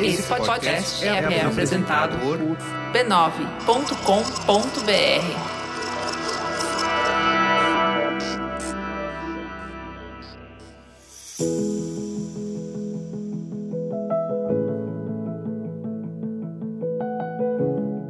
Esse 0.00 0.22
podcast 0.24 1.04
é, 1.04 1.08
é 1.08 1.44
apresentado 1.44 2.18
por 2.18 2.36
b9.com.br. 2.92 3.84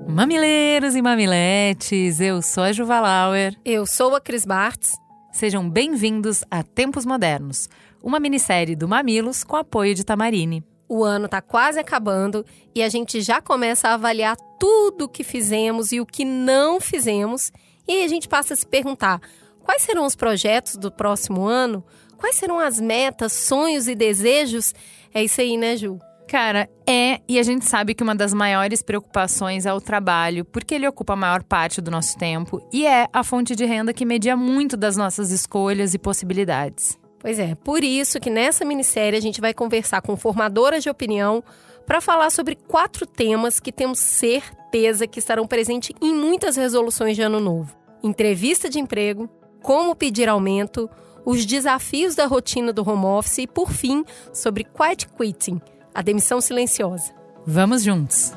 Mamileiros 0.08 0.94
e 0.96 1.02
mamiletes, 1.02 2.20
eu 2.20 2.40
sou 2.40 2.62
a 2.62 2.72
Juva 2.72 2.98
Lauer. 3.00 3.54
Eu 3.64 3.84
sou 3.84 4.14
a 4.14 4.20
Cris 4.20 4.46
Bartz. 4.46 4.92
Sejam 5.32 5.68
bem-vindos 5.68 6.42
a 6.50 6.62
Tempos 6.62 7.04
Modernos, 7.04 7.68
uma 8.02 8.18
minissérie 8.18 8.74
do 8.74 8.88
Mamilos 8.88 9.44
com 9.44 9.56
apoio 9.56 9.94
de 9.94 10.04
Tamarine. 10.04 10.64
O 10.88 11.02
ano 11.02 11.26
está 11.26 11.40
quase 11.40 11.78
acabando 11.78 12.44
e 12.74 12.82
a 12.82 12.88
gente 12.88 13.20
já 13.20 13.40
começa 13.40 13.88
a 13.88 13.94
avaliar 13.94 14.36
tudo 14.58 15.06
o 15.06 15.08
que 15.08 15.24
fizemos 15.24 15.92
e 15.92 16.00
o 16.00 16.06
que 16.06 16.24
não 16.24 16.80
fizemos. 16.80 17.50
E 17.88 17.92
aí 17.92 18.04
a 18.04 18.08
gente 18.08 18.28
passa 18.28 18.54
a 18.54 18.56
se 18.56 18.66
perguntar: 18.66 19.20
quais 19.62 19.82
serão 19.82 20.04
os 20.04 20.14
projetos 20.14 20.76
do 20.76 20.92
próximo 20.92 21.46
ano? 21.46 21.84
Quais 22.16 22.36
serão 22.36 22.58
as 22.58 22.80
metas, 22.80 23.32
sonhos 23.32 23.88
e 23.88 23.94
desejos? 23.94 24.74
É 25.12 25.22
isso 25.22 25.40
aí, 25.40 25.56
né, 25.56 25.76
Ju? 25.76 25.98
Cara, 26.26 26.68
é, 26.86 27.20
e 27.28 27.38
a 27.38 27.42
gente 27.42 27.66
sabe 27.66 27.94
que 27.94 28.02
uma 28.02 28.14
das 28.14 28.32
maiores 28.32 28.82
preocupações 28.82 29.66
é 29.66 29.72
o 29.72 29.80
trabalho, 29.80 30.44
porque 30.44 30.74
ele 30.74 30.88
ocupa 30.88 31.12
a 31.12 31.16
maior 31.16 31.42
parte 31.42 31.80
do 31.80 31.90
nosso 31.90 32.16
tempo 32.16 32.66
e 32.72 32.86
é 32.86 33.06
a 33.12 33.22
fonte 33.22 33.54
de 33.54 33.64
renda 33.64 33.92
que 33.92 34.06
media 34.06 34.36
muito 34.36 34.76
das 34.76 34.96
nossas 34.96 35.30
escolhas 35.30 35.92
e 35.92 35.98
possibilidades. 35.98 36.98
Pois 37.24 37.38
é, 37.38 37.54
por 37.54 37.82
isso 37.82 38.20
que 38.20 38.28
nessa 38.28 38.66
minissérie 38.66 39.16
a 39.16 39.22
gente 39.22 39.40
vai 39.40 39.54
conversar 39.54 40.02
com 40.02 40.14
formadoras 40.14 40.82
de 40.82 40.90
opinião 40.90 41.42
para 41.86 41.98
falar 41.98 42.28
sobre 42.28 42.54
quatro 42.54 43.06
temas 43.06 43.58
que 43.58 43.72
temos 43.72 43.98
certeza 43.98 45.06
que 45.06 45.20
estarão 45.20 45.46
presentes 45.46 45.96
em 46.02 46.14
muitas 46.14 46.54
resoluções 46.54 47.16
de 47.16 47.22
ano 47.22 47.40
novo: 47.40 47.74
entrevista 48.02 48.68
de 48.68 48.78
emprego, 48.78 49.26
como 49.62 49.96
pedir 49.96 50.28
aumento, 50.28 50.86
os 51.24 51.46
desafios 51.46 52.14
da 52.14 52.26
rotina 52.26 52.74
do 52.74 52.86
home 52.86 53.06
office 53.06 53.38
e, 53.38 53.46
por 53.46 53.72
fim, 53.72 54.04
sobre 54.30 54.62
quiet 54.62 55.08
quitting 55.08 55.62
a 55.94 56.02
demissão 56.02 56.42
silenciosa. 56.42 57.10
Vamos 57.46 57.82
juntos! 57.82 58.34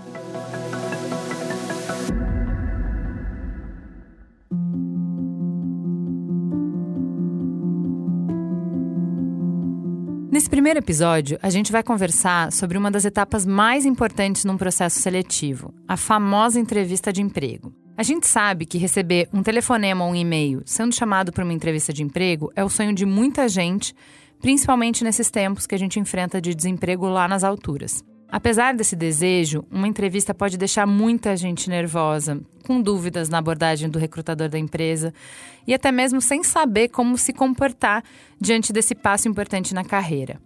Primeiro 10.68 10.84
episódio, 10.84 11.40
a 11.42 11.50
gente 11.50 11.72
vai 11.72 11.82
conversar 11.82 12.52
sobre 12.52 12.78
uma 12.78 12.92
das 12.92 13.06
etapas 13.06 13.46
mais 13.46 13.86
importantes 13.86 14.44
num 14.44 14.58
processo 14.58 15.00
seletivo, 15.00 15.74
a 15.88 15.96
famosa 15.96 16.60
entrevista 16.60 17.14
de 17.14 17.22
emprego. 17.22 17.74
A 17.96 18.04
gente 18.04 18.28
sabe 18.28 18.66
que 18.66 18.78
receber 18.78 19.30
um 19.32 19.42
telefonema 19.42 20.04
ou 20.04 20.12
um 20.12 20.16
e-mail 20.16 20.62
sendo 20.66 20.94
chamado 20.94 21.32
para 21.32 21.46
uma 21.46 21.54
entrevista 21.54 21.94
de 21.94 22.04
emprego 22.04 22.52
é 22.54 22.66
o 22.66 22.70
sonho 22.70 22.92
de 22.94 23.06
muita 23.06 23.48
gente 23.48 23.96
principalmente 24.42 25.06
nesses 25.06 25.32
tempos 25.32 25.66
que 25.66 25.74
a 25.74 25.80
gente 25.80 26.02
enfrenta 26.02 26.42
de 26.42 26.54
desemprego 26.54 27.08
lá 27.08 27.30
nas 27.30 27.46
alturas. 27.46 28.04
Apesar 28.30 28.74
desse 28.76 28.94
desejo, 28.94 29.64
uma 29.72 29.88
entrevista 29.88 30.34
pode 30.34 30.58
deixar 30.58 30.86
muita 30.86 31.38
gente 31.38 31.70
nervosa, 31.70 32.42
com 32.66 32.82
dúvidas 32.82 33.30
na 33.30 33.38
abordagem 33.38 33.90
do 33.90 33.98
recrutador 33.98 34.50
da 34.50 34.60
empresa 34.60 35.14
e 35.66 35.74
até 35.74 35.94
mesmo 35.94 36.20
sem 36.20 36.44
saber 36.44 36.90
como 36.90 37.18
se 37.18 37.32
comportar 37.32 38.04
diante 38.38 38.74
desse 38.74 38.94
passo 38.94 39.30
importante 39.30 39.74
na 39.74 39.86
carreira. 39.86 40.46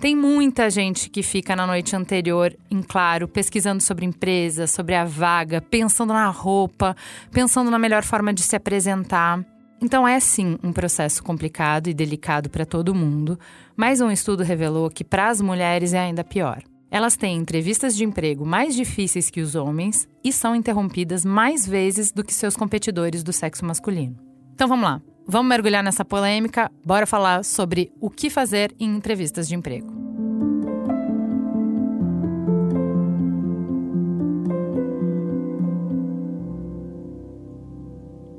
Tem 0.00 0.16
muita 0.16 0.68
gente 0.68 1.08
que 1.08 1.22
fica 1.22 1.54
na 1.54 1.66
noite 1.66 1.94
anterior, 1.94 2.56
em 2.70 2.82
claro, 2.82 3.28
pesquisando 3.28 3.82
sobre 3.82 4.04
empresa, 4.04 4.66
sobre 4.66 4.94
a 4.94 5.04
vaga, 5.04 5.60
pensando 5.60 6.12
na 6.12 6.28
roupa, 6.28 6.96
pensando 7.30 7.70
na 7.70 7.78
melhor 7.78 8.02
forma 8.02 8.32
de 8.32 8.42
se 8.42 8.56
apresentar. 8.56 9.44
Então 9.80 10.06
é 10.06 10.18
sim 10.20 10.58
um 10.62 10.72
processo 10.72 11.22
complicado 11.22 11.88
e 11.88 11.94
delicado 11.94 12.50
para 12.50 12.66
todo 12.66 12.94
mundo, 12.94 13.38
mas 13.76 14.00
um 14.00 14.10
estudo 14.10 14.42
revelou 14.42 14.90
que 14.90 15.04
para 15.04 15.28
as 15.28 15.40
mulheres 15.40 15.92
é 15.92 16.00
ainda 16.00 16.24
pior. 16.24 16.62
Elas 16.90 17.16
têm 17.16 17.38
entrevistas 17.38 17.96
de 17.96 18.04
emprego 18.04 18.44
mais 18.44 18.74
difíceis 18.76 19.30
que 19.30 19.40
os 19.40 19.54
homens 19.54 20.06
e 20.22 20.32
são 20.32 20.54
interrompidas 20.54 21.24
mais 21.24 21.66
vezes 21.66 22.12
do 22.12 22.22
que 22.22 22.34
seus 22.34 22.56
competidores 22.56 23.22
do 23.22 23.32
sexo 23.32 23.64
masculino. 23.64 24.16
Então 24.54 24.68
vamos 24.68 24.84
lá, 24.84 25.02
vamos 25.26 25.48
mergulhar 25.48 25.82
nessa 25.82 26.04
polêmica, 26.04 26.70
bora 26.84 27.06
falar 27.06 27.44
sobre 27.44 27.92
o 28.00 28.10
que 28.10 28.30
fazer 28.30 28.74
em 28.78 28.94
entrevistas 28.96 29.48
de 29.48 29.54
emprego. 29.54 30.02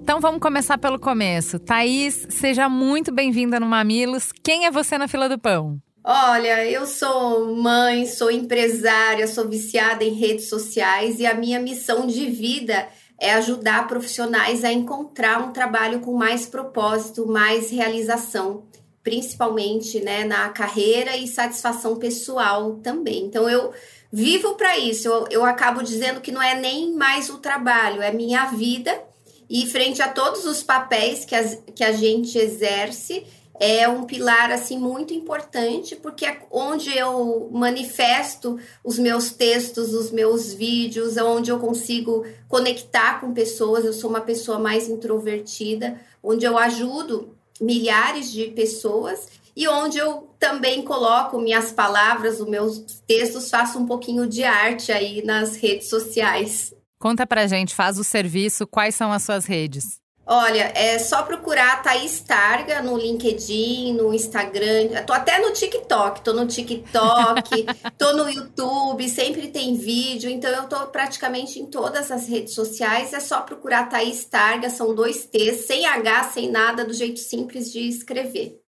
Então 0.04 0.20
vamos 0.20 0.42
começar 0.42 0.78
pelo 0.78 1.00
começo. 1.00 1.58
Thaís, 1.58 2.28
seja 2.30 2.68
muito 2.70 3.12
bem-vinda 3.12 3.60
no 3.60 3.66
Mamilos. 3.66 4.32
Quem 4.44 4.66
é 4.66 4.72
você 4.72 4.98
na 4.98 5.08
fila 5.08 5.28
do 5.28 5.40
pão? 5.40 5.80
Olha, 6.06 6.70
eu 6.70 6.86
sou 6.86 7.56
mãe, 7.56 8.06
sou 8.06 8.30
empresária, 8.30 9.26
sou 9.26 9.48
viciada 9.48 10.04
em 10.04 10.14
redes 10.14 10.50
sociais 10.50 11.22
e 11.22 11.26
a 11.26 11.34
minha 11.34 11.62
missão 11.62 12.06
de 12.06 12.30
vida 12.30 12.88
é 13.24 13.34
ajudar 13.36 13.88
profissionais 13.88 14.66
a 14.66 14.72
encontrar 14.72 15.42
um 15.42 15.54
trabalho 15.54 16.02
com 16.02 16.12
mais 16.12 16.46
propósito, 16.46 17.26
mais 17.26 17.72
realização, 17.72 18.64
principalmente 19.02 20.02
né, 20.02 20.26
na 20.26 20.50
carreira 20.50 21.16
e 21.16 21.26
satisfação 21.26 21.96
pessoal 21.96 22.76
também. 22.84 23.24
Então 23.24 23.50
eu 23.50 23.72
vivo 24.12 24.56
para 24.56 24.78
isso. 24.78 25.08
Eu, 25.08 25.28
eu 25.32 25.46
acabo 25.46 25.82
dizendo 25.82 26.20
que 26.20 26.34
não 26.34 26.42
é 26.42 26.60
nem 26.60 26.94
mais 26.94 27.30
o 27.30 27.38
trabalho, 27.38 28.02
é 28.02 28.12
minha 28.12 28.48
vida 28.48 29.02
e 29.50 29.66
frente 29.68 30.02
a 30.02 30.10
todos 30.10 30.46
os 30.46 30.62
papéis 30.62 31.24
que, 31.24 31.34
as, 31.34 31.58
que 31.74 31.84
a 31.86 31.94
gente 31.94 32.38
exerce, 32.38 33.26
é 33.64 33.88
um 33.88 34.04
pilar 34.04 34.52
assim 34.52 34.78
muito 34.78 35.14
importante, 35.14 35.96
porque 35.96 36.26
é 36.26 36.42
onde 36.52 36.96
eu 36.98 37.50
manifesto 37.50 38.60
os 38.84 39.00
meus 39.00 39.32
textos, 39.32 39.94
os 39.94 40.12
meus 40.12 40.54
vídeos, 40.54 41.16
é 41.16 41.24
onde 41.24 41.50
eu 41.50 41.58
consigo 41.58 42.26
conectar 42.50 43.22
com 43.22 43.34
pessoas. 43.34 43.86
Eu 43.86 43.94
sou 43.94 44.10
uma 44.10 44.20
pessoa 44.20 44.60
mais 44.60 44.90
introvertida, 44.90 45.98
onde 46.22 46.46
eu 46.46 46.58
ajudo 46.58 47.34
milhares 47.62 48.30
de 48.30 48.48
pessoas 48.50 49.30
e 49.56 49.66
onde 49.66 49.98
eu 49.98 50.30
também 50.38 50.82
coloco 50.82 51.40
minhas 51.40 51.72
palavras, 51.72 52.42
os 52.42 52.50
meus 52.50 52.80
textos, 53.08 53.50
faço 53.50 53.80
um 53.80 53.86
pouquinho 53.86 54.28
de 54.28 54.44
arte 54.44 54.92
aí 54.92 55.24
nas 55.24 55.56
redes 55.56 55.88
sociais. 55.88 56.74
Conta 57.00 57.26
pra 57.26 57.48
gente, 57.48 57.74
faz 57.74 57.98
o 57.98 58.04
serviço, 58.04 58.68
quais 58.68 58.94
são 58.94 59.10
as 59.10 59.24
suas 59.24 59.46
redes? 59.46 60.03
Olha, 60.26 60.72
é 60.74 60.98
só 61.00 61.24
procurar 61.24 61.84
Thaís 61.84 62.22
Targa 62.22 62.82
no 62.82 62.98
LinkedIn, 62.98 63.94
no 63.94 64.14
Instagram, 64.14 65.04
tô 65.06 65.12
até 65.12 65.40
no 65.40 65.52
TikTok, 65.52 66.22
tô 66.22 66.32
no 66.32 66.48
TikTok, 66.48 67.66
tô 68.00 68.14
no 68.14 68.30
YouTube, 68.30 69.10
sempre 69.10 69.50
tem 69.50 69.76
vídeo, 69.76 70.30
então 70.30 70.50
eu 70.50 70.70
tô 70.70 70.88
praticamente 70.88 71.60
em 71.60 71.66
todas 71.66 72.10
as 72.10 72.30
redes 72.30 72.54
sociais, 72.54 73.12
é 73.12 73.20
só 73.20 73.42
procurar 73.42 73.90
Thaís 73.90 74.24
Targa, 74.24 74.70
são 74.70 74.96
dois 74.96 75.26
T's, 75.26 75.66
sem 75.66 75.86
H, 75.86 76.24
sem 76.32 76.50
nada, 76.50 76.86
do 76.86 76.94
jeito 76.94 77.20
simples 77.20 77.70
de 77.70 77.82
escrever. 77.90 78.63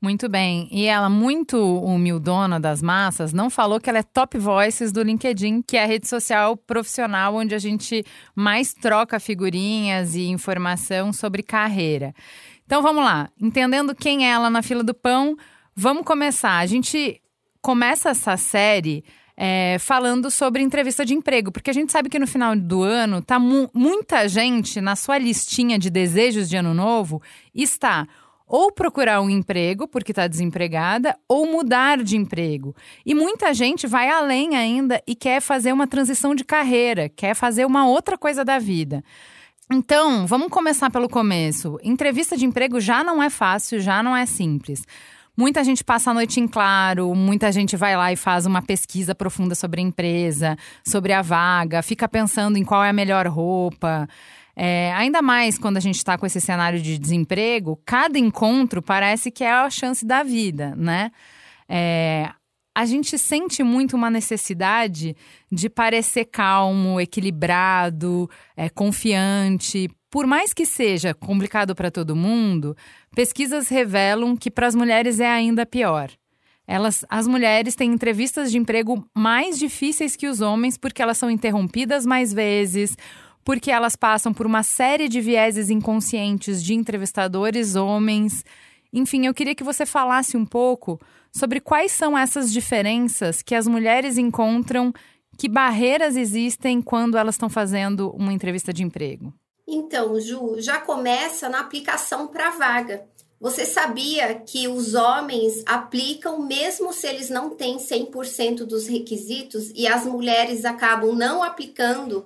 Muito 0.00 0.28
bem. 0.28 0.68
E 0.70 0.84
ela, 0.84 1.08
muito 1.08 1.56
humildona 1.78 2.60
das 2.60 2.82
massas, 2.82 3.32
não 3.32 3.48
falou 3.48 3.80
que 3.80 3.88
ela 3.88 4.00
é 4.00 4.02
top 4.02 4.36
voices 4.36 4.92
do 4.92 5.02
LinkedIn, 5.02 5.62
que 5.62 5.76
é 5.76 5.84
a 5.84 5.86
rede 5.86 6.06
social 6.06 6.56
profissional 6.56 7.34
onde 7.34 7.54
a 7.54 7.58
gente 7.58 8.04
mais 8.34 8.74
troca 8.74 9.18
figurinhas 9.18 10.14
e 10.14 10.26
informação 10.26 11.12
sobre 11.12 11.42
carreira. 11.42 12.14
Então 12.66 12.82
vamos 12.82 13.02
lá. 13.04 13.30
Entendendo 13.40 13.94
quem 13.94 14.26
é 14.26 14.30
ela 14.30 14.50
na 14.50 14.62
fila 14.62 14.82
do 14.82 14.94
pão, 14.94 15.36
vamos 15.74 16.04
começar. 16.04 16.58
A 16.58 16.66
gente 16.66 17.20
começa 17.60 18.10
essa 18.10 18.36
série. 18.36 19.04
É, 19.36 19.78
falando 19.80 20.30
sobre 20.30 20.62
entrevista 20.62 21.04
de 21.04 21.12
emprego, 21.12 21.50
porque 21.50 21.68
a 21.68 21.74
gente 21.74 21.90
sabe 21.90 22.08
que 22.08 22.20
no 22.20 22.26
final 22.26 22.54
do 22.54 22.84
ano 22.84 23.20
tá 23.20 23.36
mu 23.36 23.68
muita 23.74 24.28
gente 24.28 24.80
na 24.80 24.94
sua 24.94 25.18
listinha 25.18 25.76
de 25.76 25.90
desejos 25.90 26.48
de 26.48 26.56
ano 26.56 26.72
novo 26.72 27.20
está 27.52 28.06
ou 28.46 28.72
procurar 28.72 29.20
um 29.20 29.30
emprego 29.30 29.88
porque 29.88 30.12
está 30.12 30.26
desempregada, 30.26 31.16
ou 31.28 31.46
mudar 31.46 32.02
de 32.02 32.16
emprego. 32.16 32.74
E 33.04 33.14
muita 33.14 33.54
gente 33.54 33.86
vai 33.86 34.08
além 34.08 34.56
ainda 34.56 35.02
e 35.06 35.14
quer 35.14 35.40
fazer 35.40 35.72
uma 35.72 35.86
transição 35.86 36.34
de 36.34 36.44
carreira, 36.44 37.08
quer 37.08 37.34
fazer 37.34 37.64
uma 37.64 37.86
outra 37.86 38.18
coisa 38.18 38.44
da 38.44 38.58
vida. 38.58 39.02
Então, 39.72 40.26
vamos 40.26 40.48
começar 40.48 40.90
pelo 40.90 41.08
começo. 41.08 41.78
Entrevista 41.82 42.36
de 42.36 42.44
emprego 42.44 42.78
já 42.80 43.02
não 43.02 43.22
é 43.22 43.30
fácil, 43.30 43.80
já 43.80 44.02
não 44.02 44.14
é 44.14 44.26
simples. 44.26 44.84
Muita 45.36 45.64
gente 45.64 45.82
passa 45.82 46.12
a 46.12 46.14
noite 46.14 46.38
em 46.38 46.46
claro, 46.46 47.12
muita 47.12 47.50
gente 47.50 47.76
vai 47.76 47.96
lá 47.96 48.12
e 48.12 48.16
faz 48.16 48.46
uma 48.46 48.62
pesquisa 48.62 49.16
profunda 49.16 49.54
sobre 49.56 49.80
a 49.80 49.84
empresa, 49.84 50.56
sobre 50.86 51.12
a 51.12 51.22
vaga, 51.22 51.82
fica 51.82 52.08
pensando 52.08 52.56
em 52.56 52.64
qual 52.64 52.84
é 52.84 52.90
a 52.90 52.92
melhor 52.92 53.26
roupa. 53.26 54.08
É, 54.56 54.92
ainda 54.94 55.20
mais 55.20 55.58
quando 55.58 55.76
a 55.76 55.80
gente 55.80 55.96
está 55.96 56.16
com 56.16 56.26
esse 56.26 56.40
cenário 56.40 56.80
de 56.80 56.98
desemprego, 56.98 57.80
cada 57.84 58.18
encontro 58.18 58.80
parece 58.80 59.30
que 59.30 59.42
é 59.42 59.50
a 59.50 59.68
chance 59.68 60.04
da 60.04 60.22
vida, 60.22 60.74
né? 60.76 61.10
É, 61.68 62.30
a 62.74 62.84
gente 62.84 63.16
sente 63.18 63.62
muito 63.62 63.96
uma 63.96 64.10
necessidade 64.10 65.16
de 65.50 65.70
parecer 65.70 66.24
calmo, 66.24 67.00
equilibrado, 67.00 68.28
é, 68.56 68.68
confiante. 68.68 69.88
Por 70.10 70.26
mais 70.26 70.52
que 70.52 70.66
seja 70.66 71.14
complicado 71.14 71.74
para 71.74 71.90
todo 71.90 72.16
mundo, 72.16 72.76
pesquisas 73.14 73.68
revelam 73.68 74.36
que 74.36 74.50
para 74.50 74.66
as 74.66 74.74
mulheres 74.74 75.20
é 75.20 75.30
ainda 75.30 75.64
pior. 75.64 76.10
Elas, 76.66 77.04
as 77.08 77.26
mulheres 77.26 77.74
têm 77.74 77.92
entrevistas 77.92 78.50
de 78.50 78.58
emprego 78.58 79.06
mais 79.14 79.58
difíceis 79.58 80.16
que 80.16 80.26
os 80.26 80.40
homens 80.40 80.78
porque 80.78 81.02
elas 81.02 81.18
são 81.18 81.30
interrompidas 81.30 82.06
mais 82.06 82.32
vezes, 82.32 82.96
porque 83.44 83.70
elas 83.70 83.94
passam 83.94 84.32
por 84.32 84.46
uma 84.46 84.62
série 84.62 85.08
de 85.08 85.20
vieses 85.20 85.68
inconscientes 85.68 86.62
de 86.62 86.74
entrevistadores 86.74 87.76
homens. 87.76 88.44
Enfim, 88.92 89.26
eu 89.26 89.34
queria 89.34 89.54
que 89.54 89.62
você 89.62 89.84
falasse 89.84 90.36
um 90.36 90.46
pouco 90.46 90.98
sobre 91.30 91.60
quais 91.60 91.92
são 91.92 92.16
essas 92.16 92.52
diferenças 92.52 93.42
que 93.42 93.54
as 93.54 93.66
mulheres 93.66 94.16
encontram, 94.16 94.92
que 95.36 95.48
barreiras 95.48 96.16
existem 96.16 96.80
quando 96.80 97.18
elas 97.18 97.34
estão 97.34 97.50
fazendo 97.50 98.10
uma 98.10 98.32
entrevista 98.32 98.72
de 98.72 98.82
emprego. 98.82 99.32
Então, 99.66 100.18
Ju, 100.20 100.60
já 100.60 100.78
começa 100.80 101.48
na 101.48 101.60
aplicação 101.60 102.28
para 102.28 102.50
vaga. 102.50 103.04
Você 103.40 103.66
sabia 103.66 104.34
que 104.36 104.68
os 104.68 104.94
homens 104.94 105.62
aplicam 105.66 106.40
mesmo 106.40 106.92
se 106.92 107.06
eles 107.06 107.28
não 107.28 107.50
têm 107.50 107.76
100% 107.76 108.64
dos 108.64 108.86
requisitos 108.86 109.70
e 109.74 109.86
as 109.86 110.06
mulheres 110.06 110.64
acabam 110.64 111.14
não 111.14 111.42
aplicando 111.42 112.24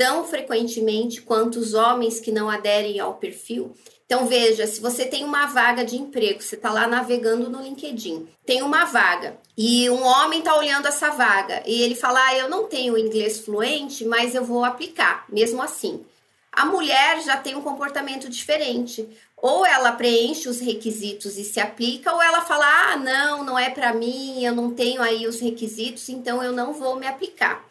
tão 0.00 0.24
frequentemente 0.24 1.20
quanto 1.20 1.58
os 1.58 1.74
homens 1.74 2.18
que 2.18 2.32
não 2.32 2.48
aderem 2.48 2.98
ao 2.98 3.16
perfil? 3.16 3.76
Então, 4.06 4.26
veja, 4.26 4.66
se 4.66 4.80
você 4.80 5.04
tem 5.04 5.24
uma 5.24 5.44
vaga 5.44 5.84
de 5.84 5.94
emprego, 5.94 6.40
você 6.40 6.54
está 6.54 6.72
lá 6.72 6.86
navegando 6.86 7.50
no 7.50 7.62
LinkedIn, 7.62 8.26
tem 8.46 8.62
uma 8.62 8.86
vaga 8.86 9.36
e 9.58 9.90
um 9.90 10.02
homem 10.02 10.38
está 10.38 10.56
olhando 10.56 10.88
essa 10.88 11.10
vaga 11.10 11.62
e 11.66 11.82
ele 11.82 11.94
fala: 11.94 12.18
ah, 12.28 12.34
Eu 12.34 12.48
não 12.48 12.64
tenho 12.64 12.96
inglês 12.96 13.40
fluente, 13.40 14.06
mas 14.06 14.34
eu 14.34 14.42
vou 14.42 14.64
aplicar, 14.64 15.26
mesmo 15.28 15.60
assim. 15.60 16.02
A 16.50 16.64
mulher 16.64 17.20
já 17.22 17.36
tem 17.36 17.54
um 17.54 17.62
comportamento 17.62 18.26
diferente. 18.26 19.06
Ou 19.36 19.66
ela 19.66 19.92
preenche 19.92 20.48
os 20.48 20.60
requisitos 20.60 21.36
e 21.36 21.44
se 21.44 21.60
aplica, 21.60 22.12
ou 22.14 22.22
ela 22.22 22.40
fala: 22.40 22.64
ah, 22.66 22.96
não, 22.96 23.44
não 23.44 23.58
é 23.58 23.68
para 23.68 23.92
mim, 23.92 24.42
eu 24.42 24.54
não 24.54 24.72
tenho 24.72 25.02
aí 25.02 25.26
os 25.26 25.40
requisitos, 25.40 26.08
então 26.08 26.42
eu 26.42 26.52
não 26.52 26.72
vou 26.72 26.96
me 26.96 27.06
aplicar. 27.06 27.68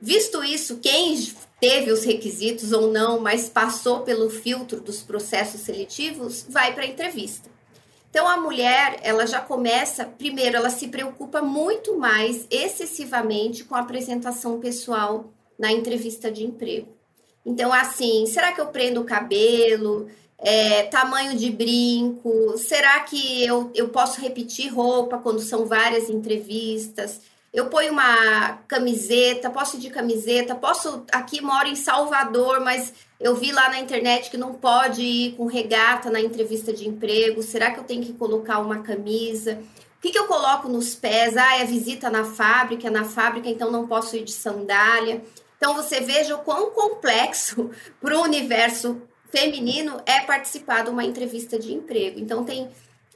Visto 0.00 0.44
isso, 0.44 0.78
quem 0.78 1.14
teve 1.60 1.90
os 1.90 2.04
requisitos 2.04 2.72
ou 2.72 2.90
não, 2.92 3.20
mas 3.20 3.48
passou 3.48 4.00
pelo 4.00 4.30
filtro 4.30 4.80
dos 4.80 5.02
processos 5.02 5.62
seletivos, 5.62 6.46
vai 6.48 6.72
para 6.72 6.84
a 6.84 6.86
entrevista. 6.86 7.50
Então 8.10 8.26
a 8.26 8.38
mulher, 8.38 8.98
ela 9.02 9.26
já 9.26 9.40
começa, 9.40 10.04
primeiro, 10.04 10.56
ela 10.56 10.70
se 10.70 10.88
preocupa 10.88 11.42
muito 11.42 11.98
mais 11.98 12.46
excessivamente 12.50 13.64
com 13.64 13.74
a 13.74 13.80
apresentação 13.80 14.58
pessoal 14.58 15.30
na 15.58 15.72
entrevista 15.72 16.30
de 16.30 16.44
emprego. 16.44 16.88
Então, 17.44 17.72
assim, 17.72 18.26
será 18.26 18.52
que 18.52 18.60
eu 18.60 18.66
prendo 18.66 19.00
o 19.00 19.04
cabelo? 19.04 20.08
É, 20.38 20.84
tamanho 20.84 21.36
de 21.36 21.50
brinco? 21.50 22.56
Será 22.58 23.00
que 23.00 23.44
eu, 23.44 23.70
eu 23.74 23.88
posso 23.88 24.20
repetir 24.20 24.72
roupa 24.72 25.18
quando 25.18 25.40
são 25.40 25.66
várias 25.66 26.08
entrevistas? 26.08 27.20
Eu 27.52 27.66
ponho 27.66 27.92
uma 27.92 28.58
camiseta, 28.68 29.48
posso 29.48 29.76
ir 29.76 29.80
de 29.80 29.90
camiseta, 29.90 30.54
posso. 30.54 31.04
Aqui 31.10 31.40
moro 31.40 31.66
em 31.66 31.74
Salvador, 31.74 32.60
mas 32.60 32.92
eu 33.18 33.34
vi 33.34 33.52
lá 33.52 33.70
na 33.70 33.80
internet 33.80 34.30
que 34.30 34.36
não 34.36 34.54
pode 34.54 35.02
ir 35.02 35.32
com 35.32 35.46
regata 35.46 36.10
na 36.10 36.20
entrevista 36.20 36.72
de 36.72 36.86
emprego. 36.86 37.42
Será 37.42 37.70
que 37.70 37.80
eu 37.80 37.84
tenho 37.84 38.04
que 38.04 38.12
colocar 38.12 38.58
uma 38.58 38.80
camisa? 38.80 39.60
O 39.96 40.00
que, 40.00 40.10
que 40.10 40.18
eu 40.18 40.26
coloco 40.26 40.68
nos 40.68 40.94
pés? 40.94 41.36
Ah, 41.36 41.58
é 41.58 41.64
visita 41.64 42.10
na 42.10 42.24
fábrica, 42.24 42.90
na 42.90 43.04
fábrica, 43.04 43.48
então 43.48 43.70
não 43.70 43.88
posso 43.88 44.14
ir 44.14 44.24
de 44.24 44.32
sandália. 44.32 45.22
Então 45.56 45.74
você 45.74 46.00
veja 46.00 46.36
o 46.36 46.44
quão 46.44 46.70
complexo 46.70 47.70
para 48.00 48.16
o 48.16 48.22
universo 48.22 49.02
feminino 49.30 50.00
é 50.06 50.20
participar 50.20 50.84
de 50.84 50.90
uma 50.90 51.04
entrevista 51.04 51.58
de 51.58 51.72
emprego. 51.72 52.20
Então 52.20 52.44
tem 52.44 52.68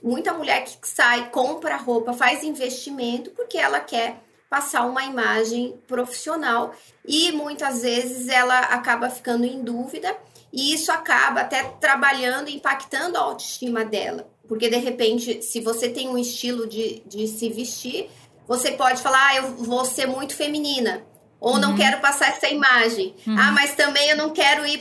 muita 0.02 0.32
mulher 0.32 0.64
que 0.64 0.88
sai, 0.88 1.30
compra 1.30 1.76
roupa, 1.76 2.12
faz 2.12 2.42
investimento 2.42 3.30
porque 3.30 3.56
ela 3.56 3.80
quer 3.80 4.20
passar 4.50 4.84
uma 4.84 5.04
imagem 5.04 5.80
profissional 5.86 6.74
e 7.06 7.32
muitas 7.32 7.82
vezes 7.82 8.28
ela 8.28 8.58
acaba 8.58 9.08
ficando 9.08 9.44
em 9.44 9.62
dúvida 9.62 10.14
e 10.52 10.74
isso 10.74 10.92
acaba 10.92 11.40
até 11.40 11.62
trabalhando, 11.80 12.50
impactando 12.50 13.16
a 13.16 13.22
autoestima 13.22 13.84
dela. 13.84 14.28
Porque 14.46 14.68
de 14.68 14.76
repente, 14.76 15.42
se 15.42 15.60
você 15.60 15.88
tem 15.88 16.08
um 16.08 16.18
estilo 16.18 16.66
de, 16.66 17.02
de 17.06 17.26
se 17.26 17.48
vestir, 17.48 18.10
você 18.46 18.72
pode 18.72 19.00
falar, 19.00 19.30
ah, 19.30 19.36
eu 19.36 19.54
vou 19.56 19.84
ser 19.84 20.06
muito 20.06 20.36
feminina. 20.36 21.02
Ou 21.42 21.58
não 21.58 21.70
uhum. 21.70 21.76
quero 21.76 22.00
passar 22.00 22.28
essa 22.28 22.48
imagem. 22.48 23.16
Uhum. 23.26 23.36
Ah, 23.36 23.50
mas 23.50 23.74
também 23.74 24.10
eu 24.10 24.16
não 24.16 24.30
quero 24.30 24.64
ir 24.64 24.80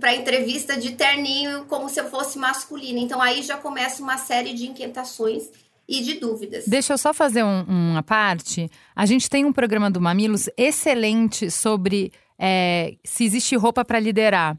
para 0.00 0.14
entrevista 0.14 0.74
de 0.74 0.92
terninho 0.92 1.66
como 1.66 1.86
se 1.90 2.00
eu 2.00 2.08
fosse 2.08 2.38
masculina. 2.38 2.98
Então 2.98 3.20
aí 3.20 3.42
já 3.42 3.58
começa 3.58 4.02
uma 4.02 4.16
série 4.16 4.54
de 4.54 4.66
inquietações 4.66 5.50
e 5.86 6.00
de 6.02 6.14
dúvidas. 6.14 6.64
Deixa 6.66 6.94
eu 6.94 6.98
só 6.98 7.12
fazer 7.12 7.42
um, 7.44 7.62
uma 7.68 8.02
parte. 8.02 8.70
A 8.96 9.04
gente 9.04 9.28
tem 9.28 9.44
um 9.44 9.52
programa 9.52 9.90
do 9.90 10.00
Mamilos 10.00 10.48
excelente 10.56 11.50
sobre 11.50 12.10
é, 12.38 12.94
se 13.04 13.24
existe 13.24 13.54
roupa 13.54 13.84
para 13.84 14.00
liderar. 14.00 14.56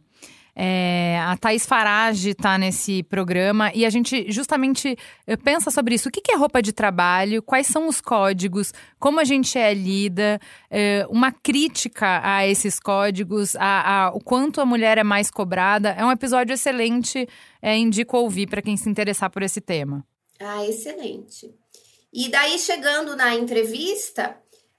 É, 0.61 1.17
a 1.21 1.37
Thaís 1.37 1.65
Farage 1.65 2.31
está 2.31 2.57
nesse 2.57 3.01
programa 3.03 3.71
e 3.73 3.85
a 3.85 3.89
gente 3.89 4.29
justamente 4.29 4.93
eh, 5.25 5.37
pensa 5.37 5.71
sobre 5.71 5.95
isso. 5.95 6.09
O 6.09 6.11
que 6.11 6.29
é 6.29 6.35
roupa 6.35 6.61
de 6.61 6.73
trabalho? 6.73 7.41
Quais 7.41 7.65
são 7.65 7.87
os 7.87 8.01
códigos? 8.01 8.73
Como 8.99 9.21
a 9.21 9.23
gente 9.23 9.57
é 9.57 9.73
lida? 9.73 10.37
É, 10.69 11.07
uma 11.09 11.31
crítica 11.31 12.19
a 12.21 12.45
esses 12.45 12.77
códigos, 12.77 13.55
a, 13.55 14.07
a, 14.07 14.09
o 14.09 14.19
quanto 14.19 14.59
a 14.59 14.65
mulher 14.65 14.97
é 14.97 15.03
mais 15.03 15.31
cobrada. 15.31 15.91
É 15.91 16.03
um 16.03 16.11
episódio 16.11 16.53
excelente, 16.53 17.25
é, 17.61 17.77
indico 17.77 18.17
ouvir 18.17 18.49
para 18.49 18.61
quem 18.61 18.75
se 18.75 18.89
interessar 18.89 19.29
por 19.29 19.41
esse 19.41 19.61
tema. 19.61 20.05
Ah, 20.41 20.65
excelente. 20.65 21.55
E 22.11 22.27
daí, 22.27 22.59
chegando 22.59 23.15
na 23.15 23.33
entrevista, 23.33 24.35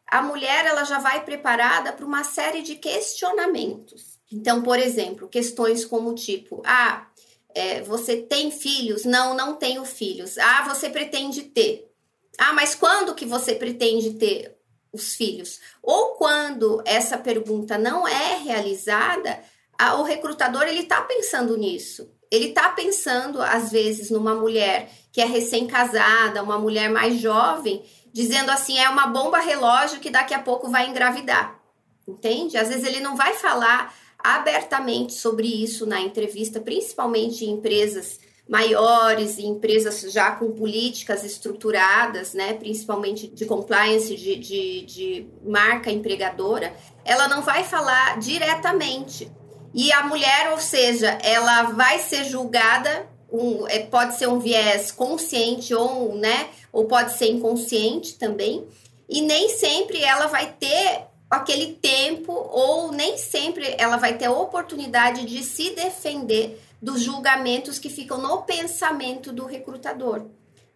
a 0.06 0.20
mulher 0.20 0.66
ela 0.66 0.84
já 0.84 0.98
vai 0.98 1.24
preparada 1.24 1.90
para 1.90 2.04
uma 2.04 2.22
série 2.22 2.60
de 2.60 2.74
questionamentos. 2.76 4.19
Então, 4.32 4.62
por 4.62 4.78
exemplo, 4.78 5.28
questões 5.28 5.84
como 5.84 6.14
tipo, 6.14 6.62
ah, 6.64 7.06
é, 7.54 7.82
você 7.82 8.16
tem 8.16 8.50
filhos? 8.50 9.04
Não, 9.04 9.34
não 9.34 9.56
tenho 9.56 9.84
filhos. 9.84 10.38
Ah, 10.38 10.68
você 10.68 10.88
pretende 10.88 11.42
ter. 11.42 11.90
Ah, 12.38 12.52
mas 12.52 12.74
quando 12.74 13.14
que 13.14 13.26
você 13.26 13.54
pretende 13.54 14.14
ter 14.14 14.56
os 14.92 15.14
filhos? 15.14 15.60
Ou 15.82 16.14
quando 16.14 16.82
essa 16.84 17.18
pergunta 17.18 17.76
não 17.76 18.06
é 18.06 18.36
realizada, 18.36 19.40
a, 19.78 19.96
o 19.96 20.02
recrutador 20.02 20.62
ele 20.62 20.80
está 20.80 21.02
pensando 21.02 21.56
nisso. 21.56 22.10
Ele 22.30 22.46
está 22.46 22.68
pensando 22.68 23.42
às 23.42 23.72
vezes 23.72 24.10
numa 24.10 24.34
mulher 24.34 24.90
que 25.12 25.20
é 25.20 25.24
recém-casada, 25.24 26.42
uma 26.42 26.58
mulher 26.58 26.88
mais 26.88 27.18
jovem, 27.18 27.84
dizendo 28.12 28.50
assim 28.50 28.78
é 28.78 28.88
uma 28.88 29.08
bomba 29.08 29.40
relógio 29.40 29.98
que 29.98 30.10
daqui 30.10 30.32
a 30.32 30.38
pouco 30.38 30.68
vai 30.68 30.88
engravidar. 30.88 31.60
Entende? 32.06 32.56
Às 32.56 32.68
vezes 32.68 32.84
ele 32.84 33.00
não 33.00 33.16
vai 33.16 33.34
falar 33.34 33.94
abertamente 34.22 35.14
sobre 35.14 35.46
isso 35.46 35.86
na 35.86 36.00
entrevista, 36.00 36.60
principalmente 36.60 37.44
em 37.44 37.50
empresas 37.50 38.18
maiores 38.50 39.38
e 39.38 39.46
empresas 39.46 40.00
já 40.12 40.32
com 40.32 40.50
políticas 40.50 41.22
estruturadas, 41.22 42.34
né, 42.34 42.54
principalmente 42.54 43.28
de 43.28 43.46
compliance, 43.46 44.16
de, 44.16 44.34
de, 44.36 44.80
de 44.82 45.26
marca 45.44 45.88
empregadora, 45.88 46.74
ela 47.04 47.28
não 47.28 47.42
vai 47.42 47.62
falar 47.62 48.18
diretamente. 48.18 49.30
E 49.72 49.92
a 49.92 50.02
mulher, 50.02 50.50
ou 50.50 50.58
seja, 50.58 51.16
ela 51.22 51.62
vai 51.62 52.00
ser 52.00 52.24
julgada, 52.24 53.08
um, 53.30 53.68
é, 53.68 53.78
pode 53.78 54.16
ser 54.18 54.28
um 54.28 54.40
viés 54.40 54.90
consciente 54.90 55.72
ou, 55.72 56.16
né, 56.16 56.48
ou 56.72 56.86
pode 56.86 57.16
ser 57.16 57.30
inconsciente 57.30 58.18
também, 58.18 58.66
e 59.08 59.20
nem 59.20 59.48
sempre 59.50 60.02
ela 60.02 60.26
vai 60.26 60.52
ter 60.58 61.09
aquele 61.30 61.74
tempo 61.74 62.32
ou 62.32 62.90
nem 62.90 63.16
sempre 63.16 63.76
ela 63.78 63.96
vai 63.96 64.18
ter 64.18 64.24
a 64.24 64.32
oportunidade 64.32 65.24
de 65.24 65.44
se 65.44 65.70
defender 65.70 66.60
dos 66.82 67.00
julgamentos 67.00 67.78
que 67.78 67.88
ficam 67.88 68.18
no 68.18 68.42
pensamento 68.42 69.32
do 69.32 69.46
recrutador. 69.46 70.26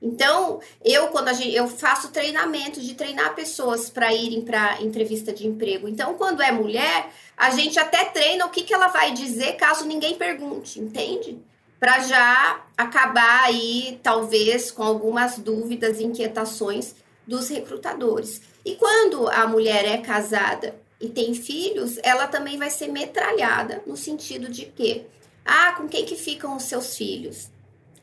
Então, 0.00 0.60
eu 0.84 1.08
quando 1.08 1.28
a 1.28 1.32
gente, 1.32 1.54
eu 1.54 1.66
faço 1.66 2.10
treinamento 2.10 2.80
de 2.80 2.94
treinar 2.94 3.34
pessoas 3.34 3.88
para 3.88 4.12
irem 4.12 4.42
para 4.42 4.82
entrevista 4.82 5.32
de 5.32 5.46
emprego. 5.46 5.88
Então, 5.88 6.14
quando 6.14 6.42
é 6.42 6.52
mulher, 6.52 7.08
a 7.36 7.50
gente 7.50 7.78
até 7.78 8.04
treina 8.04 8.44
o 8.44 8.50
que, 8.50 8.62
que 8.62 8.74
ela 8.74 8.88
vai 8.88 9.12
dizer 9.12 9.54
caso 9.54 9.86
ninguém 9.86 10.14
pergunte, 10.14 10.78
entende? 10.78 11.38
Para 11.80 12.00
já 12.00 12.64
acabar 12.76 13.44
aí, 13.44 13.98
talvez, 14.02 14.70
com 14.70 14.82
algumas 14.82 15.38
dúvidas, 15.38 16.00
inquietações 16.00 16.94
dos 17.26 17.48
recrutadores. 17.48 18.40
E 18.64 18.76
quando 18.76 19.28
a 19.28 19.46
mulher 19.46 19.84
é 19.84 19.98
casada 19.98 20.74
e 21.00 21.08
tem 21.08 21.34
filhos, 21.34 21.98
ela 22.02 22.26
também 22.26 22.58
vai 22.58 22.70
ser 22.70 22.88
metralhada 22.88 23.82
no 23.86 23.96
sentido 23.96 24.48
de 24.48 24.66
que, 24.66 25.06
ah, 25.44 25.72
com 25.72 25.88
quem 25.88 26.04
que 26.04 26.16
ficam 26.16 26.56
os 26.56 26.64
seus 26.64 26.96
filhos? 26.96 27.50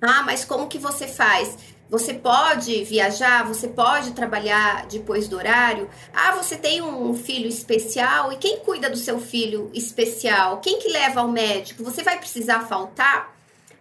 Ah, 0.02 0.24
mas 0.24 0.44
como 0.44 0.68
que 0.68 0.78
você 0.78 1.08
faz? 1.08 1.58
Você 1.92 2.14
pode 2.14 2.86
viajar, 2.86 3.46
você 3.46 3.68
pode 3.68 4.14
trabalhar 4.14 4.86
depois 4.88 5.28
do 5.28 5.36
horário. 5.36 5.90
Ah, 6.14 6.32
você 6.32 6.56
tem 6.56 6.82
um 6.82 7.14
filho 7.14 7.50
especial 7.50 8.32
e 8.32 8.38
quem 8.38 8.60
cuida 8.60 8.90
do 8.90 8.96
seu 8.96 9.20
filho 9.20 9.70
especial? 9.74 10.62
Quem 10.62 10.80
que 10.80 10.88
leva 10.88 11.20
ao 11.20 11.28
médico? 11.28 11.84
Você 11.84 12.02
vai 12.02 12.18
precisar 12.18 12.62
faltar? 12.62 13.36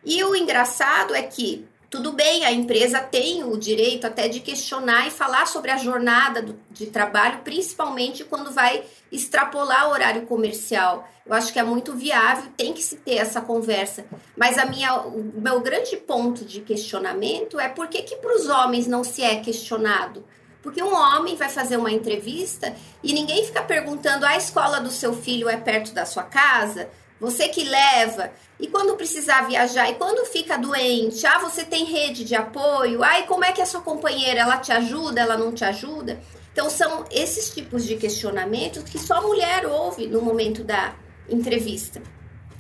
E 0.05 0.25
o 0.25 0.35
engraçado 0.35 1.15
é 1.15 1.23
que 1.23 1.69
tudo 1.91 2.13
bem, 2.13 2.45
a 2.45 2.53
empresa 2.53 3.01
tem 3.01 3.43
o 3.43 3.57
direito 3.59 4.07
até 4.07 4.29
de 4.29 4.39
questionar 4.39 5.09
e 5.09 5.11
falar 5.11 5.47
sobre 5.47 5.73
a 5.73 5.77
jornada 5.77 6.55
de 6.71 6.87
trabalho, 6.87 7.41
principalmente 7.43 8.23
quando 8.23 8.53
vai 8.53 8.85
extrapolar 9.11 9.89
o 9.89 9.91
horário 9.91 10.23
comercial. 10.23 11.09
Eu 11.27 11.35
acho 11.35 11.53
que 11.53 11.59
é 11.59 11.65
muito 11.65 11.93
viável, 11.95 12.45
tem 12.57 12.73
que 12.73 12.83
se 12.83 12.95
ter 12.95 13.17
essa 13.17 13.41
conversa. 13.41 14.05
Mas 14.37 14.57
a 14.57 14.67
minha, 14.67 15.01
o 15.03 15.41
meu 15.41 15.61
grande 15.61 15.97
ponto 15.97 16.45
de 16.45 16.61
questionamento 16.61 17.59
é 17.59 17.69
por 17.69 17.89
que, 17.89 18.03
que 18.03 18.17
para 18.17 18.37
os 18.37 18.49
homens 18.49 18.87
não 18.87 19.03
se 19.03 19.25
é 19.25 19.41
questionado? 19.41 20.25
Porque 20.63 20.83
um 20.83 20.95
homem 20.95 21.35
vai 21.35 21.49
fazer 21.49 21.77
uma 21.77 21.91
entrevista 21.91 22.73
e 23.03 23.13
ninguém 23.13 23.45
fica 23.45 23.63
perguntando: 23.63 24.25
a 24.25 24.37
escola 24.37 24.81
do 24.81 24.91
seu 24.91 25.13
filho 25.13 25.49
é 25.49 25.57
perto 25.57 25.93
da 25.93 26.07
sua 26.07 26.23
casa? 26.23 26.89
Você 27.21 27.49
que 27.49 27.63
leva. 27.65 28.33
E 28.59 28.67
quando 28.67 28.97
precisar 28.97 29.43
viajar, 29.43 29.91
e 29.91 29.95
quando 29.95 30.25
fica 30.27 30.57
doente, 30.57 31.27
ah, 31.27 31.39
você 31.39 31.65
tem 31.65 31.85
rede 31.85 32.25
de 32.25 32.35
apoio, 32.35 33.03
ah, 33.03 33.21
e 33.21 33.23
como 33.25 33.45
é 33.45 33.53
que 33.53 33.63
a 33.63 33.67
sua 33.67 33.81
companheira, 33.81 34.41
ela 34.41 34.59
te 34.59 34.73
ajuda, 34.73 35.21
ela 35.21 35.37
não 35.37 35.53
te 35.53 35.65
ajuda? 35.65 36.21
Então, 36.53 36.69
são 36.69 37.05
esses 37.11 37.51
tipos 37.51 37.87
de 37.87 37.97
questionamentos 37.97 38.83
que 38.83 38.99
só 38.99 39.15
a 39.15 39.23
mulher 39.23 39.67
ouve 39.67 40.07
no 40.07 40.21
momento 40.21 40.65
da 40.65 40.95
entrevista. 41.29 42.03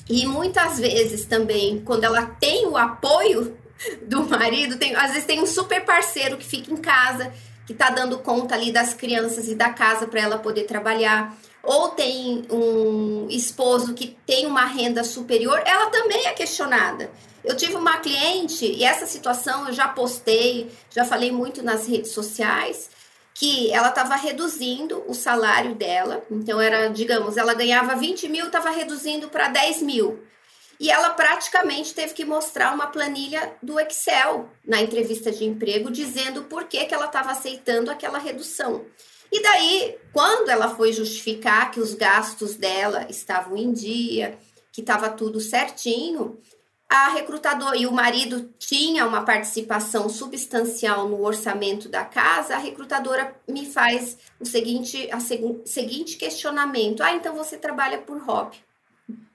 E 0.08 0.26
muitas 0.26 0.78
vezes 0.78 1.24
também, 1.24 1.80
quando 1.84 2.04
ela 2.04 2.26
tem 2.26 2.66
o 2.66 2.76
apoio 2.76 3.56
do 4.02 4.24
marido, 4.28 4.76
tem, 4.76 4.94
às 4.94 5.10
vezes 5.10 5.24
tem 5.24 5.40
um 5.40 5.46
super 5.46 5.84
parceiro 5.84 6.36
que 6.36 6.44
fica 6.44 6.72
em 6.72 6.76
casa, 6.76 7.32
que 7.66 7.72
está 7.72 7.90
dando 7.90 8.18
conta 8.18 8.54
ali 8.54 8.72
das 8.72 8.94
crianças 8.94 9.48
e 9.48 9.54
da 9.54 9.70
casa 9.70 10.06
para 10.06 10.20
ela 10.20 10.38
poder 10.38 10.64
trabalhar 10.64 11.36
ou 11.62 11.88
tem 11.90 12.46
um 12.50 13.26
esposo 13.28 13.94
que 13.94 14.16
tem 14.26 14.46
uma 14.46 14.64
renda 14.64 15.04
superior, 15.04 15.62
ela 15.66 15.90
também 15.90 16.26
é 16.26 16.32
questionada. 16.32 17.10
Eu 17.44 17.56
tive 17.56 17.74
uma 17.74 17.98
cliente, 17.98 18.66
e 18.66 18.84
essa 18.84 19.06
situação 19.06 19.66
eu 19.66 19.72
já 19.72 19.88
postei, 19.88 20.70
já 20.90 21.04
falei 21.04 21.32
muito 21.32 21.62
nas 21.62 21.86
redes 21.86 22.12
sociais, 22.12 22.90
que 23.34 23.72
ela 23.72 23.88
estava 23.88 24.16
reduzindo 24.16 25.02
o 25.06 25.14
salário 25.14 25.74
dela. 25.74 26.22
Então, 26.30 26.60
era, 26.60 26.88
digamos, 26.88 27.38
ela 27.38 27.54
ganhava 27.54 27.96
20 27.96 28.28
mil, 28.28 28.46
estava 28.46 28.68
reduzindo 28.70 29.28
para 29.28 29.48
10 29.48 29.82
mil. 29.82 30.22
E 30.78 30.90
ela 30.90 31.10
praticamente 31.10 31.94
teve 31.94 32.14
que 32.14 32.24
mostrar 32.24 32.74
uma 32.74 32.86
planilha 32.86 33.54
do 33.62 33.78
Excel 33.80 34.48
na 34.64 34.80
entrevista 34.80 35.30
de 35.30 35.44
emprego, 35.44 35.90
dizendo 35.90 36.44
por 36.44 36.64
que, 36.64 36.84
que 36.84 36.94
ela 36.94 37.06
estava 37.06 37.30
aceitando 37.30 37.90
aquela 37.90 38.18
redução. 38.18 38.84
E 39.32 39.42
daí, 39.42 39.96
quando 40.12 40.48
ela 40.48 40.74
foi 40.74 40.92
justificar 40.92 41.70
que 41.70 41.80
os 41.80 41.94
gastos 41.94 42.56
dela 42.56 43.06
estavam 43.08 43.56
em 43.56 43.72
dia, 43.72 44.38
que 44.72 44.80
estava 44.80 45.08
tudo 45.08 45.40
certinho, 45.40 46.38
a 46.88 47.10
recrutadora 47.10 47.76
e 47.76 47.86
o 47.86 47.92
marido 47.92 48.52
tinha 48.58 49.06
uma 49.06 49.24
participação 49.24 50.08
substancial 50.08 51.08
no 51.08 51.24
orçamento 51.24 51.88
da 51.88 52.04
casa, 52.04 52.56
a 52.56 52.58
recrutadora 52.58 53.36
me 53.48 53.64
faz 53.64 54.18
o 54.40 54.44
seguinte, 54.44 55.08
a 55.12 55.20
segu, 55.20 55.62
seguinte 55.64 56.16
questionamento: 56.16 57.00
ah, 57.04 57.12
então 57.14 57.36
você 57.36 57.56
trabalha 57.56 57.98
por 57.98 58.18
hobby? 58.18 58.56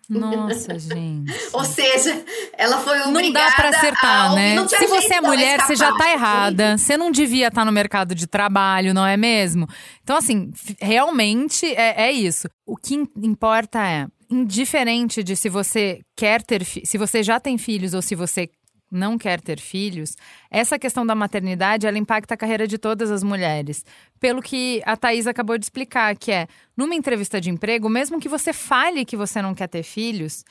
Nossa, 0.10 0.78
gente. 0.80 1.34
Ou 1.54 1.64
seja, 1.64 2.24
ela 2.58 2.80
foi 2.80 3.02
obrigada 3.02 3.22
Não 3.22 3.32
dá 3.32 3.52
para 3.52 3.70
acertar, 3.70 4.32
a... 4.32 4.36
né? 4.36 4.68
Se 4.68 4.88
você 4.88 5.16
é 5.16 5.22
mulher, 5.22 5.62
você 5.62 5.76
já 5.76 5.96
tá 5.96 6.12
errada. 6.12 6.78
Você 6.78 6.98
não 6.98 7.12
devia 7.12 7.48
estar 7.48 7.62
tá 7.62 7.66
no 7.66 7.72
mercado 7.72 8.14
de 8.14 8.28
trabalho, 8.28 8.94
não 8.94 9.06
é 9.06 9.18
mesmo? 9.18 9.68
Então, 10.04 10.18
assim, 10.18 10.52
realmente 10.80 11.66
é, 11.66 12.08
é 12.08 12.12
isso. 12.12 12.48
O 12.66 12.76
que 12.76 12.96
importa 13.18 13.80
é, 13.88 14.08
indiferente 14.30 15.24
de 15.24 15.36
se 15.36 15.50
você 15.50 16.02
quer 16.16 16.42
ter, 16.44 16.64
se 16.64 16.98
você 16.98 17.24
já 17.24 17.40
tem 17.40 17.58
filhos 17.58 17.94
ou 17.94 18.02
se 18.02 18.16
você 18.16 18.50
não 18.96 19.18
quer 19.18 19.42
ter 19.42 19.60
filhos, 19.60 20.16
essa 20.50 20.80
questão 20.80 21.06
da 21.06 21.14
maternidade 21.14 21.86
ela 21.86 21.98
impacta 21.98 22.34
a 22.34 22.38
carreira 22.38 22.68
de 22.68 22.78
todas 22.78 23.12
as 23.12 23.24
mulheres. 23.24 23.86
Pelo 24.20 24.42
que 24.42 24.82
a 24.86 24.96
Thais 24.98 25.28
acabou 25.28 25.58
de 25.58 25.66
explicar, 25.66 26.16
que 26.18 26.32
é 26.32 26.48
numa 26.76 26.96
entrevista 26.96 27.40
de 27.40 27.50
emprego, 27.50 27.90
mesmo 27.90 28.20
que 28.20 28.30
você 28.30 28.54
fale 28.54 29.06
que 29.06 29.18
você 29.18 29.42
não 29.42 29.54
quer 29.54 29.68
ter 29.68 29.84
filhos, 29.84 30.44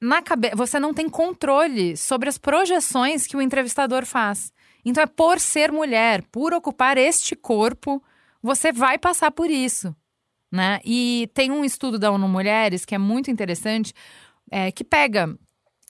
na 0.00 0.22
você 0.54 0.78
não 0.78 0.92
tem 0.92 1.08
controle 1.08 1.96
sobre 1.96 2.28
as 2.28 2.36
projeções 2.36 3.26
que 3.26 3.36
o 3.36 3.40
entrevistador 3.40 4.04
faz. 4.04 4.52
Então 4.84 5.02
é 5.02 5.06
por 5.06 5.40
ser 5.40 5.72
mulher, 5.72 6.22
por 6.30 6.52
ocupar 6.52 6.98
este 6.98 7.34
corpo, 7.34 8.02
você 8.42 8.70
vai 8.70 8.98
passar 8.98 9.30
por 9.30 9.50
isso. 9.50 9.96
Né? 10.52 10.78
E 10.84 11.30
tem 11.32 11.50
um 11.50 11.64
estudo 11.64 11.98
da 11.98 12.12
ONU 12.12 12.28
Mulheres 12.28 12.84
que 12.84 12.94
é 12.94 12.98
muito 12.98 13.30
interessante, 13.30 13.92
é, 14.50 14.70
que 14.70 14.84
pega 14.84 15.34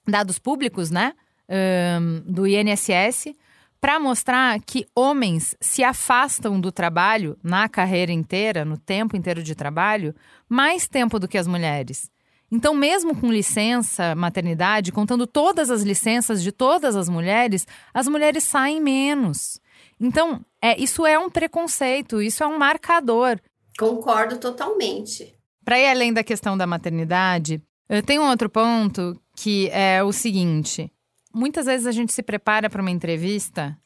dados 0.06 0.38
públicos, 0.38 0.90
né? 0.90 1.12
Um, 1.49 2.21
do 2.33 2.47
INSS 2.47 3.35
para 3.81 4.01
mostrar 4.01 4.59
que 4.61 4.87
homens 4.95 5.55
se 5.61 5.85
afastam 5.85 6.59
do 6.59 6.73
trabalho 6.73 7.37
na 7.43 7.69
carreira 7.69 8.13
inteira, 8.13 8.65
no 8.65 8.79
tempo 8.79 9.15
inteiro 9.15 9.43
de 9.43 9.55
trabalho, 9.55 10.15
mais 10.49 10.89
tempo 10.89 11.19
do 11.19 11.29
que 11.29 11.37
as 11.37 11.47
mulheres. 11.47 12.11
Então, 12.51 12.73
mesmo 12.73 13.15
com 13.15 13.31
licença 13.31 14.15
maternidade, 14.15 14.93
contando 14.93 15.27
todas 15.27 15.71
as 15.71 15.83
licenças 15.83 16.43
de 16.43 16.53
todas 16.53 16.97
as 16.97 17.09
mulheres, 17.09 17.67
as 17.93 18.09
mulheres 18.09 18.45
saem 18.45 18.81
menos. 18.81 19.61
Então, 20.01 20.41
é, 20.63 20.81
isso 20.81 21.05
é 21.05 21.19
um 21.19 21.29
preconceito, 21.29 22.23
isso 22.23 22.43
é 22.43 22.47
um 22.47 22.57
marcador. 22.57 23.39
Concordo 23.79 24.39
totalmente. 24.39 25.35
Para 25.65 25.79
ir 25.79 25.89
além 25.89 26.13
da 26.13 26.23
questão 26.23 26.57
da 26.57 26.67
maternidade, 26.67 27.61
eu 27.89 28.03
tenho 28.03 28.23
um 28.23 28.29
outro 28.29 28.49
ponto 28.49 29.21
que 29.37 29.69
é 29.71 30.03
o 30.03 30.13
seguinte: 30.13 30.91
muitas 31.35 31.67
vezes 31.67 31.87
a 31.87 31.93
gente 31.93 32.12
se 32.12 32.23
prepara 32.23 32.71
para 32.71 32.81
uma 32.81 32.91
entrevista 32.91 33.76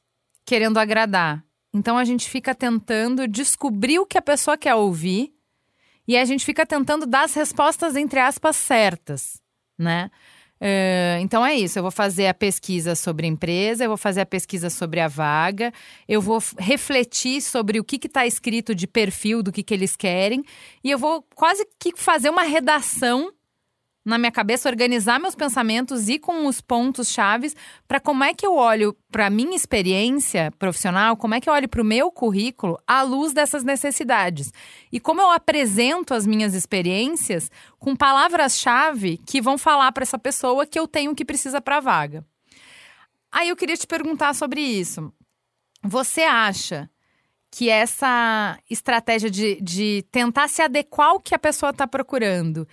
querendo 0.45 0.79
agradar. 0.79 1.45
Então 1.73 1.99
a 1.99 2.05
gente 2.05 2.29
fica 2.29 2.55
tentando 2.55 3.27
descobrir 3.27 3.99
o 3.99 4.07
que 4.07 4.19
a 4.19 4.23
pessoa 4.23 4.57
quer 4.57 4.75
ouvir 4.75 5.33
e 6.07 6.17
a 6.17 6.25
gente 6.25 6.45
fica 6.45 6.65
tentando 6.65 7.07
dar 7.07 7.25
as 7.25 7.35
respostas, 7.35 7.95
entre 7.95 8.19
aspas, 8.19 8.57
certas, 8.57 9.43
né? 9.79 10.11
Uh, 10.61 11.21
então 11.21 11.47
é 11.47 11.55
isso, 11.55 11.79
eu 11.79 11.83
vou 11.83 11.93
fazer 11.93 12.27
a 12.27 12.35
pesquisa 12.35 12.97
sobre 12.97 13.27
a 13.27 13.29
empresa, 13.29 13.85
eu 13.85 13.89
vou 13.89 13.97
fazer 13.97 14.23
a 14.23 14.27
pesquisa 14.27 14.69
sobre 14.69 14.99
a 14.99 15.07
vaga, 15.07 15.73
eu 16.09 16.21
vou 16.21 16.43
refletir 16.59 17.41
sobre 17.41 17.79
o 17.79 17.85
que 17.85 18.05
está 18.05 18.27
escrito 18.27 18.75
de 18.75 18.89
perfil 18.89 19.41
do 19.41 19.53
que, 19.53 19.63
que 19.63 19.73
eles 19.73 19.95
querem, 19.95 20.43
e 20.83 20.91
eu 20.91 20.99
vou 20.99 21.25
quase 21.37 21.65
que 21.79 21.93
fazer 21.95 22.29
uma 22.29 22.43
redação 22.43 23.33
na 24.09 24.17
minha 24.17 24.33
cabeça, 24.33 24.69
organizar 24.69 25.21
meus 25.21 25.35
pensamentos 25.35 26.09
e 26.09 26.19
com 26.19 26.47
os 26.47 26.63
pontos 26.63 27.11
chaves 27.11 27.55
para 27.87 28.01
como 28.01 28.25
é 28.25 28.33
que 28.33 28.47
eu 28.47 28.57
olho 28.57 28.97
para 29.13 29.27
a 29.27 29.31
minha 29.31 29.55
experiência 29.55 30.51
profissional, 30.59 31.15
como 31.15 31.35
é 31.35 31.41
que 31.41 31.49
eu 31.49 31.53
olho 31.53 31.69
para 31.69 31.83
o 31.83 31.85
meu 31.85 32.11
currículo 32.11 32.79
à 32.87 33.03
luz 33.03 33.35
dessas 33.35 33.63
necessidades. 33.63 34.51
E 34.91 34.99
como 34.99 35.21
eu 35.21 35.31
apresento 35.31 36.15
as 36.15 36.27
minhas 36.27 36.55
experiências 36.55 37.51
com 37.79 37.95
palavras-chave 37.95 39.19
que 39.27 39.43
vão 39.43 39.59
falar 39.59 39.93
para 39.93 40.03
essa 40.03 40.19
pessoa 40.19 40.65
que 40.65 40.79
eu 40.79 40.89
tenho 40.89 41.15
que 41.15 41.25
precisa 41.25 41.61
para 41.61 41.77
a 41.77 41.81
vaga. 41.81 42.25
Aí 43.31 43.51
eu 43.51 43.57
queria 43.57 43.77
te 43.77 43.87
perguntar 43.87 44.35
sobre 44.35 44.63
isso. 44.63 45.13
Você 45.83 46.23
acha 46.23 46.89
que 47.51 47.69
essa 47.69 48.59
estratégia 48.71 49.31
de, 49.31 49.61
de 49.61 50.05
tentar 50.11 50.49
se 50.49 50.63
adequar 50.63 51.09
ao 51.09 51.21
que 51.21 51.35
a 51.35 51.39
pessoa 51.39 51.71
está 51.71 51.87
procurando 51.87 52.67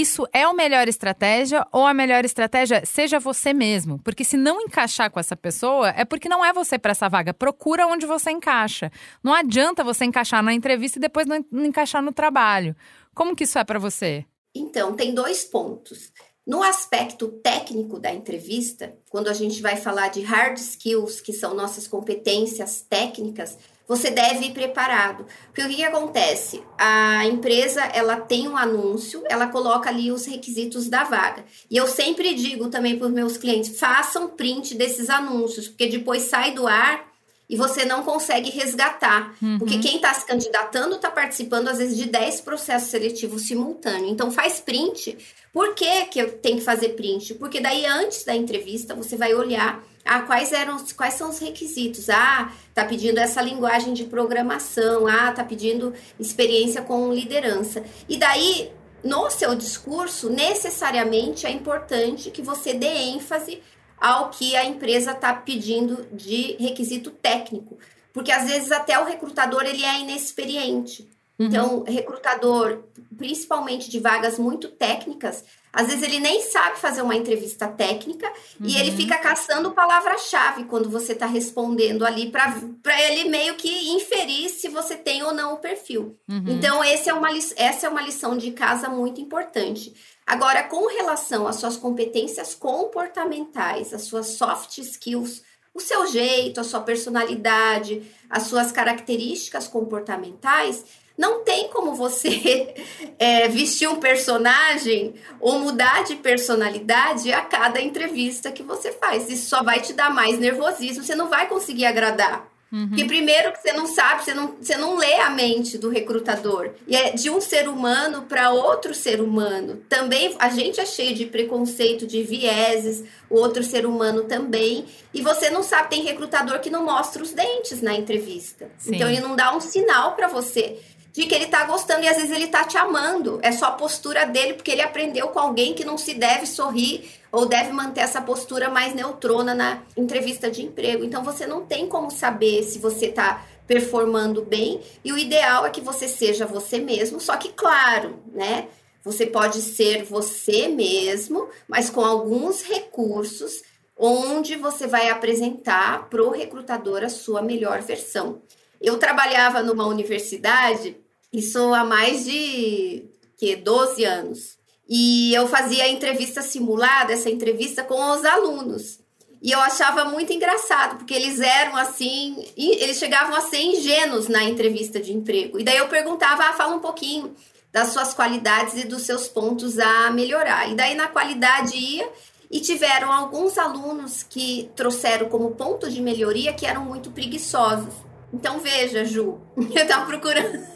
isso 0.00 0.26
é 0.32 0.42
a 0.42 0.52
melhor 0.52 0.88
estratégia 0.88 1.66
ou 1.72 1.86
a 1.86 1.94
melhor 1.94 2.24
estratégia 2.24 2.84
seja 2.84 3.18
você 3.18 3.52
mesmo? 3.52 3.98
Porque 4.02 4.24
se 4.24 4.36
não 4.36 4.60
encaixar 4.60 5.10
com 5.10 5.20
essa 5.20 5.36
pessoa, 5.36 5.90
é 5.90 6.04
porque 6.04 6.28
não 6.28 6.44
é 6.44 6.52
você 6.52 6.78
para 6.78 6.92
essa 6.92 7.08
vaga. 7.08 7.32
Procura 7.32 7.86
onde 7.86 8.06
você 8.06 8.30
encaixa. 8.30 8.90
Não 9.22 9.32
adianta 9.32 9.84
você 9.84 10.04
encaixar 10.04 10.42
na 10.42 10.52
entrevista 10.52 10.98
e 10.98 11.00
depois 11.00 11.26
não 11.26 11.64
encaixar 11.64 12.02
no 12.02 12.12
trabalho. 12.12 12.76
Como 13.14 13.34
que 13.34 13.44
isso 13.44 13.58
é 13.58 13.64
para 13.64 13.78
você? 13.78 14.24
Então, 14.54 14.94
tem 14.94 15.14
dois 15.14 15.44
pontos. 15.44 16.12
No 16.46 16.62
aspecto 16.62 17.28
técnico 17.28 17.98
da 17.98 18.14
entrevista, 18.14 18.96
quando 19.10 19.28
a 19.28 19.32
gente 19.32 19.60
vai 19.60 19.76
falar 19.76 20.08
de 20.08 20.20
hard 20.22 20.56
skills, 20.58 21.20
que 21.20 21.32
são 21.32 21.54
nossas 21.54 21.88
competências 21.88 22.86
técnicas, 22.88 23.58
você 23.86 24.10
deve 24.10 24.46
ir 24.46 24.52
preparado. 24.52 25.26
Porque 25.46 25.62
o 25.62 25.68
que, 25.68 25.76
que, 25.76 25.84
acontece? 25.84 26.62
A 26.76 27.24
empresa, 27.26 27.82
ela 27.94 28.16
tem 28.16 28.48
um 28.48 28.56
anúncio, 28.56 29.22
ela 29.28 29.46
coloca 29.46 29.88
ali 29.88 30.10
os 30.10 30.26
requisitos 30.26 30.88
da 30.88 31.04
vaga. 31.04 31.44
E 31.70 31.76
eu 31.76 31.86
sempre 31.86 32.34
digo 32.34 32.68
também 32.68 32.98
para 32.98 33.06
os 33.06 33.12
meus 33.12 33.36
clientes, 33.36 33.78
façam 33.78 34.28
print 34.28 34.74
desses 34.74 35.08
anúncios, 35.08 35.68
porque 35.68 35.86
depois 35.86 36.22
sai 36.22 36.52
do 36.52 36.66
ar 36.66 37.05
e 37.48 37.56
você 37.56 37.84
não 37.84 38.02
consegue 38.02 38.50
resgatar. 38.50 39.34
Uhum. 39.40 39.58
Porque 39.58 39.78
quem 39.78 39.96
está 39.96 40.12
se 40.14 40.26
candidatando 40.26 40.96
está 40.96 41.10
participando, 41.10 41.68
às 41.68 41.78
vezes, 41.78 41.96
de 41.96 42.06
10 42.06 42.40
processos 42.40 42.90
seletivos 42.90 43.46
simultâneos. 43.46 44.10
Então, 44.10 44.30
faz 44.30 44.60
print. 44.60 45.16
Por 45.52 45.74
que, 45.74 46.06
que 46.06 46.18
eu 46.18 46.32
tenho 46.38 46.58
que 46.58 46.64
fazer 46.64 46.90
print? 46.90 47.34
Porque 47.34 47.60
daí, 47.60 47.86
antes 47.86 48.24
da 48.24 48.34
entrevista, 48.34 48.94
você 48.94 49.16
vai 49.16 49.34
olhar 49.34 49.82
ah, 50.04 50.20
quais 50.20 50.52
eram 50.52 50.76
quais 50.96 51.14
são 51.14 51.30
os 51.30 51.38
requisitos? 51.38 52.08
Ah, 52.08 52.52
tá 52.72 52.84
pedindo 52.84 53.18
essa 53.18 53.42
linguagem 53.42 53.92
de 53.92 54.04
programação, 54.04 55.06
ah, 55.06 55.32
tá 55.32 55.42
pedindo 55.42 55.92
experiência 56.18 56.80
com 56.82 57.12
liderança. 57.12 57.82
E 58.08 58.16
daí, 58.16 58.70
no 59.02 59.28
seu 59.30 59.54
discurso, 59.54 60.30
necessariamente 60.30 61.46
é 61.46 61.50
importante 61.50 62.30
que 62.30 62.40
você 62.40 62.72
dê 62.72 62.86
ênfase 62.86 63.60
ao 63.98 64.30
que 64.30 64.54
a 64.56 64.64
empresa 64.64 65.12
está 65.12 65.32
pedindo 65.32 66.06
de 66.12 66.56
requisito 66.58 67.10
técnico, 67.10 67.78
porque 68.12 68.32
às 68.32 68.48
vezes 68.48 68.72
até 68.72 68.98
o 68.98 69.04
recrutador 69.04 69.62
ele 69.64 69.84
é 69.84 70.00
inexperiente. 70.00 71.08
Uhum. 71.38 71.46
Então, 71.46 71.84
recrutador, 71.86 72.84
principalmente 73.16 73.90
de 73.90 74.00
vagas 74.00 74.38
muito 74.38 74.68
técnicas, 74.68 75.44
às 75.70 75.88
vezes 75.88 76.02
ele 76.02 76.18
nem 76.18 76.40
sabe 76.40 76.78
fazer 76.78 77.02
uma 77.02 77.14
entrevista 77.14 77.68
técnica 77.68 78.26
uhum. 78.58 78.66
e 78.66 78.78
ele 78.78 78.90
uhum. 78.90 78.96
fica 78.96 79.18
caçando 79.18 79.72
palavra-chave 79.72 80.64
quando 80.64 80.88
você 80.88 81.12
está 81.12 81.26
respondendo 81.26 82.06
ali 82.06 82.30
para 82.30 83.02
ele 83.02 83.28
meio 83.28 83.56
que 83.56 83.90
inferir 83.90 84.48
se 84.48 84.68
você 84.68 84.96
tem 84.96 85.22
ou 85.22 85.34
não 85.34 85.52
o 85.52 85.58
perfil. 85.58 86.16
Uhum. 86.26 86.44
Então, 86.46 86.82
é 86.82 87.12
uma, 87.12 87.28
essa 87.56 87.86
é 87.86 87.90
uma 87.90 88.00
lição 88.00 88.38
de 88.38 88.52
casa 88.52 88.88
muito 88.88 89.20
importante. 89.20 89.92
Agora, 90.26 90.64
com 90.64 90.88
relação 90.88 91.46
às 91.46 91.56
suas 91.56 91.76
competências 91.76 92.52
comportamentais, 92.52 93.94
às 93.94 94.02
suas 94.02 94.26
soft 94.26 94.78
skills, 94.78 95.42
o 95.72 95.80
seu 95.80 96.06
jeito, 96.06 96.60
a 96.60 96.64
sua 96.64 96.80
personalidade, 96.80 98.02
as 98.28 98.44
suas 98.44 98.72
características 98.72 99.68
comportamentais, 99.68 100.84
não 101.16 101.44
tem 101.44 101.68
como 101.68 101.94
você 101.94 102.74
é, 103.18 103.46
vestir 103.48 103.88
um 103.88 104.00
personagem 104.00 105.14
ou 105.38 105.60
mudar 105.60 106.02
de 106.02 106.16
personalidade 106.16 107.32
a 107.32 107.42
cada 107.42 107.80
entrevista 107.80 108.50
que 108.50 108.62
você 108.62 108.90
faz. 108.92 109.30
Isso 109.30 109.48
só 109.48 109.62
vai 109.62 109.80
te 109.80 109.92
dar 109.92 110.12
mais 110.12 110.38
nervosismo, 110.38 111.04
você 111.04 111.14
não 111.14 111.28
vai 111.28 111.48
conseguir 111.48 111.86
agradar. 111.86 112.55
Uhum. 112.72 112.88
Porque 112.88 113.04
primeiro 113.04 113.52
que 113.52 113.62
você 113.62 113.72
não 113.72 113.86
sabe, 113.86 114.24
você 114.24 114.34
não, 114.34 114.56
você 114.60 114.76
não 114.76 114.96
lê 114.96 115.14
a 115.20 115.30
mente 115.30 115.78
do 115.78 115.88
recrutador. 115.88 116.70
E 116.86 116.96
é 116.96 117.12
de 117.12 117.30
um 117.30 117.40
ser 117.40 117.68
humano 117.68 118.22
para 118.22 118.50
outro 118.50 118.92
ser 118.92 119.20
humano. 119.20 119.82
Também 119.88 120.34
a 120.38 120.48
gente 120.48 120.80
é 120.80 120.86
cheio 120.86 121.14
de 121.14 121.26
preconceito, 121.26 122.06
de 122.06 122.22
vieses, 122.22 123.04
o 123.30 123.36
outro 123.36 123.62
ser 123.62 123.86
humano 123.86 124.24
também. 124.24 124.84
E 125.14 125.22
você 125.22 125.48
não 125.48 125.62
sabe, 125.62 125.90
tem 125.90 126.02
recrutador 126.02 126.58
que 126.58 126.70
não 126.70 126.84
mostra 126.84 127.22
os 127.22 127.32
dentes 127.32 127.80
na 127.80 127.94
entrevista. 127.94 128.68
Sim. 128.78 128.96
Então 128.96 129.08
ele 129.08 129.20
não 129.20 129.36
dá 129.36 129.54
um 129.54 129.60
sinal 129.60 130.16
para 130.16 130.26
você 130.26 130.80
de 131.16 131.24
que 131.24 131.34
ele 131.34 131.46
tá 131.46 131.64
gostando 131.64 132.04
e 132.04 132.08
às 132.08 132.16
vezes 132.16 132.30
ele 132.30 132.48
tá 132.48 132.64
te 132.64 132.76
amando. 132.76 133.40
É 133.42 133.50
só 133.50 133.66
a 133.66 133.70
postura 133.70 134.26
dele, 134.26 134.52
porque 134.52 134.70
ele 134.70 134.82
aprendeu 134.82 135.28
com 135.28 135.38
alguém 135.38 135.72
que 135.72 135.82
não 135.82 135.96
se 135.96 136.12
deve 136.12 136.44
sorrir 136.44 137.10
ou 137.30 137.46
deve 137.46 137.72
manter 137.72 138.00
essa 138.00 138.20
postura 138.20 138.68
mais 138.70 138.94
neutrona 138.94 139.54
na 139.54 139.82
entrevista 139.96 140.50
de 140.50 140.62
emprego. 140.64 141.04
Então 141.04 141.22
você 141.22 141.46
não 141.46 141.64
tem 141.64 141.86
como 141.86 142.10
saber 142.10 142.62
se 142.62 142.78
você 142.78 143.08
tá 143.08 143.44
performando 143.66 144.42
bem 144.42 144.80
e 145.04 145.12
o 145.12 145.18
ideal 145.18 145.66
é 145.66 145.70
que 145.70 145.80
você 145.80 146.08
seja 146.08 146.46
você 146.46 146.78
mesmo, 146.78 147.20
só 147.20 147.36
que 147.36 147.48
claro, 147.50 148.22
né? 148.32 148.68
Você 149.04 149.26
pode 149.26 149.62
ser 149.62 150.04
você 150.04 150.68
mesmo, 150.68 151.48
mas 151.68 151.88
com 151.90 152.04
alguns 152.04 152.62
recursos 152.62 153.62
onde 153.96 154.56
você 154.56 154.86
vai 154.86 155.08
apresentar 155.08 156.08
para 156.08 156.22
o 156.22 156.30
recrutador 156.30 157.04
a 157.04 157.08
sua 157.08 157.40
melhor 157.40 157.80
versão. 157.82 158.42
Eu 158.80 158.98
trabalhava 158.98 159.62
numa 159.62 159.86
universidade 159.86 160.96
isso 161.32 161.58
há 161.74 161.84
mais 161.84 162.24
de 162.24 163.04
que 163.36 163.56
12 163.56 164.04
anos. 164.04 164.55
E 164.88 165.34
eu 165.34 165.48
fazia 165.48 165.88
entrevista 165.88 166.42
simulada, 166.42 167.12
essa 167.12 167.28
entrevista 167.28 167.82
com 167.82 168.10
os 168.12 168.24
alunos. 168.24 169.00
E 169.42 169.50
eu 169.50 169.60
achava 169.60 170.04
muito 170.06 170.32
engraçado, 170.32 170.96
porque 170.96 171.14
eles 171.14 171.40
eram 171.40 171.76
assim, 171.76 172.44
eles 172.56 172.98
chegavam 172.98 173.34
a 173.36 173.42
ser 173.42 173.60
ingênuos 173.60 174.28
na 174.28 174.42
entrevista 174.44 174.98
de 174.98 175.12
emprego. 175.12 175.58
E 175.58 175.64
daí 175.64 175.76
eu 175.76 175.88
perguntava, 175.88 176.44
ah, 176.44 176.52
fala 176.52 176.74
um 176.74 176.80
pouquinho 176.80 177.34
das 177.72 177.88
suas 177.88 178.14
qualidades 178.14 178.74
e 178.82 178.86
dos 178.86 179.02
seus 179.02 179.28
pontos 179.28 179.78
a 179.78 180.10
melhorar. 180.10 180.70
E 180.70 180.74
daí 180.74 180.94
na 180.94 181.08
qualidade 181.08 181.76
ia 181.76 182.08
e 182.50 182.60
tiveram 182.60 183.12
alguns 183.12 183.58
alunos 183.58 184.22
que 184.22 184.70
trouxeram 184.74 185.28
como 185.28 185.50
ponto 185.50 185.90
de 185.90 186.00
melhoria 186.00 186.52
que 186.52 186.64
eram 186.64 186.84
muito 186.84 187.10
preguiçosos. 187.10 187.92
Então 188.32 188.60
veja, 188.60 189.04
Ju, 189.04 189.40
eu 189.56 189.82
estava 189.82 190.06
procurando 190.06 190.66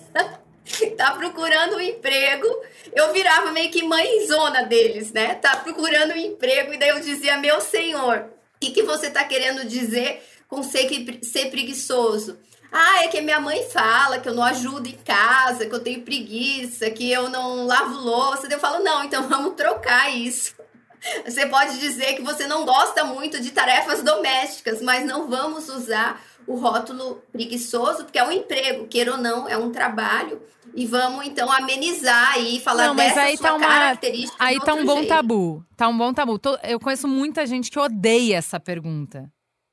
tá 0.97 1.13
procurando 1.13 1.77
um 1.77 1.81
emprego. 1.81 2.47
Eu 2.93 3.13
virava 3.13 3.53
meio 3.53 3.71
que 3.71 3.83
mãezona 3.83 4.65
deles, 4.65 5.13
né? 5.13 5.35
Tá 5.35 5.57
procurando 5.57 6.13
um 6.13 6.17
emprego, 6.17 6.73
e 6.73 6.79
daí 6.79 6.91
eu 6.91 7.01
dizia, 7.01 7.39
meu 7.39 7.61
senhor, 7.61 8.27
o 8.57 8.59
que, 8.61 8.71
que 8.71 8.83
você 8.83 9.11
tá 9.11 9.25
querendo 9.25 9.65
dizer 9.65 10.23
com 10.49 10.63
ser, 10.63 10.87
que, 10.87 11.25
ser 11.25 11.51
preguiçoso? 11.51 12.39
Ah, 12.73 13.05
é 13.05 13.09
que 13.09 13.21
minha 13.21 13.41
mãe 13.41 13.69
fala 13.69 14.21
que 14.21 14.29
eu 14.29 14.35
não 14.35 14.45
ajudo 14.45 14.89
em 14.89 14.99
casa, 15.05 15.67
que 15.67 15.75
eu 15.75 15.81
tenho 15.81 16.03
preguiça, 16.03 16.89
que 16.91 17.11
eu 17.11 17.29
não 17.29 17.67
lavo 17.67 17.99
louça. 17.99 18.47
Eu 18.49 18.61
falo, 18.61 18.83
não, 18.85 19.03
então 19.03 19.29
vamos 19.29 19.55
trocar 19.55 20.15
isso. 20.15 20.55
Você 21.27 21.47
pode 21.47 21.79
dizer 21.79 22.15
que 22.15 22.23
você 22.23 22.47
não 22.47 22.67
gosta 22.67 23.05
muito 23.05 23.41
de 23.41 23.51
tarefas 23.53 24.03
domésticas, 24.03 24.83
mas 24.83 25.05
não 25.07 25.29
vamos 25.29 25.67
usar 25.71 26.23
o 26.47 26.57
rótulo 26.57 27.23
preguiçoso, 27.33 28.05
porque 28.05 28.19
é 28.19 28.27
um 28.27 28.33
emprego, 28.33 28.87
queira 28.87 29.13
ou 29.13 29.19
não, 29.19 29.49
é 29.49 29.57
um 29.57 29.71
trabalho. 29.71 30.41
E 30.75 30.87
vamos 30.87 31.27
então 31.27 31.51
amenizar 31.51 32.39
e 32.39 32.61
falar 32.61 32.87
não, 32.87 32.95
mas 32.95 33.09
dessa 33.09 33.23
aí 33.23 33.39
tá 33.39 33.55
uma, 33.55 33.67
característica. 33.67 34.37
Aí 34.39 34.61
tá 34.61 34.75
um 34.75 34.85
bom 34.85 34.99
jeito. 34.99 35.09
tabu. 35.09 35.65
Tá 35.77 35.89
um 35.89 35.99
bom 35.99 36.13
tabu. 36.13 36.41
Eu 36.63 36.79
conheço 36.79 37.09
muita 37.09 37.45
gente 37.47 37.71
que 37.71 37.79
odeia 37.79 38.37
essa 38.37 38.61
pergunta. 38.61 39.31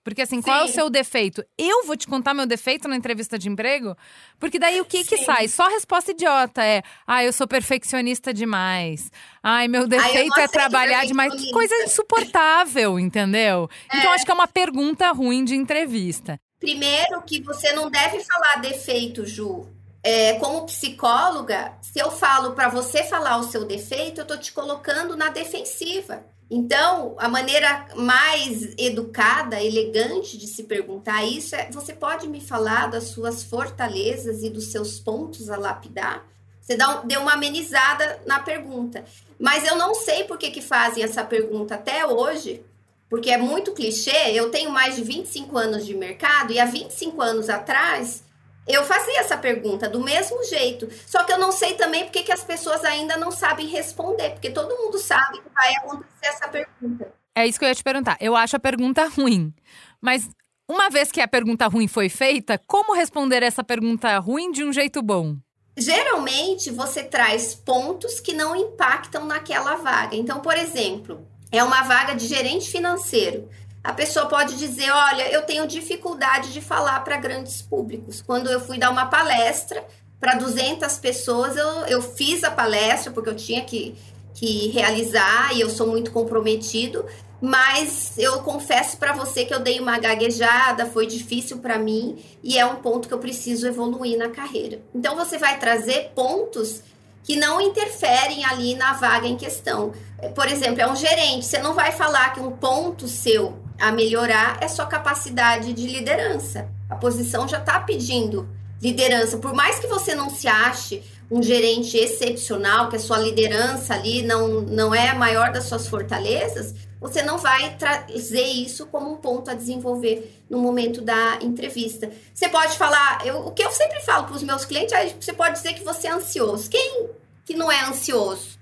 Porque 0.08 0.21
assim, 0.21 0.38
Sim. 0.38 0.43
qual 0.43 0.62
é 0.62 0.63
o 0.63 0.69
seu 0.69 0.89
defeito? 0.89 1.43
Eu 1.58 1.86
vou 1.86 1.97
te 1.97 2.08
contar 2.08 2.34
meu 2.34 2.45
defeito 2.45 2.88
na 2.88 2.95
entrevista 2.95 3.38
de 3.38 3.49
emprego? 3.49 3.93
Porque 4.39 4.58
daí 4.58 4.80
o 4.80 4.86
que 4.86 5.03
Sim. 5.03 5.10
que 5.10 5.25
sai? 5.25 5.49
Só 5.49 5.67
resposta 5.67 6.12
idiota 6.12 6.63
é: 6.63 6.82
"Ah, 7.06 7.25
eu 7.25 7.34
sou 7.34 7.45
perfeccionista 7.45 8.34
demais. 8.34 9.12
Ai, 9.43 9.67
meu 9.67 9.86
defeito 9.86 10.34
Ai, 10.38 10.45
é 10.45 10.47
trabalhar 10.47 11.06
demais". 11.06 11.34
Que 11.34 11.51
coisa 11.51 11.75
insuportável, 11.84 12.97
entendeu? 12.97 13.69
É. 13.91 13.97
Então 13.97 14.13
acho 14.13 14.23
que 14.23 14.32
é 14.32 14.34
uma 14.34 14.47
pergunta 14.47 15.12
ruim 15.12 15.43
de 15.43 15.56
entrevista. 15.56 16.39
Primeiro 16.59 17.21
que 17.21 17.41
você 17.41 17.71
não 17.73 17.89
deve 17.89 18.23
falar 18.23 18.61
defeito, 18.61 19.25
Ju. 19.25 19.67
É, 20.03 20.33
como 20.35 20.65
psicóloga, 20.65 21.73
se 21.81 21.99
eu 21.99 22.09
falo 22.11 22.53
para 22.53 22.69
você 22.69 23.03
falar 23.03 23.37
o 23.37 23.43
seu 23.43 23.65
defeito, 23.65 24.21
eu 24.21 24.25
tô 24.25 24.37
te 24.37 24.51
colocando 24.51 25.15
na 25.15 25.29
defensiva. 25.29 26.23
Então, 26.49 27.15
a 27.17 27.27
maneira 27.27 27.87
mais 27.95 28.73
educada, 28.77 29.61
elegante 29.61 30.37
de 30.37 30.47
se 30.47 30.63
perguntar 30.63 31.25
isso 31.25 31.55
é: 31.55 31.69
você 31.71 31.93
pode 31.93 32.27
me 32.27 32.39
falar 32.39 32.87
das 32.87 33.05
suas 33.05 33.43
fortalezas 33.43 34.43
e 34.43 34.49
dos 34.49 34.65
seus 34.65 34.99
pontos 34.99 35.49
a 35.49 35.57
lapidar? 35.57 36.25
Você 36.61 36.75
dá, 36.75 37.01
deu 37.01 37.21
uma 37.21 37.33
amenizada 37.33 38.21
na 38.25 38.39
pergunta. 38.39 39.03
Mas 39.39 39.65
eu 39.65 39.75
não 39.77 39.93
sei 39.93 40.23
por 40.23 40.37
que, 40.37 40.51
que 40.51 40.61
fazem 40.61 41.03
essa 41.03 41.23
pergunta 41.23 41.75
até 41.75 42.05
hoje, 42.05 42.63
porque 43.09 43.29
é 43.29 43.37
muito 43.37 43.73
clichê. 43.73 44.31
Eu 44.33 44.51
tenho 44.51 44.69
mais 44.71 44.95
de 44.95 45.03
25 45.03 45.57
anos 45.57 45.85
de 45.85 45.95
mercado 45.95 46.51
e 46.51 46.59
há 46.59 46.65
25 46.65 47.21
anos 47.21 47.49
atrás 47.49 48.23
eu 48.67 48.83
fazia 48.83 49.21
essa 49.21 49.37
pergunta 49.37 49.89
do 49.89 50.01
mesmo 50.01 50.43
jeito. 50.43 50.89
Só 51.05 51.23
que 51.23 51.31
eu 51.31 51.39
não 51.39 51.51
sei 51.51 51.75
também 51.75 52.03
porque 52.03 52.23
que 52.23 52.31
as 52.31 52.43
pessoas 52.43 52.83
ainda 52.83 53.15
não 53.15 53.31
sabem 53.31 53.67
responder, 53.67 54.31
porque 54.31 54.49
todo 54.49 54.75
mundo 54.75 54.97
sabe 54.97 55.39
que 55.39 55.49
vai 55.53 55.73
acontecer 55.75 56.25
essa 56.25 56.47
pergunta. 56.49 57.13
É 57.33 57.47
isso 57.47 57.57
que 57.57 57.65
eu 57.65 57.69
ia 57.69 57.75
te 57.75 57.83
perguntar. 57.83 58.17
Eu 58.19 58.35
acho 58.35 58.55
a 58.55 58.59
pergunta 58.59 59.07
ruim. 59.07 59.53
Mas 60.01 60.27
uma 60.67 60.89
vez 60.89 61.11
que 61.11 61.21
a 61.21 61.27
pergunta 61.27 61.67
ruim 61.67 61.87
foi 61.87 62.09
feita, 62.09 62.59
como 62.67 62.93
responder 62.93 63.41
essa 63.41 63.63
pergunta 63.63 64.17
ruim 64.19 64.51
de 64.51 64.63
um 64.63 64.73
jeito 64.73 65.01
bom? 65.01 65.37
Geralmente 65.77 66.71
você 66.71 67.03
traz 67.03 67.55
pontos 67.55 68.19
que 68.19 68.33
não 68.33 68.55
impactam 68.55 69.25
naquela 69.25 69.75
vaga. 69.75 70.15
Então, 70.15 70.39
por 70.39 70.57
exemplo, 70.57 71.25
é 71.51 71.63
uma 71.63 71.83
vaga 71.83 72.13
de 72.13 72.27
gerente 72.27 72.69
financeiro. 72.69 73.49
A 73.83 73.93
pessoa 73.93 74.25
pode 74.25 74.57
dizer: 74.57 74.91
Olha, 74.91 75.31
eu 75.31 75.43
tenho 75.43 75.67
dificuldade 75.67 76.51
de 76.51 76.62
falar 76.62 76.99
para 77.01 77.17
grandes 77.17 77.62
públicos. 77.62 78.21
Quando 78.21 78.49
eu 78.49 78.60
fui 78.60 78.77
dar 78.77 78.89
uma 78.89 79.05
palestra 79.05 79.86
para 80.19 80.36
200 80.36 80.97
pessoas, 80.97 81.55
eu, 81.55 81.67
eu 81.86 82.01
fiz 82.01 82.43
a 82.43 82.51
palestra 82.51 83.12
porque 83.12 83.29
eu 83.29 83.36
tinha 83.36 83.63
que, 83.63 83.95
que 84.33 84.67
realizar 84.69 85.55
e 85.55 85.62
eu 85.62 85.69
sou 85.69 85.88
muito 85.88 86.12
comprometido. 86.12 87.05
Mas 87.39 88.17
eu 88.17 88.41
confesso 88.41 88.97
para 88.97 89.13
você 89.13 89.45
que 89.45 89.53
eu 89.53 89.60
dei 89.60 89.79
uma 89.79 89.99
gaguejada, 89.99 90.88
foi 90.88 91.05
difícil 91.05 91.60
para 91.60 91.77
mim 91.77 92.17
e 92.43 92.57
é 92.57 92.65
um 92.65 92.77
ponto 92.77 93.07
que 93.07 93.13
eu 93.13 93.19
preciso 93.19 93.67
evoluir 93.67 94.17
na 94.17 94.29
carreira. 94.29 94.81
Então 94.93 95.15
você 95.15 95.38
vai 95.38 95.60
trazer 95.60 96.12
pontos 96.15 96.81
que 97.27 97.35
não 97.35 97.59
interferem 97.59 98.45
ali 98.45 98.73
na 98.73 98.93
vaga 98.93 99.27
em 99.27 99.35
questão. 99.35 99.91
Por 100.33 100.47
exemplo, 100.47 100.81
é 100.81 100.89
um 100.89 100.95
gerente, 100.95 101.45
você 101.45 101.57
não 101.59 101.73
vai 101.73 101.91
falar 101.91 102.33
que 102.33 102.39
um 102.39 102.51
ponto 102.51 103.05
seu 103.05 103.61
a 103.77 103.91
melhorar 103.91 104.57
é 104.61 104.67
sua 104.69 104.85
capacidade 104.85 105.73
de 105.73 105.87
liderança. 105.87 106.69
A 106.89 106.95
posição 106.95 107.45
já 107.45 107.57
está 107.57 107.81
pedindo 107.81 108.47
liderança. 108.81 109.37
Por 109.39 109.53
mais 109.53 109.77
que 109.77 109.87
você 109.87 110.15
não 110.15 110.29
se 110.29 110.47
ache 110.47 111.03
um 111.29 111.43
gerente 111.43 111.97
excepcional, 111.97 112.87
que 112.87 112.95
a 112.95 112.99
sua 112.99 113.17
liderança 113.17 113.93
ali 113.93 114.21
não, 114.21 114.61
não 114.61 114.95
é 114.95 115.09
a 115.09 115.13
maior 115.13 115.51
das 115.51 115.65
suas 115.65 115.85
fortalezas, 115.85 116.73
você 116.99 117.21
não 117.21 117.38
vai 117.38 117.75
trazer 117.75 118.41
isso 118.41 118.88
como 118.88 119.12
um 119.12 119.17
ponto 119.17 119.51
a 119.51 119.53
desenvolver 119.53 120.43
no 120.49 120.60
momento 120.60 121.01
da 121.01 121.38
entrevista. 121.41 122.10
Você 122.33 122.49
pode 122.49 122.77
falar, 122.77 123.25
eu, 123.25 123.47
o 123.47 123.51
que 123.51 123.63
eu 123.63 123.71
sempre 123.71 124.01
falo 124.01 124.25
para 124.25 124.36
os 124.36 124.43
meus 124.43 124.65
clientes, 124.65 124.93
é, 124.93 125.13
você 125.19 125.33
pode 125.33 125.55
dizer 125.55 125.73
que 125.73 125.83
você 125.83 126.07
é 126.07 126.12
ansioso. 126.12 126.69
Quem 126.69 127.10
que 127.45 127.55
não 127.55 127.71
é 127.71 127.86
ansioso, 127.86 128.57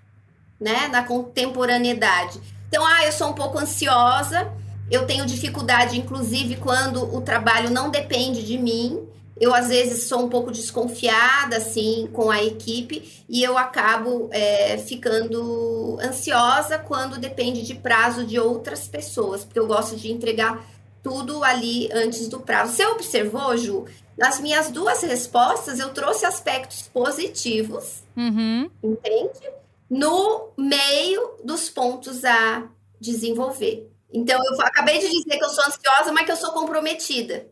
né, 0.59 0.87
na 0.87 1.03
contemporaneidade? 1.03 2.39
Então, 2.67 2.85
ah, 2.85 3.05
eu 3.05 3.11
sou 3.11 3.29
um 3.29 3.33
pouco 3.33 3.57
ansiosa, 3.57 4.51
eu 4.91 5.07
tenho 5.07 5.25
dificuldade, 5.25 5.97
inclusive, 5.97 6.57
quando 6.57 7.15
o 7.15 7.21
trabalho 7.21 7.69
não 7.69 7.89
depende 7.89 8.43
de 8.43 8.57
mim. 8.57 9.07
Eu, 9.39 9.53
às 9.53 9.67
vezes, 9.67 10.05
sou 10.05 10.23
um 10.23 10.29
pouco 10.29 10.49
desconfiada, 10.49 11.57
assim, 11.57 12.09
com 12.13 12.31
a 12.31 12.41
equipe 12.41 13.25
e 13.27 13.43
eu 13.43 13.57
acabo 13.57 14.29
é, 14.31 14.77
ficando 14.77 15.97
ansiosa 16.01 16.77
quando 16.77 17.19
depende 17.19 17.61
de 17.61 17.75
prazo 17.75 18.25
de 18.25 18.39
outras 18.39 18.87
pessoas, 18.87 19.43
porque 19.43 19.59
eu 19.59 19.67
gosto 19.67 19.97
de 19.97 20.09
entregar 20.09 20.65
tudo 21.03 21.43
ali 21.43 21.89
antes 21.91 22.27
do 22.27 22.39
prazo. 22.39 22.73
Você 22.73 22.85
observou, 22.85 23.55
Ju? 23.57 23.85
Nas 24.17 24.39
minhas 24.39 24.71
duas 24.71 25.03
respostas, 25.03 25.79
eu 25.79 25.89
trouxe 25.93 26.25
aspectos 26.25 26.83
positivos, 26.83 28.03
uhum. 28.15 28.69
entende? 28.81 29.51
No 29.89 30.49
meio 30.57 31.35
dos 31.43 31.69
pontos 31.69 32.23
a 32.23 32.69
desenvolver. 32.99 33.91
Então, 34.13 34.39
eu 34.43 34.61
acabei 34.61 34.99
de 34.99 35.09
dizer 35.09 35.37
que 35.37 35.43
eu 35.43 35.49
sou 35.49 35.65
ansiosa, 35.65 36.13
mas 36.13 36.25
que 36.25 36.31
eu 36.31 36.37
sou 36.37 36.53
comprometida. 36.53 37.47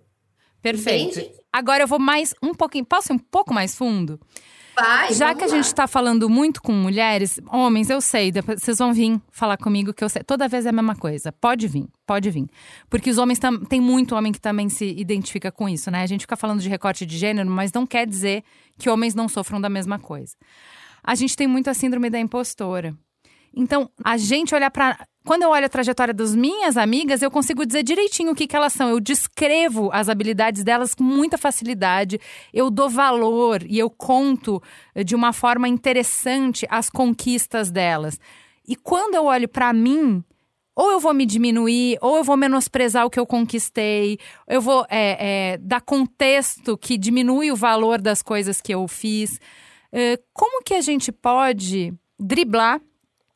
Perfeito. 0.64 1.20
Entende? 1.20 1.32
Agora 1.52 1.84
eu 1.84 1.88
vou 1.88 2.00
mais 2.00 2.34
um 2.42 2.54
pouquinho. 2.54 2.86
Posso 2.86 3.12
ir 3.12 3.16
um 3.16 3.20
pouco 3.20 3.54
mais 3.54 3.76
fundo? 3.76 4.20
Vai, 4.76 5.14
Já 5.14 5.36
que 5.36 5.44
a 5.44 5.48
lá. 5.48 5.56
gente 5.56 5.66
está 5.66 5.86
falando 5.86 6.28
muito 6.28 6.60
com 6.60 6.72
mulheres, 6.72 7.40
homens, 7.52 7.92
eu 7.92 8.02
sei, 8.02 8.32
depois 8.32 8.60
vocês 8.60 8.80
vão 8.80 8.92
vir 8.92 9.22
falar 9.30 9.56
comigo 9.56 9.94
que 9.94 10.04
eu 10.04 10.10
sei. 10.10 10.24
Toda 10.24 10.48
vez 10.48 10.66
é 10.66 10.70
a 10.70 10.72
mesma 10.72 10.96
coisa. 10.96 11.32
Pode 11.32 11.68
vir, 11.68 11.86
pode 12.08 12.32
vir. 12.32 12.48
Porque 12.90 13.10
os 13.10 13.20
homens 13.20 13.38
tam, 13.38 13.60
tem 13.60 13.80
muito 13.80 14.16
homem 14.16 14.32
que 14.32 14.42
também 14.42 14.70
se 14.70 14.86
identifica 14.86 15.52
com 15.52 15.70
isso, 15.70 15.92
né? 15.92 16.02
A 16.02 16.08
gente 16.08 16.22
fica 16.22 16.36
falando 16.36 16.60
de 16.60 16.70
recorte 16.70 17.06
de 17.06 17.18
gênero, 17.20 17.48
mas 17.52 17.72
não 17.72 17.86
quer 17.86 18.08
dizer 18.08 18.44
que 18.80 18.90
homens 18.90 19.14
não 19.14 19.30
sofram 19.30 19.62
da 19.62 19.70
mesma 19.70 20.00
coisa. 20.00 20.36
A 21.04 21.14
gente 21.14 21.36
tem 21.38 21.46
muito 21.46 21.70
a 21.70 21.74
síndrome 21.76 22.10
da 22.10 22.18
impostora. 22.18 22.98
Então, 23.56 23.92
a 24.04 24.18
gente 24.18 24.56
olhar 24.56 24.72
para 24.72 25.06
quando 25.26 25.44
eu 25.44 25.50
olho 25.50 25.66
a 25.66 25.70
trajetória 25.70 26.14
das 26.14 26.36
minhas 26.36 26.76
amigas, 26.76 27.22
eu 27.22 27.32
consigo 27.32 27.66
dizer 27.66 27.84
direitinho 27.84 28.32
o 28.32 28.36
que, 28.36 28.46
que 28.46 28.56
elas 28.56 28.74
são. 28.74 28.90
Eu 28.90 29.00
descrevo 29.00 29.90
as 29.94 30.10
habilidades 30.10 30.64
delas 30.64 30.94
com 30.94 31.04
muita 31.04 31.38
facilidade. 31.38 32.20
Eu 32.54 32.70
dou 32.70 32.90
valor 32.90 33.64
e 33.64 33.80
eu 33.80 33.90
conto 33.90 34.62
eh, 34.94 35.04
de 35.04 35.16
uma 35.16 35.32
forma 35.32 35.68
interessante 35.68 36.68
as 36.70 36.90
conquistas 36.90 37.72
delas. 37.72 38.20
E 38.68 38.76
quando 38.76 39.16
eu 39.16 39.26
olho 39.26 39.48
para 39.48 39.72
mim, 39.72 40.24
ou 40.76 40.92
eu 40.92 41.00
vou 41.00 41.14
me 41.14 41.26
diminuir, 41.26 41.98
ou 42.02 42.18
eu 42.18 42.24
vou 42.24 42.36
menosprezar 42.36 43.06
o 43.06 43.10
que 43.10 43.20
eu 43.20 43.26
conquistei, 43.26 44.20
eu 44.48 44.62
vou 44.62 44.86
é, 44.90 45.54
é, 45.54 45.58
dar 45.58 45.82
contexto 45.82 46.78
que 46.78 46.98
diminui 46.98 47.52
o 47.52 47.56
valor 47.56 48.02
das 48.02 48.22
coisas 48.22 48.60
que 48.60 48.74
eu 48.74 48.88
fiz. 48.90 49.40
É, 49.92 50.20
como 50.34 50.64
que 50.64 50.74
a 50.74 50.82
gente 50.82 51.12
pode 51.12 51.94
driblar 52.20 52.82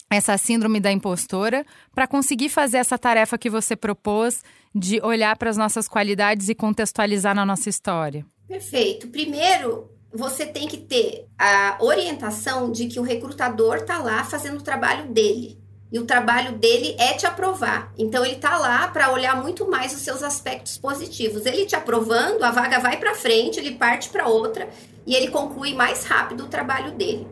essa 0.09 0.37
síndrome 0.37 0.79
da 0.79 0.91
impostora 0.91 1.65
para 1.93 2.07
conseguir 2.07 2.49
fazer 2.49 2.77
essa 2.77 2.97
tarefa 2.97 3.37
que 3.37 3.49
você 3.49 3.75
propôs 3.75 4.43
de 4.73 5.01
olhar 5.01 5.35
para 5.37 5.49
as 5.49 5.57
nossas 5.57 5.87
qualidades 5.87 6.49
e 6.49 6.55
contextualizar 6.55 7.35
na 7.35 7.45
nossa 7.45 7.69
história? 7.69 8.25
Perfeito. 8.47 9.07
Primeiro, 9.07 9.91
você 10.13 10.45
tem 10.45 10.67
que 10.67 10.77
ter 10.77 11.27
a 11.37 11.77
orientação 11.81 12.71
de 12.71 12.87
que 12.87 12.99
o 12.99 13.03
recrutador 13.03 13.77
está 13.77 13.97
lá 13.97 14.23
fazendo 14.23 14.59
o 14.59 14.63
trabalho 14.63 15.11
dele. 15.11 15.59
E 15.91 15.99
o 15.99 16.05
trabalho 16.05 16.53
dele 16.53 16.95
é 16.99 17.13
te 17.13 17.25
aprovar. 17.25 17.93
Então 17.97 18.25
ele 18.25 18.35
está 18.35 18.57
lá 18.57 18.87
para 18.89 19.11
olhar 19.11 19.41
muito 19.41 19.69
mais 19.69 19.93
os 19.93 20.01
seus 20.01 20.21
aspectos 20.21 20.77
positivos. 20.77 21.45
Ele 21.45 21.65
te 21.65 21.75
aprovando, 21.75 22.43
a 22.43 22.51
vaga 22.51 22.79
vai 22.79 22.97
para 22.97 23.15
frente, 23.15 23.59
ele 23.59 23.75
parte 23.75 24.09
para 24.09 24.27
outra 24.27 24.67
e 25.05 25.15
ele 25.15 25.29
conclui 25.29 25.73
mais 25.73 26.03
rápido 26.03 26.43
o 26.43 26.47
trabalho 26.47 26.91
dele. 26.91 27.25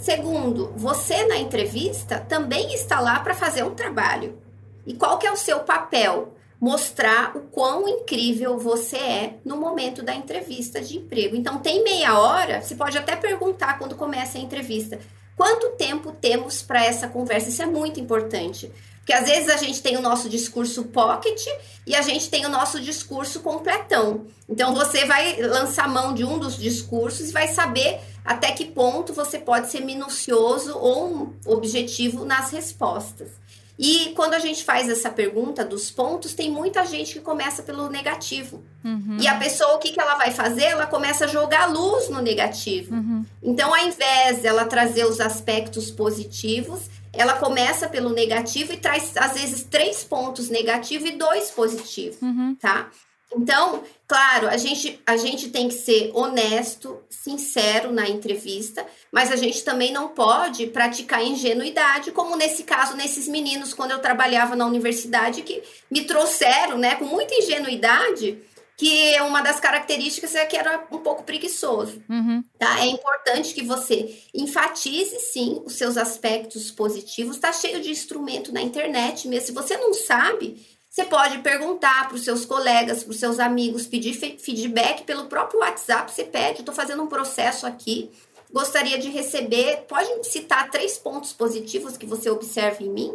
Segundo, 0.00 0.72
você 0.76 1.26
na 1.26 1.36
entrevista 1.36 2.18
também 2.20 2.72
está 2.72 3.00
lá 3.00 3.20
para 3.20 3.34
fazer 3.34 3.64
um 3.64 3.74
trabalho. 3.74 4.38
E 4.86 4.94
qual 4.94 5.18
que 5.18 5.26
é 5.26 5.32
o 5.32 5.36
seu 5.36 5.60
papel? 5.60 6.34
Mostrar 6.60 7.36
o 7.36 7.42
quão 7.42 7.88
incrível 7.88 8.58
você 8.58 8.96
é 8.96 9.34
no 9.44 9.56
momento 9.56 10.02
da 10.02 10.14
entrevista 10.14 10.80
de 10.80 10.96
emprego. 10.96 11.36
Então, 11.36 11.58
tem 11.58 11.84
meia 11.84 12.18
hora, 12.18 12.62
você 12.62 12.74
pode 12.74 12.96
até 12.96 13.14
perguntar 13.14 13.78
quando 13.78 13.94
começa 13.94 14.38
a 14.38 14.40
entrevista. 14.40 14.98
Quanto 15.36 15.70
tempo 15.76 16.12
temos 16.12 16.62
para 16.62 16.84
essa 16.84 17.06
conversa? 17.06 17.48
Isso 17.48 17.62
é 17.62 17.66
muito 17.66 18.00
importante. 18.00 18.72
Porque 19.08 19.12
às 19.12 19.26
vezes 19.26 19.48
a 19.48 19.56
gente 19.56 19.80
tem 19.80 19.96
o 19.96 20.02
nosso 20.02 20.28
discurso 20.28 20.84
pocket 20.84 21.42
e 21.86 21.96
a 21.96 22.02
gente 22.02 22.28
tem 22.28 22.44
o 22.44 22.48
nosso 22.50 22.78
discurso 22.78 23.40
completão. 23.40 24.26
Então 24.46 24.74
você 24.74 25.06
vai 25.06 25.40
lançar 25.40 25.88
mão 25.88 26.12
de 26.12 26.24
um 26.24 26.38
dos 26.38 26.58
discursos 26.58 27.30
e 27.30 27.32
vai 27.32 27.48
saber 27.48 28.00
até 28.24 28.52
que 28.52 28.64
ponto 28.64 29.12
você 29.12 29.38
pode 29.38 29.70
ser 29.70 29.80
minucioso 29.80 30.76
ou 30.76 31.34
objetivo 31.46 32.24
nas 32.24 32.50
respostas. 32.50 33.30
E 33.78 34.12
quando 34.16 34.34
a 34.34 34.40
gente 34.40 34.64
faz 34.64 34.88
essa 34.88 35.08
pergunta 35.08 35.64
dos 35.64 35.88
pontos, 35.88 36.34
tem 36.34 36.50
muita 36.50 36.84
gente 36.84 37.12
que 37.12 37.20
começa 37.20 37.62
pelo 37.62 37.88
negativo. 37.88 38.64
Uhum. 38.84 39.18
E 39.20 39.28
a 39.28 39.36
pessoa, 39.38 39.76
o 39.76 39.78
que, 39.78 39.92
que 39.92 40.00
ela 40.00 40.16
vai 40.16 40.32
fazer? 40.32 40.64
Ela 40.64 40.86
começa 40.86 41.26
a 41.26 41.28
jogar 41.28 41.66
luz 41.66 42.08
no 42.08 42.20
negativo. 42.20 42.92
Uhum. 42.92 43.24
Então, 43.40 43.72
ao 43.72 43.86
invés 43.86 44.38
dela 44.42 44.64
trazer 44.64 45.04
os 45.04 45.20
aspectos 45.20 45.92
positivos, 45.92 46.90
ela 47.12 47.34
começa 47.34 47.88
pelo 47.88 48.10
negativo 48.10 48.72
e 48.72 48.76
traz, 48.76 49.16
às 49.16 49.34
vezes, 49.34 49.62
três 49.62 50.02
pontos 50.02 50.48
negativos 50.48 51.08
e 51.08 51.12
dois 51.12 51.52
positivos, 51.52 52.20
uhum. 52.20 52.56
tá? 52.60 52.90
Então, 53.32 53.84
claro, 54.08 54.48
a 54.48 54.56
gente, 54.56 54.98
a 55.06 55.18
gente 55.18 55.50
tem 55.50 55.68
que 55.68 55.74
ser 55.74 56.10
honesto, 56.14 57.00
sincero 57.10 57.92
na 57.92 58.08
entrevista, 58.08 58.86
mas 59.12 59.30
a 59.30 59.36
gente 59.36 59.62
também 59.62 59.92
não 59.92 60.08
pode 60.08 60.66
praticar 60.68 61.22
ingenuidade, 61.22 62.10
como 62.10 62.34
nesse 62.34 62.64
caso, 62.64 62.96
nesses 62.96 63.28
meninos, 63.28 63.74
quando 63.74 63.90
eu 63.90 63.98
trabalhava 63.98 64.56
na 64.56 64.66
universidade, 64.66 65.42
que 65.42 65.62
me 65.90 66.04
trouxeram, 66.04 66.78
né, 66.78 66.94
com 66.94 67.04
muita 67.04 67.34
ingenuidade, 67.34 68.38
que 68.78 69.20
uma 69.22 69.42
das 69.42 69.58
características 69.58 70.36
é 70.36 70.46
que 70.46 70.56
era 70.56 70.86
um 70.92 70.98
pouco 70.98 71.24
preguiçoso. 71.24 72.00
Uhum. 72.08 72.44
Tá? 72.56 72.80
É 72.80 72.86
importante 72.86 73.52
que 73.52 73.62
você 73.62 74.22
enfatize, 74.32 75.18
sim, 75.18 75.60
os 75.66 75.74
seus 75.74 75.96
aspectos 75.96 76.70
positivos. 76.70 77.34
Está 77.34 77.52
cheio 77.52 77.80
de 77.80 77.90
instrumento 77.90 78.52
na 78.52 78.62
internet 78.62 79.26
mesmo. 79.26 79.46
Se 79.46 79.52
você 79.52 79.76
não 79.76 79.92
sabe, 79.92 80.64
você 80.98 81.04
pode 81.04 81.38
perguntar 81.38 82.08
para 82.08 82.16
os 82.16 82.24
seus 82.24 82.44
colegas, 82.44 83.04
para 83.04 83.12
os 83.12 83.20
seus 83.20 83.38
amigos, 83.38 83.86
pedir 83.86 84.14
feedback 84.14 85.04
pelo 85.04 85.26
próprio 85.26 85.60
WhatsApp. 85.60 86.10
Você 86.10 86.24
pede, 86.24 86.58
estou 86.58 86.74
fazendo 86.74 87.00
um 87.04 87.06
processo 87.06 87.68
aqui, 87.68 88.10
gostaria 88.52 88.98
de 88.98 89.08
receber. 89.08 89.84
Pode 89.86 90.26
citar 90.26 90.68
três 90.70 90.98
pontos 90.98 91.32
positivos 91.32 91.96
que 91.96 92.04
você 92.04 92.28
observa 92.28 92.82
em 92.82 92.88
mim. 92.88 93.14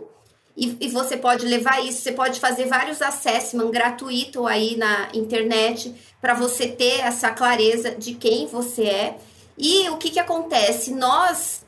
E, 0.56 0.78
e, 0.80 0.88
você 0.88 1.18
pode 1.18 1.46
levar 1.46 1.84
isso, 1.84 2.00
você 2.00 2.14
pode 2.14 2.40
fazer 2.40 2.68
vários 2.68 3.02
assessment 3.02 3.70
gratuito 3.70 4.48
aí 4.48 4.78
na 4.78 5.10
internet 5.14 5.94
para 6.22 6.36
você 6.36 6.68
ter 6.68 7.02
essa 7.02 7.32
clareza 7.32 7.92
de 7.92 8.14
quem 8.14 8.48
você 8.48 8.84
é. 8.84 9.18
E 9.58 9.90
o 9.90 9.98
que, 9.98 10.12
que 10.12 10.20
acontece? 10.20 10.94
Nós, 10.94 11.66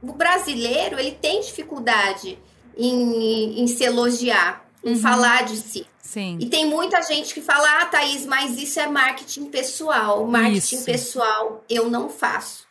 o 0.00 0.12
brasileiro, 0.12 0.98
ele 0.98 1.12
tem 1.12 1.40
dificuldade 1.40 2.38
em, 2.78 3.60
em 3.60 3.66
se 3.66 3.84
elogiar, 3.84 4.69
em 4.84 4.92
uhum. 4.92 5.00
falar 5.00 5.44
de 5.44 5.56
si. 5.56 5.86
Sim. 6.00 6.38
E 6.40 6.46
tem 6.46 6.66
muita 6.66 7.00
gente 7.02 7.32
que 7.32 7.40
fala, 7.40 7.82
ah, 7.82 7.86
Thaís, 7.86 8.26
mas 8.26 8.58
isso 8.58 8.80
é 8.80 8.86
marketing 8.86 9.46
pessoal. 9.46 10.26
Marketing 10.26 10.76
isso. 10.76 10.84
pessoal 10.84 11.64
eu 11.68 11.88
não 11.88 12.08
faço. 12.08 12.64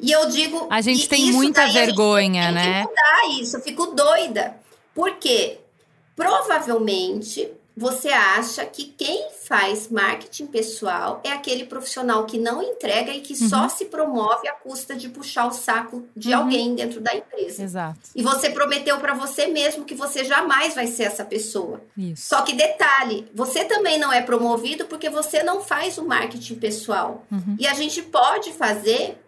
E 0.00 0.10
eu 0.10 0.28
digo. 0.28 0.66
A 0.68 0.80
gente 0.80 1.08
tem 1.08 1.30
muita 1.30 1.68
vergonha, 1.68 2.46
tem 2.46 2.54
né? 2.54 2.82
Que 2.82 2.88
mudar 2.88 3.40
isso, 3.40 3.56
eu 3.56 3.60
fico 3.60 3.86
doida. 3.86 4.56
Porque 4.92 5.60
provavelmente 6.16 7.52
você 7.76 8.08
acha 8.08 8.64
que 8.66 8.84
quem 8.84 9.28
faz 9.44 9.88
marketing 9.88 10.46
pessoal 10.46 11.20
é 11.24 11.30
aquele 11.30 11.64
profissional 11.64 12.24
que 12.26 12.38
não 12.38 12.62
entrega 12.62 13.12
e 13.12 13.20
que 13.20 13.32
uhum. 13.34 13.48
só 13.48 13.68
se 13.68 13.86
promove 13.86 14.48
à 14.48 14.52
custa 14.52 14.94
de 14.94 15.08
puxar 15.08 15.46
o 15.46 15.52
saco 15.52 16.06
de 16.16 16.32
uhum. 16.32 16.38
alguém 16.38 16.74
dentro 16.74 17.00
da 17.00 17.14
empresa. 17.14 17.62
Exato. 17.62 18.00
E 18.14 18.22
você 18.22 18.50
prometeu 18.50 18.98
para 18.98 19.14
você 19.14 19.46
mesmo 19.46 19.84
que 19.84 19.94
você 19.94 20.24
jamais 20.24 20.74
vai 20.74 20.86
ser 20.86 21.04
essa 21.04 21.24
pessoa. 21.24 21.82
Isso. 21.96 22.26
Só 22.28 22.42
que 22.42 22.52
detalhe, 22.52 23.30
você 23.34 23.64
também 23.64 23.98
não 23.98 24.12
é 24.12 24.22
promovido 24.22 24.84
porque 24.86 25.08
você 25.08 25.42
não 25.42 25.62
faz 25.62 25.98
o 25.98 26.04
marketing 26.04 26.56
pessoal. 26.56 27.24
Uhum. 27.30 27.56
E 27.58 27.66
a 27.66 27.74
gente 27.74 28.02
pode 28.02 28.52
fazer 28.52 29.21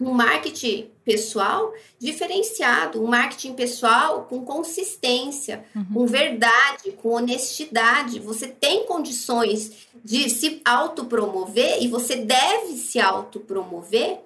um 0.00 0.12
marketing 0.12 0.90
pessoal 1.04 1.72
diferenciado, 1.98 3.02
um 3.02 3.06
marketing 3.06 3.54
pessoal 3.54 4.26
com 4.28 4.44
consistência, 4.44 5.64
uhum. 5.74 5.84
com 5.94 6.06
verdade, 6.06 6.92
com 6.92 7.10
honestidade. 7.10 8.20
Você 8.20 8.46
tem 8.46 8.84
condições 8.84 9.86
de 10.04 10.28
se 10.28 10.60
autopromover 10.64 11.82
e 11.82 11.88
você 11.88 12.16
deve 12.16 12.74
se 12.74 13.00
autopromover 13.00 14.20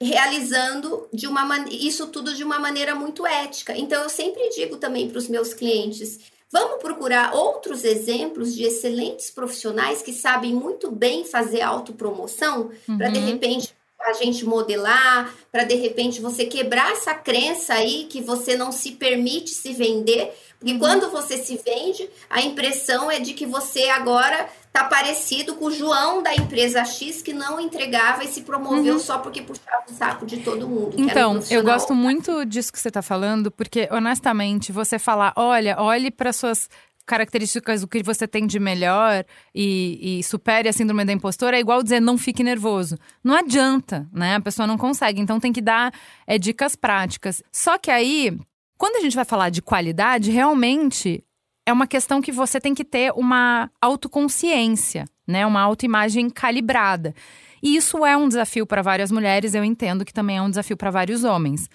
realizando 0.00 1.08
de 1.12 1.26
uma 1.26 1.64
isso 1.70 2.08
tudo 2.08 2.34
de 2.34 2.44
uma 2.44 2.58
maneira 2.58 2.94
muito 2.94 3.26
ética. 3.26 3.76
Então 3.76 4.02
eu 4.02 4.08
sempre 4.08 4.48
digo 4.50 4.76
também 4.76 5.08
para 5.08 5.18
os 5.18 5.28
meus 5.28 5.54
clientes, 5.54 6.20
vamos 6.52 6.80
procurar 6.80 7.34
outros 7.34 7.84
exemplos 7.84 8.54
de 8.54 8.64
excelentes 8.64 9.30
profissionais 9.30 10.02
que 10.02 10.12
sabem 10.12 10.52
muito 10.52 10.90
bem 10.90 11.24
fazer 11.24 11.62
autopromoção 11.62 12.70
uhum. 12.88 12.98
para 12.98 13.08
de 13.08 13.18
repente 13.18 13.74
a 14.04 14.12
gente 14.12 14.44
modelar, 14.44 15.34
para 15.50 15.64
de 15.64 15.74
repente 15.74 16.20
você 16.20 16.44
quebrar 16.44 16.92
essa 16.92 17.14
crença 17.14 17.74
aí 17.74 18.06
que 18.08 18.20
você 18.20 18.56
não 18.56 18.70
se 18.70 18.92
permite 18.92 19.50
se 19.50 19.72
vender, 19.72 20.32
porque 20.58 20.72
uhum. 20.72 20.78
quando 20.78 21.10
você 21.10 21.36
se 21.38 21.60
vende, 21.64 22.08
a 22.30 22.40
impressão 22.40 23.10
é 23.10 23.20
de 23.20 23.34
que 23.34 23.44
você 23.44 23.90
agora 23.90 24.48
tá 24.72 24.84
parecido 24.84 25.54
com 25.54 25.66
o 25.66 25.70
João 25.70 26.22
da 26.22 26.34
empresa 26.34 26.84
X 26.84 27.22
que 27.22 27.32
não 27.32 27.60
entregava 27.60 28.24
e 28.24 28.28
se 28.28 28.42
promoveu 28.42 28.94
uhum. 28.94 29.00
só 29.00 29.18
porque 29.18 29.42
puxava 29.42 29.84
o 29.88 29.92
saco 29.92 30.26
de 30.26 30.38
todo 30.38 30.66
mundo. 30.66 30.94
Então, 30.98 31.36
um 31.36 31.42
eu 31.50 31.62
gosto 31.62 31.94
muito 31.94 32.44
disso 32.44 32.72
que 32.72 32.78
você 32.78 32.88
está 32.88 33.02
falando, 33.02 33.50
porque 33.50 33.88
honestamente, 33.92 34.72
você 34.72 34.98
falar, 34.98 35.32
olha, 35.36 35.76
olhe 35.78 36.10
para 36.10 36.32
suas 36.32 36.68
características 37.06 37.82
do 37.82 37.88
que 37.88 38.02
você 38.02 38.26
tem 38.26 38.46
de 38.46 38.58
melhor 38.58 39.24
e, 39.54 40.18
e, 40.18 40.22
supere 40.22 40.68
a 40.68 40.72
síndrome 40.72 41.04
da 41.04 41.12
impostora 41.12 41.56
é 41.56 41.60
igual 41.60 41.82
dizer 41.82 42.00
não 42.00 42.16
fique 42.16 42.42
nervoso. 42.42 42.96
Não 43.22 43.34
adianta, 43.34 44.08
né? 44.12 44.36
A 44.36 44.40
pessoa 44.40 44.66
não 44.66 44.78
consegue. 44.78 45.20
Então 45.20 45.38
tem 45.38 45.52
que 45.52 45.60
dar 45.60 45.92
é, 46.26 46.38
dicas 46.38 46.74
práticas. 46.74 47.42
Só 47.52 47.78
que 47.78 47.90
aí, 47.90 48.36
quando 48.78 48.96
a 48.96 49.00
gente 49.00 49.16
vai 49.16 49.24
falar 49.24 49.50
de 49.50 49.60
qualidade, 49.60 50.30
realmente 50.30 51.22
é 51.66 51.72
uma 51.72 51.86
questão 51.86 52.20
que 52.20 52.32
você 52.32 52.60
tem 52.60 52.74
que 52.74 52.84
ter 52.84 53.12
uma 53.14 53.70
autoconsciência, 53.80 55.04
né? 55.26 55.46
Uma 55.46 55.60
autoimagem 55.60 56.28
calibrada. 56.30 57.14
E 57.62 57.76
isso 57.76 58.04
é 58.04 58.16
um 58.16 58.28
desafio 58.28 58.66
para 58.66 58.82
várias 58.82 59.10
mulheres, 59.10 59.54
eu 59.54 59.64
entendo 59.64 60.04
que 60.04 60.12
também 60.12 60.36
é 60.36 60.42
um 60.42 60.50
desafio 60.50 60.76
para 60.76 60.90
vários 60.90 61.24
homens. 61.24 61.68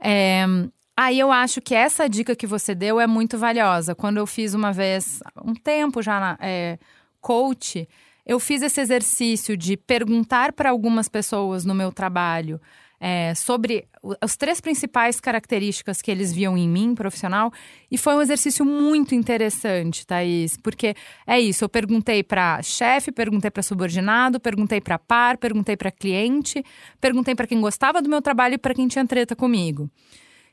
É, 0.00 0.44
Aí 1.00 1.20
eu 1.20 1.30
acho 1.30 1.60
que 1.60 1.76
essa 1.76 2.08
dica 2.08 2.34
que 2.34 2.44
você 2.44 2.74
deu 2.74 2.98
é 2.98 3.06
muito 3.06 3.38
valiosa. 3.38 3.94
Quando 3.94 4.16
eu 4.16 4.26
fiz 4.26 4.52
uma 4.52 4.72
vez, 4.72 5.20
um 5.44 5.54
tempo 5.54 6.02
já 6.02 6.18
na 6.18 6.36
é, 6.40 6.76
coach, 7.20 7.88
eu 8.26 8.40
fiz 8.40 8.62
esse 8.62 8.80
exercício 8.80 9.56
de 9.56 9.76
perguntar 9.76 10.52
para 10.52 10.70
algumas 10.70 11.08
pessoas 11.08 11.64
no 11.64 11.72
meu 11.72 11.92
trabalho 11.92 12.60
é, 12.98 13.32
sobre 13.36 13.86
as 14.20 14.36
três 14.36 14.60
principais 14.60 15.20
características 15.20 16.02
que 16.02 16.10
eles 16.10 16.32
viam 16.32 16.58
em 16.58 16.68
mim, 16.68 16.96
profissional, 16.96 17.52
e 17.88 17.96
foi 17.96 18.16
um 18.16 18.20
exercício 18.20 18.64
muito 18.64 19.14
interessante, 19.14 20.04
Thaís, 20.04 20.56
porque 20.56 20.96
é 21.24 21.38
isso, 21.38 21.62
eu 21.62 21.68
perguntei 21.68 22.24
para 22.24 22.60
chefe, 22.60 23.12
perguntei 23.12 23.52
para 23.52 23.62
subordinado, 23.62 24.40
perguntei 24.40 24.80
para 24.80 24.98
par, 24.98 25.38
perguntei 25.38 25.76
para 25.76 25.92
cliente, 25.92 26.64
perguntei 27.00 27.36
para 27.36 27.46
quem 27.46 27.60
gostava 27.60 28.02
do 28.02 28.08
meu 28.08 28.20
trabalho 28.20 28.54
e 28.54 28.58
para 28.58 28.74
quem 28.74 28.88
tinha 28.88 29.06
treta 29.06 29.36
comigo. 29.36 29.88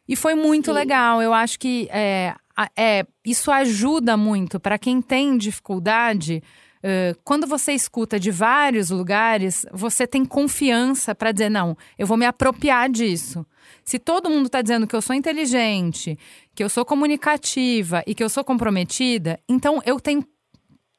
E 0.07 0.15
foi 0.15 0.35
muito 0.35 0.71
Sim. 0.71 0.73
legal. 0.73 1.21
Eu 1.21 1.33
acho 1.33 1.59
que 1.59 1.87
é, 1.91 2.35
é, 2.77 3.05
isso 3.25 3.51
ajuda 3.51 4.15
muito 4.15 4.59
para 4.59 4.77
quem 4.77 5.01
tem 5.01 5.37
dificuldade. 5.37 6.41
Uh, 6.77 7.17
quando 7.23 7.47
você 7.47 7.73
escuta 7.73 8.19
de 8.19 8.29
vários 8.29 8.91
lugares, 8.91 9.65
você 9.73 10.05
tem 10.05 10.23
confiança 10.23 11.15
para 11.15 11.31
dizer: 11.31 11.49
não, 11.49 11.75
eu 11.97 12.05
vou 12.05 12.15
me 12.15 12.25
apropriar 12.25 12.89
disso. 12.89 13.45
Se 13.83 13.97
todo 13.97 14.29
mundo 14.29 14.45
está 14.45 14.61
dizendo 14.61 14.85
que 14.85 14.95
eu 14.95 15.01
sou 15.01 15.15
inteligente, 15.15 16.17
que 16.53 16.63
eu 16.63 16.69
sou 16.69 16.85
comunicativa 16.85 18.03
e 18.05 18.13
que 18.13 18.23
eu 18.23 18.29
sou 18.29 18.43
comprometida, 18.43 19.39
então 19.49 19.81
eu 19.83 19.99
tenho 19.99 20.23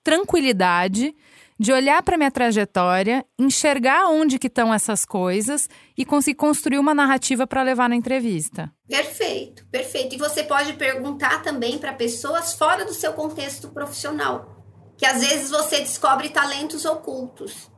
tranquilidade 0.03 1.15
de 1.59 1.73
olhar 1.73 2.03
para 2.03 2.19
minha 2.19 2.31
trajetória, 2.31 3.25
enxergar 3.39 4.09
onde 4.09 4.39
que 4.39 4.47
estão 4.47 4.73
essas 4.73 5.05
coisas 5.05 5.69
e 5.97 6.05
conseguir 6.05 6.37
construir 6.37 6.79
uma 6.79 6.95
narrativa 6.95 7.47
para 7.47 7.63
levar 7.63 7.89
na 7.89 7.97
entrevista. 7.97 8.71
Perfeito, 8.89 9.67
perfeito. 9.67 10.15
E 10.15 10.19
você 10.19 10.45
pode 10.45 10.75
perguntar 10.75 11.43
também 11.43 11.79
para 11.79 11.93
pessoas 11.93 12.55
fora 12.55 12.85
do 12.85 12.93
seu 12.93 13.13
contexto 13.15 13.69
profissional, 13.69 14.65
que 14.97 15.07
às 15.07 15.21
vezes 15.21 15.51
você 15.51 15.81
descobre 15.81 16.29
talentos 16.29 16.85
ocultos. 16.85 17.71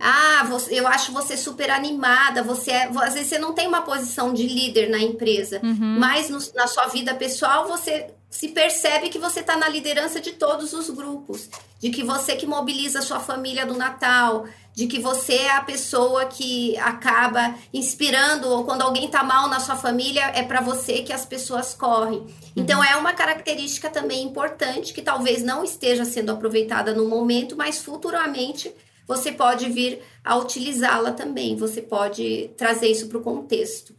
Ah, 0.00 0.44
você, 0.48 0.78
eu 0.78 0.86
acho 0.86 1.12
você 1.12 1.36
super 1.36 1.70
animada. 1.70 2.42
Você 2.42 2.70
é, 2.70 2.84
às 2.84 3.14
vezes 3.14 3.28
você 3.28 3.38
não 3.38 3.52
tem 3.52 3.66
uma 3.66 3.82
posição 3.82 4.32
de 4.32 4.46
líder 4.46 4.88
na 4.88 4.98
empresa, 4.98 5.60
uhum. 5.62 5.98
mas 5.98 6.30
no, 6.30 6.38
na 6.54 6.66
sua 6.66 6.86
vida 6.86 7.14
pessoal 7.14 7.66
você 7.66 8.14
se 8.30 8.48
percebe 8.48 9.08
que 9.08 9.18
você 9.18 9.40
está 9.40 9.56
na 9.56 9.68
liderança 9.68 10.20
de 10.20 10.32
todos 10.32 10.72
os 10.72 10.90
grupos, 10.90 11.48
de 11.80 11.90
que 11.90 12.02
você 12.02 12.36
que 12.36 12.46
mobiliza 12.46 12.98
a 12.98 13.02
sua 13.02 13.20
família 13.20 13.64
do 13.64 13.74
Natal, 13.74 14.46
de 14.74 14.86
que 14.86 15.00
você 15.00 15.34
é 15.34 15.50
a 15.50 15.62
pessoa 15.62 16.26
que 16.26 16.76
acaba 16.78 17.54
inspirando, 17.72 18.48
ou 18.48 18.64
quando 18.64 18.82
alguém 18.82 19.06
está 19.06 19.24
mal 19.24 19.48
na 19.48 19.58
sua 19.58 19.76
família, 19.76 20.30
é 20.34 20.42
para 20.42 20.60
você 20.60 21.02
que 21.02 21.12
as 21.12 21.24
pessoas 21.24 21.74
correm. 21.74 22.26
Então, 22.54 22.84
é 22.84 22.94
uma 22.96 23.12
característica 23.12 23.88
também 23.90 24.22
importante 24.22 24.92
que 24.92 25.02
talvez 25.02 25.42
não 25.42 25.64
esteja 25.64 26.04
sendo 26.04 26.30
aproveitada 26.30 26.94
no 26.94 27.08
momento, 27.08 27.56
mas 27.56 27.82
futuramente 27.82 28.72
você 29.06 29.32
pode 29.32 29.68
vir 29.70 30.00
a 30.22 30.36
utilizá-la 30.36 31.12
também, 31.12 31.56
você 31.56 31.80
pode 31.80 32.50
trazer 32.56 32.88
isso 32.88 33.08
para 33.08 33.18
o 33.18 33.22
contexto. 33.22 33.97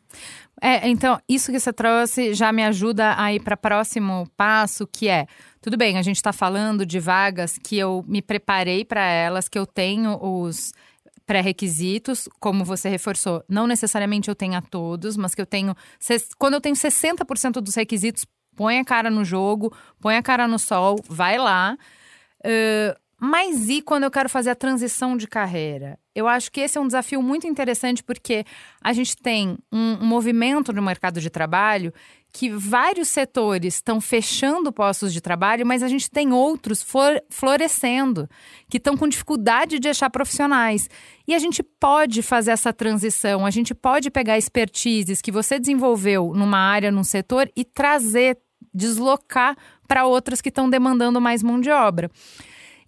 É, 0.62 0.90
então, 0.90 1.20
isso 1.28 1.52
que 1.52 1.60
você 1.60 1.72
trouxe 1.72 2.34
já 2.34 2.52
me 2.52 2.64
ajuda 2.64 3.16
a 3.18 3.34
ir 3.34 3.42
para 3.42 3.56
o 3.56 3.58
próximo 3.58 4.28
passo, 4.36 4.86
que 4.86 5.08
é, 5.08 5.26
tudo 5.62 5.78
bem, 5.78 5.98
a 5.98 6.02
gente 6.02 6.18
está 6.18 6.34
falando 6.34 6.86
de 6.86 7.00
vagas 7.00 7.58
que 7.58 7.78
eu 7.78 8.04
me 8.08 8.22
preparei 8.22 8.84
para 8.84 9.02
elas, 9.02 9.48
que 9.48 9.58
eu 9.58 9.66
tenho 9.66 10.18
os 10.22 10.74
pré-requisitos, 11.26 12.28
como 12.40 12.66
você 12.66 12.90
reforçou, 12.90 13.44
não 13.48 13.68
necessariamente 13.68 14.30
eu 14.30 14.36
tenha 14.36 14.62
todos, 14.62 15.16
mas 15.16 15.36
que 15.36 15.42
eu 15.42 15.46
tenho. 15.46 15.76
Quando 16.40 16.56
eu 16.56 16.62
tenho 16.62 16.76
60% 16.76 17.62
dos 17.62 17.76
requisitos, 17.76 18.26
põe 18.56 18.80
a 18.80 18.84
cara 18.84 19.10
no 19.10 19.24
jogo, 19.24 19.72
põe 20.02 20.18
a 20.18 20.24
cara 20.24 20.48
no 20.48 20.58
sol, 20.58 20.98
vai 21.08 21.38
lá. 21.38 21.78
Uh, 22.44 23.00
mas 23.20 23.68
e 23.68 23.82
quando 23.82 24.04
eu 24.04 24.12
quero 24.12 24.30
fazer 24.30 24.52
a 24.52 24.56
transição 24.56 25.18
de 25.18 25.28
carreira? 25.28 26.00
Eu 26.16 26.28
acho 26.28 26.52
que 26.52 26.62
esse 26.62 26.78
é 26.78 26.82
um 26.82 26.88
desafio 26.88 27.22
muito 27.22 27.46
interessante 27.46 28.02
porque 28.02 28.46
a 28.82 28.94
gente 28.94 29.16
tem 29.18 29.58
um, 29.72 29.98
movimento 30.06 30.72
no 30.72 30.82
mercado 30.82 31.20
de 31.20 31.30
trabalho 31.30 31.94
que 32.32 32.50
vários 32.50 33.08
setores 33.10 33.76
estão 33.76 34.00
fechando 34.00 34.72
postos 34.72 35.12
de 35.12 35.20
trabalho, 35.20 35.66
mas 35.66 35.82
a 35.82 35.88
gente 35.88 36.10
tem 36.10 36.32
outros 36.32 36.86
florescendo, 37.30 38.30
que 38.70 38.78
estão 38.78 38.96
com 38.96 39.08
dificuldade 39.08 39.80
de 39.80 39.90
achar 39.90 40.10
profissionais. 40.10 40.90
E 41.28 41.34
a 41.34 41.40
gente 41.40 41.64
pode 41.64 42.22
fazer 42.22 42.52
essa 42.52 42.72
transição, 42.72 43.46
a 43.46 43.52
gente 43.52 43.74
pode 43.74 44.12
pegar 44.12 44.38
expertises 44.38 45.22
que 45.22 45.32
você 45.32 45.60
desenvolveu 45.60 46.32
numa 46.36 46.60
área, 46.60 46.92
num 46.92 47.04
setor 47.04 47.52
e 47.56 47.66
trazer, 47.66 48.38
deslocar 48.74 49.58
para 49.88 50.06
outras 50.06 50.40
que 50.40 50.50
estão 50.50 50.70
demandando 50.70 51.20
mais 51.20 51.42
mão 51.42 51.60
de 51.60 51.72
obra. 51.72 52.12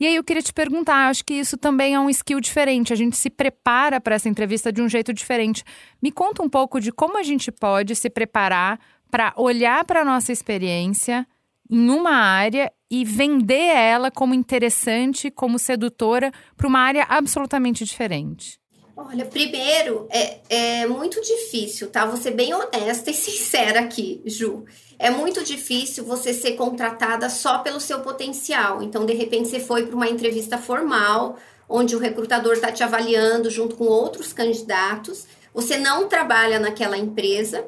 E 0.01 0.07
aí 0.07 0.15
eu 0.15 0.23
queria 0.23 0.41
te 0.41 0.51
perguntar, 0.51 1.09
acho 1.09 1.23
que 1.23 1.35
isso 1.35 1.55
também 1.55 1.93
é 1.93 1.99
um 1.99 2.09
skill 2.09 2.39
diferente, 2.39 2.91
a 2.91 2.95
gente 2.95 3.15
se 3.15 3.29
prepara 3.29 4.01
para 4.01 4.15
essa 4.15 4.27
entrevista 4.27 4.73
de 4.73 4.81
um 4.81 4.89
jeito 4.89 5.13
diferente. 5.13 5.63
Me 6.01 6.11
conta 6.11 6.41
um 6.41 6.49
pouco 6.49 6.79
de 6.79 6.91
como 6.91 7.19
a 7.19 7.21
gente 7.21 7.51
pode 7.51 7.95
se 7.95 8.09
preparar 8.09 8.79
para 9.11 9.31
olhar 9.37 9.85
para 9.85 10.01
a 10.01 10.05
nossa 10.05 10.31
experiência 10.31 11.27
em 11.69 11.87
uma 11.91 12.15
área 12.15 12.73
e 12.89 13.05
vender 13.05 13.75
ela 13.75 14.09
como 14.09 14.33
interessante, 14.33 15.29
como 15.29 15.59
sedutora, 15.59 16.31
para 16.57 16.67
uma 16.67 16.79
área 16.79 17.05
absolutamente 17.07 17.85
diferente. 17.85 18.60
Olha, 18.95 19.25
primeiro, 19.25 20.07
é, 20.09 20.39
é 20.49 20.87
muito 20.87 21.21
difícil, 21.21 21.89
tá? 21.89 22.05
Vou 22.05 22.17
ser 22.17 22.31
bem 22.31 22.53
honesta 22.53 23.09
e 23.09 23.13
sincera 23.15 23.81
aqui, 23.81 24.21
Ju 24.25 24.65
é 25.01 25.09
muito 25.09 25.43
difícil 25.43 26.05
você 26.05 26.31
ser 26.31 26.51
contratada 26.51 27.27
só 27.27 27.57
pelo 27.57 27.79
seu 27.79 28.01
potencial. 28.01 28.83
Então, 28.83 29.03
de 29.03 29.15
repente, 29.15 29.49
você 29.49 29.59
foi 29.59 29.87
para 29.87 29.95
uma 29.95 30.07
entrevista 30.07 30.59
formal, 30.59 31.37
onde 31.67 31.95
o 31.95 31.99
recrutador 31.99 32.53
está 32.53 32.71
te 32.71 32.83
avaliando 32.83 33.49
junto 33.49 33.75
com 33.75 33.85
outros 33.85 34.31
candidatos, 34.31 35.25
você 35.51 35.75
não 35.75 36.07
trabalha 36.07 36.59
naquela 36.59 36.95
empresa 36.95 37.65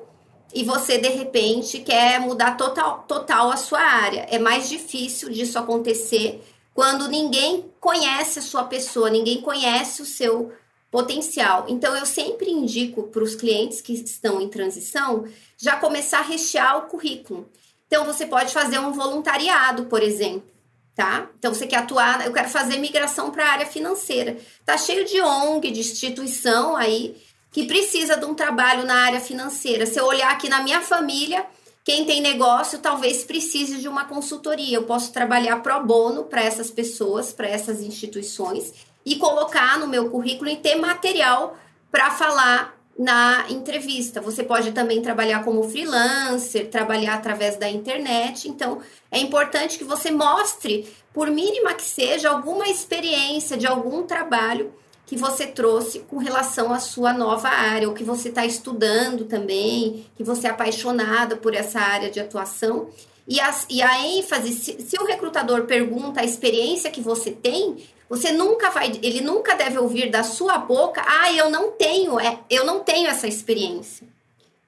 e 0.53 0.63
você, 0.63 0.99
de 0.99 1.09
repente, 1.09 1.79
quer 1.79 2.19
mudar 2.19 2.55
total, 2.55 3.03
total 3.07 3.49
a 3.49 3.57
sua 3.57 3.81
área. 3.81 4.27
É 4.29 4.37
mais 4.37 4.69
difícil 4.69 5.31
disso 5.31 5.57
acontecer 5.57 6.39
quando 6.71 7.07
ninguém 7.07 7.65
conhece 7.79 8.37
a 8.37 8.43
sua 8.43 8.65
pessoa, 8.65 9.09
ninguém 9.09 9.41
conhece 9.41 10.03
o 10.03 10.05
seu 10.05 10.51
potencial. 10.93 11.65
Então, 11.67 11.97
eu 11.97 12.05
sempre 12.05 12.51
indico 12.51 13.01
para 13.07 13.23
os 13.23 13.33
clientes 13.33 13.81
que 13.81 13.93
estão 13.93 14.39
em 14.39 14.47
transição 14.47 15.25
já 15.57 15.75
começar 15.75 16.19
a 16.19 16.21
rechear 16.21 16.77
o 16.77 16.81
currículo. 16.83 17.49
Então, 17.87 18.05
você 18.05 18.27
pode 18.27 18.53
fazer 18.53 18.77
um 18.77 18.93
voluntariado, 18.93 19.85
por 19.85 20.03
exemplo, 20.03 20.47
tá? 20.95 21.27
Então, 21.39 21.51
você 21.51 21.65
quer 21.65 21.77
atuar, 21.77 22.23
eu 22.27 22.31
quero 22.31 22.47
fazer 22.47 22.77
migração 22.77 23.31
para 23.31 23.43
a 23.43 23.51
área 23.53 23.65
financeira. 23.65 24.37
Tá 24.63 24.77
cheio 24.77 25.03
de 25.03 25.19
ONG, 25.19 25.71
de 25.71 25.79
instituição 25.79 26.75
aí 26.75 27.17
que 27.51 27.65
precisa 27.65 28.15
de 28.15 28.25
um 28.25 28.35
trabalho 28.35 28.85
na 28.85 28.97
área 28.97 29.19
financeira. 29.19 29.87
Se 29.87 29.99
eu 29.99 30.05
olhar 30.05 30.31
aqui 30.31 30.47
na 30.47 30.61
minha 30.61 30.81
família, 30.81 31.43
quem 31.83 32.05
tem 32.05 32.21
negócio 32.21 32.77
talvez 32.77 33.23
precise 33.23 33.77
de 33.77 33.87
uma 33.87 34.05
consultoria. 34.05 34.77
Eu 34.77 34.83
posso 34.83 35.11
trabalhar 35.11 35.57
pro 35.63 35.83
bono 35.83 36.25
para 36.25 36.43
essas 36.43 36.69
pessoas, 36.69 37.33
para 37.33 37.47
essas 37.47 37.81
instituições 37.81 38.92
e 39.05 39.15
colocar 39.15 39.79
no 39.79 39.87
meu 39.87 40.09
currículo 40.09 40.49
e 40.49 40.57
ter 40.57 40.75
material 40.75 41.57
para 41.91 42.11
falar 42.11 42.77
na 42.97 43.45
entrevista. 43.49 44.21
Você 44.21 44.43
pode 44.43 44.71
também 44.71 45.01
trabalhar 45.01 45.43
como 45.43 45.63
freelancer, 45.63 46.69
trabalhar 46.69 47.15
através 47.15 47.57
da 47.57 47.69
internet. 47.69 48.47
Então, 48.47 48.79
é 49.11 49.19
importante 49.19 49.77
que 49.77 49.83
você 49.83 50.11
mostre, 50.11 50.87
por 51.11 51.29
mínima 51.29 51.73
que 51.73 51.83
seja, 51.83 52.29
alguma 52.29 52.67
experiência 52.67 53.57
de 53.57 53.65
algum 53.65 54.03
trabalho 54.03 54.73
que 55.05 55.17
você 55.17 55.45
trouxe 55.45 55.99
com 55.99 56.17
relação 56.17 56.71
à 56.71 56.79
sua 56.79 57.11
nova 57.13 57.49
área, 57.49 57.87
ou 57.87 57.93
que 57.93 58.03
você 58.03 58.29
está 58.29 58.45
estudando 58.45 59.25
também, 59.25 60.05
que 60.15 60.23
você 60.23 60.47
é 60.47 60.49
apaixonada 60.49 61.35
por 61.35 61.53
essa 61.53 61.79
área 61.79 62.09
de 62.09 62.19
atuação. 62.19 62.89
E 63.27 63.39
a, 63.39 63.55
e 63.69 63.81
a 63.81 64.05
ênfase, 64.05 64.53
se, 64.53 64.81
se 64.81 64.97
o 64.97 65.05
recrutador 65.05 65.65
pergunta 65.65 66.21
a 66.21 66.25
experiência 66.25 66.91
que 66.91 67.01
você 67.01 67.31
tem, 67.31 67.77
você 68.13 68.31
nunca 68.31 68.69
vai, 68.69 68.91
ele 69.01 69.21
nunca 69.21 69.55
deve 69.55 69.79
ouvir 69.79 70.11
da 70.11 70.21
sua 70.21 70.59
boca, 70.59 71.03
ah, 71.03 71.33
eu 71.33 71.49
não 71.49 71.71
tenho, 71.71 72.19
é, 72.19 72.37
eu 72.47 72.63
não 72.63 72.81
tenho 72.81 73.07
essa 73.07 73.27
experiência. 73.27 74.07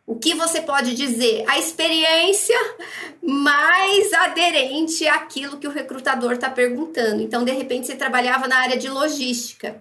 O 0.08 0.16
que 0.16 0.34
você 0.34 0.62
pode 0.62 0.96
dizer? 0.96 1.44
A 1.48 1.60
experiência 1.60 2.56
mais 3.22 4.12
aderente 4.14 5.08
àquilo 5.08 5.58
que 5.58 5.68
o 5.68 5.72
recrutador 5.72 6.34
está 6.34 6.50
perguntando. 6.50 7.22
Então, 7.22 7.44
de 7.44 7.52
repente, 7.52 7.86
você 7.86 7.96
trabalhava 7.96 8.48
na 8.48 8.58
área 8.58 8.78
de 8.78 8.90
logística 8.90 9.80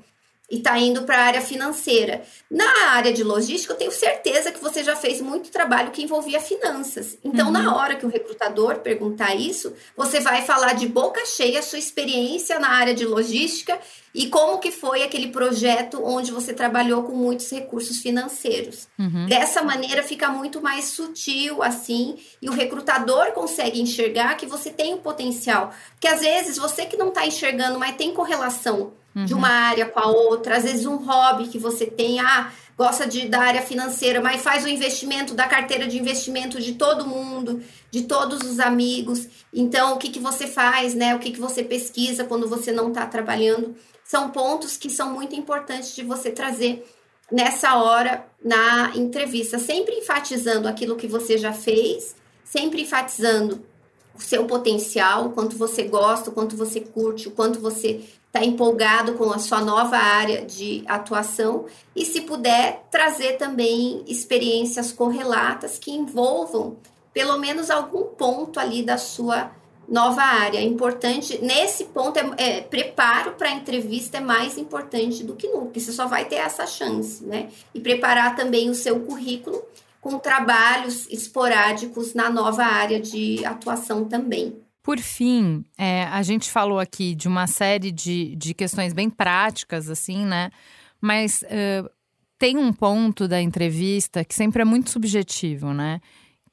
e 0.50 0.56
está 0.58 0.78
indo 0.78 1.02
para 1.02 1.16
a 1.16 1.24
área 1.24 1.40
financeira. 1.40 2.22
Na 2.50 2.90
área 2.90 3.12
de 3.12 3.24
logística, 3.24 3.72
eu 3.72 3.78
tenho 3.78 3.90
certeza 3.90 4.52
que 4.52 4.62
você 4.62 4.84
já 4.84 4.94
fez 4.94 5.20
muito 5.20 5.50
trabalho 5.50 5.90
que 5.90 6.02
envolvia 6.02 6.38
finanças. 6.38 7.16
Então, 7.24 7.46
uhum. 7.46 7.52
na 7.52 7.74
hora 7.74 7.96
que 7.96 8.04
o 8.04 8.10
recrutador 8.10 8.80
perguntar 8.80 9.34
isso, 9.34 9.72
você 9.96 10.20
vai 10.20 10.42
falar 10.42 10.74
de 10.74 10.86
boca 10.86 11.24
cheia 11.24 11.60
a 11.60 11.62
sua 11.62 11.78
experiência 11.78 12.58
na 12.58 12.68
área 12.68 12.94
de 12.94 13.06
logística 13.06 13.78
e 14.14 14.28
como 14.28 14.58
que 14.58 14.70
foi 14.70 15.02
aquele 15.02 15.28
projeto 15.28 16.04
onde 16.04 16.30
você 16.30 16.52
trabalhou 16.52 17.04
com 17.04 17.12
muitos 17.12 17.50
recursos 17.50 17.98
financeiros. 17.98 18.86
Uhum. 18.98 19.26
Dessa 19.26 19.62
maneira 19.62 20.02
fica 20.02 20.28
muito 20.28 20.60
mais 20.60 20.84
sutil 20.84 21.62
assim 21.62 22.18
e 22.40 22.50
o 22.50 22.52
recrutador 22.52 23.32
consegue 23.32 23.80
enxergar 23.80 24.36
que 24.36 24.46
você 24.46 24.70
tem 24.70 24.92
o 24.92 24.98
um 24.98 25.00
potencial. 25.00 25.72
Porque 25.92 26.06
às 26.06 26.20
vezes 26.20 26.58
você 26.58 26.84
que 26.84 26.98
não 26.98 27.08
está 27.08 27.26
enxergando, 27.26 27.78
mas 27.78 27.96
tem 27.96 28.12
correlação 28.12 28.92
uhum. 29.14 29.24
de 29.24 29.34
uma 29.34 29.48
área 29.48 29.86
com 29.86 30.00
a 30.00 30.06
outra, 30.08 30.56
às 30.56 30.64
vezes 30.64 30.86
um 30.86 30.96
hobby 30.96 31.48
que 31.48 31.58
você 31.58 31.86
tem, 31.86 32.20
ah, 32.20 32.52
gosta 32.76 33.06
de, 33.06 33.28
da 33.28 33.40
área 33.40 33.62
financeira, 33.62 34.20
mas 34.20 34.42
faz 34.42 34.64
o 34.64 34.68
investimento 34.68 35.34
da 35.34 35.46
carteira 35.46 35.86
de 35.86 35.98
investimento 35.98 36.60
de 36.60 36.74
todo 36.74 37.06
mundo, 37.06 37.62
de 37.90 38.02
todos 38.02 38.40
os 38.40 38.58
amigos. 38.58 39.28
Então, 39.52 39.94
o 39.94 39.98
que, 39.98 40.10
que 40.10 40.18
você 40.18 40.46
faz, 40.46 40.94
né? 40.94 41.14
O 41.14 41.18
que, 41.18 41.30
que 41.30 41.40
você 41.40 41.62
pesquisa 41.62 42.24
quando 42.24 42.48
você 42.48 42.72
não 42.72 42.88
está 42.88 43.06
trabalhando? 43.06 43.74
São 44.04 44.30
pontos 44.30 44.76
que 44.76 44.90
são 44.90 45.12
muito 45.12 45.34
importantes 45.36 45.94
de 45.94 46.02
você 46.02 46.30
trazer 46.30 46.84
nessa 47.30 47.76
hora 47.76 48.26
na 48.44 48.92
entrevista, 48.94 49.58
sempre 49.58 49.94
enfatizando 49.94 50.68
aquilo 50.68 50.96
que 50.96 51.06
você 51.06 51.38
já 51.38 51.52
fez, 51.52 52.14
sempre 52.44 52.82
enfatizando 52.82 53.64
o 54.14 54.20
seu 54.20 54.44
potencial, 54.44 55.26
o 55.26 55.32
quanto 55.32 55.56
você 55.56 55.84
gosta, 55.84 56.30
o 56.30 56.32
quanto 56.32 56.56
você 56.56 56.80
curte, 56.80 57.28
o 57.28 57.30
quanto 57.30 57.58
você 57.60 58.02
está 58.34 58.44
empolgado 58.44 59.14
com 59.14 59.30
a 59.30 59.38
sua 59.38 59.60
nova 59.60 59.96
área 59.96 60.44
de 60.44 60.82
atuação 60.88 61.66
e, 61.94 62.04
se 62.04 62.22
puder, 62.22 62.84
trazer 62.90 63.34
também 63.34 64.02
experiências 64.08 64.90
correlatas 64.90 65.78
que 65.78 65.92
envolvam 65.92 66.76
pelo 67.12 67.38
menos 67.38 67.70
algum 67.70 68.06
ponto 68.06 68.58
ali 68.58 68.82
da 68.82 68.98
sua 68.98 69.52
nova 69.88 70.22
área. 70.22 70.58
É 70.58 70.64
importante, 70.64 71.38
nesse 71.40 71.84
ponto, 71.84 72.18
é, 72.18 72.56
é 72.56 72.60
preparo 72.60 73.34
para 73.34 73.50
a 73.50 73.52
entrevista 73.52 74.16
é 74.18 74.20
mais 74.20 74.58
importante 74.58 75.22
do 75.22 75.36
que 75.36 75.46
nunca, 75.46 75.78
você 75.78 75.92
só 75.92 76.08
vai 76.08 76.24
ter 76.24 76.36
essa 76.36 76.66
chance, 76.66 77.24
né? 77.24 77.50
E 77.72 77.78
preparar 77.78 78.34
também 78.34 78.68
o 78.68 78.74
seu 78.74 78.98
currículo 78.98 79.62
com 80.00 80.18
trabalhos 80.18 81.06
esporádicos 81.08 82.14
na 82.14 82.28
nova 82.28 82.64
área 82.64 82.98
de 82.98 83.44
atuação 83.46 84.06
também. 84.06 84.63
Por 84.84 84.98
fim, 84.98 85.64
é, 85.78 86.04
a 86.04 86.22
gente 86.22 86.50
falou 86.50 86.78
aqui 86.78 87.14
de 87.14 87.26
uma 87.26 87.46
série 87.46 87.90
de, 87.90 88.36
de 88.36 88.52
questões 88.52 88.92
bem 88.92 89.08
práticas, 89.08 89.88
assim, 89.88 90.26
né? 90.26 90.50
Mas 91.00 91.42
uh, 91.42 91.90
tem 92.38 92.58
um 92.58 92.70
ponto 92.70 93.26
da 93.26 93.40
entrevista 93.40 94.22
que 94.22 94.34
sempre 94.34 94.60
é 94.60 94.64
muito 94.64 94.90
subjetivo, 94.90 95.72
né? 95.72 96.02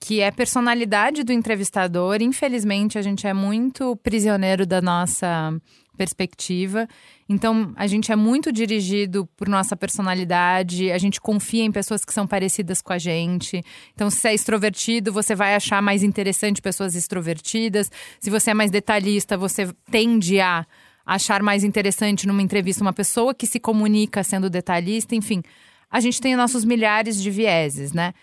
Que 0.03 0.19
é 0.19 0.31
personalidade 0.31 1.23
do 1.23 1.31
entrevistador. 1.31 2.21
Infelizmente, 2.21 2.97
a 2.97 3.03
gente 3.03 3.27
é 3.27 3.33
muito 3.33 3.95
prisioneiro 3.97 4.65
da 4.65 4.81
nossa 4.81 5.53
perspectiva. 5.95 6.87
Então, 7.29 7.71
a 7.75 7.85
gente 7.85 8.11
é 8.11 8.15
muito 8.15 8.51
dirigido 8.51 9.29
por 9.37 9.47
nossa 9.47 9.75
personalidade, 9.77 10.91
a 10.91 10.97
gente 10.97 11.21
confia 11.21 11.63
em 11.63 11.71
pessoas 11.71 12.03
que 12.03 12.11
são 12.11 12.25
parecidas 12.25 12.81
com 12.81 12.91
a 12.91 12.97
gente. 12.97 13.63
Então, 13.93 14.09
se 14.09 14.27
é 14.27 14.33
extrovertido, 14.33 15.13
você 15.13 15.35
vai 15.35 15.53
achar 15.53 15.79
mais 15.79 16.01
interessante 16.01 16.59
pessoas 16.59 16.95
extrovertidas. 16.95 17.91
Se 18.19 18.31
você 18.31 18.49
é 18.49 18.53
mais 18.55 18.71
detalhista, 18.71 19.37
você 19.37 19.71
tende 19.91 20.39
a 20.39 20.65
achar 21.05 21.43
mais 21.43 21.63
interessante 21.63 22.25
numa 22.25 22.41
entrevista 22.41 22.81
uma 22.81 22.93
pessoa 22.93 23.35
que 23.35 23.45
se 23.45 23.59
comunica 23.59 24.23
sendo 24.23 24.49
detalhista. 24.49 25.13
Enfim, 25.13 25.43
a 25.91 25.99
gente 25.99 26.19
tem 26.19 26.35
nossos 26.35 26.65
milhares 26.65 27.21
de 27.21 27.29
vieses, 27.29 27.93
né? 27.93 28.13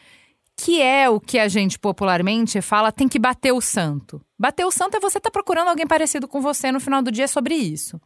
Que 0.58 0.82
é 0.82 1.08
o 1.08 1.20
que 1.20 1.38
a 1.38 1.46
gente 1.46 1.78
popularmente 1.78 2.60
fala 2.60 2.90
tem 2.90 3.06
que 3.06 3.18
bater 3.18 3.52
o 3.52 3.60
santo. 3.60 4.20
Bater 4.36 4.66
o 4.66 4.72
santo 4.72 4.96
é 4.96 5.00
você 5.00 5.18
estar 5.18 5.30
tá 5.30 5.32
procurando 5.32 5.68
alguém 5.68 5.86
parecido 5.86 6.26
com 6.26 6.40
você 6.40 6.72
no 6.72 6.80
final 6.80 7.00
do 7.00 7.12
dia 7.12 7.28
sobre 7.28 7.54
isso. 7.54 8.00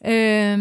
É, 0.00 0.56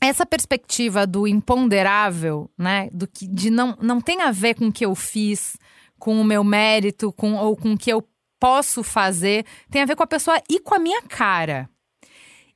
essa 0.00 0.26
perspectiva 0.26 1.06
do 1.06 1.28
imponderável, 1.28 2.50
né, 2.58 2.90
do 2.92 3.06
que 3.06 3.28
de 3.28 3.48
não, 3.48 3.78
não 3.80 4.00
tem 4.00 4.22
a 4.22 4.32
ver 4.32 4.54
com 4.54 4.66
o 4.66 4.72
que 4.72 4.84
eu 4.84 4.94
fiz, 4.96 5.56
com 6.00 6.20
o 6.20 6.24
meu 6.24 6.42
mérito, 6.42 7.12
com 7.12 7.34
ou 7.34 7.56
com 7.56 7.74
o 7.74 7.78
que 7.78 7.90
eu 7.90 8.04
posso 8.40 8.82
fazer, 8.82 9.46
tem 9.70 9.82
a 9.82 9.86
ver 9.86 9.94
com 9.94 10.02
a 10.02 10.06
pessoa 10.06 10.42
e 10.50 10.58
com 10.58 10.74
a 10.74 10.80
minha 10.80 11.02
cara. 11.02 11.70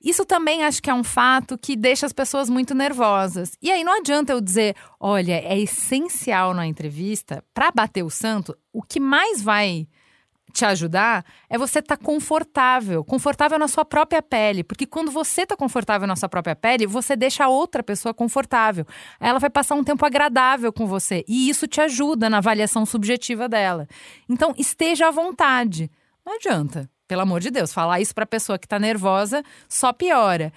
Isso 0.03 0.25
também 0.25 0.65
acho 0.65 0.83
que 0.83 0.91
é 0.91 0.95
um 0.95 1.05
fato 1.05 1.57
que 1.57 1.77
deixa 1.77 2.07
as 2.07 2.13
pessoas 2.13 2.51
muito 2.51 2.75
nervosas. 2.75 3.53
E 3.63 3.71
aí 3.71 3.85
não 3.85 3.99
adianta 3.99 4.33
eu 4.33 4.41
dizer, 4.41 4.75
olha, 4.99 5.35
é 5.35 5.59
essencial 5.59 6.53
na 6.53 6.67
entrevista, 6.67 7.45
para 7.55 7.71
bater 7.71 8.03
o 8.03 8.11
santo, 8.11 8.57
o 8.73 8.83
que 8.83 8.99
mais 8.99 9.41
vai 9.41 9.87
te 10.53 10.65
ajudar 10.67 11.25
é 11.49 11.57
você 11.57 11.79
estar 11.79 11.97
tá 11.97 12.05
confortável, 12.05 13.03
confortável 13.03 13.59
na 13.59 13.67
sua 13.67 13.85
própria 13.85 14.23
pele, 14.23 14.63
porque 14.63 14.87
quando 14.87 15.11
você 15.11 15.43
está 15.43 15.57
confortável 15.57 16.07
na 16.07 16.15
sua 16.15 16.29
própria 16.29 16.55
pele, 16.55 16.87
você 16.87 17.17
deixa 17.17 17.45
a 17.45 17.49
outra 17.49 17.83
pessoa 17.83 18.13
confortável. 18.13 18.87
Ela 19.19 19.39
vai 19.39 19.51
passar 19.51 19.75
um 19.75 19.83
tempo 19.83 20.05
agradável 20.05 20.73
com 20.73 20.87
você 20.87 21.25
e 21.27 21.49
isso 21.49 21.67
te 21.67 21.81
ajuda 21.81 22.29
na 22.29 22.39
avaliação 22.39 22.85
subjetiva 22.85 23.49
dela. 23.49 23.89
Então, 24.29 24.55
esteja 24.59 25.09
à 25.09 25.11
vontade. 25.11 25.91
Não 26.25 26.37
adianta 26.37 26.89
pelo 27.13 27.21
amor 27.21 27.41
de 27.41 27.51
Deus, 27.51 27.75
falar 27.75 28.01
isso 28.01 28.15
para 28.15 28.25
pessoa 28.25 28.59
que 28.59 28.65
está 28.65 28.79
nervosa 28.79 29.45
só 29.69 29.93
piora. 29.93 30.51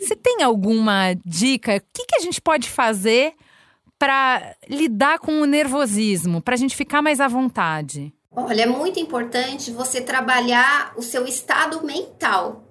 Você 0.00 0.16
tem 0.16 0.42
alguma 0.42 1.12
dica? 1.26 1.76
O 1.76 1.80
que, 1.92 2.06
que 2.06 2.16
a 2.16 2.20
gente 2.20 2.40
pode 2.40 2.70
fazer 2.70 3.34
para 3.98 4.56
lidar 4.66 5.18
com 5.18 5.42
o 5.42 5.44
nervosismo, 5.44 6.40
para 6.40 6.54
a 6.54 6.56
gente 6.56 6.74
ficar 6.74 7.02
mais 7.02 7.20
à 7.20 7.28
vontade? 7.28 8.14
Olha, 8.34 8.62
é 8.62 8.66
muito 8.66 8.98
importante 8.98 9.70
você 9.70 10.00
trabalhar 10.00 10.94
o 10.96 11.02
seu 11.02 11.26
estado 11.26 11.84
mental 11.84 12.64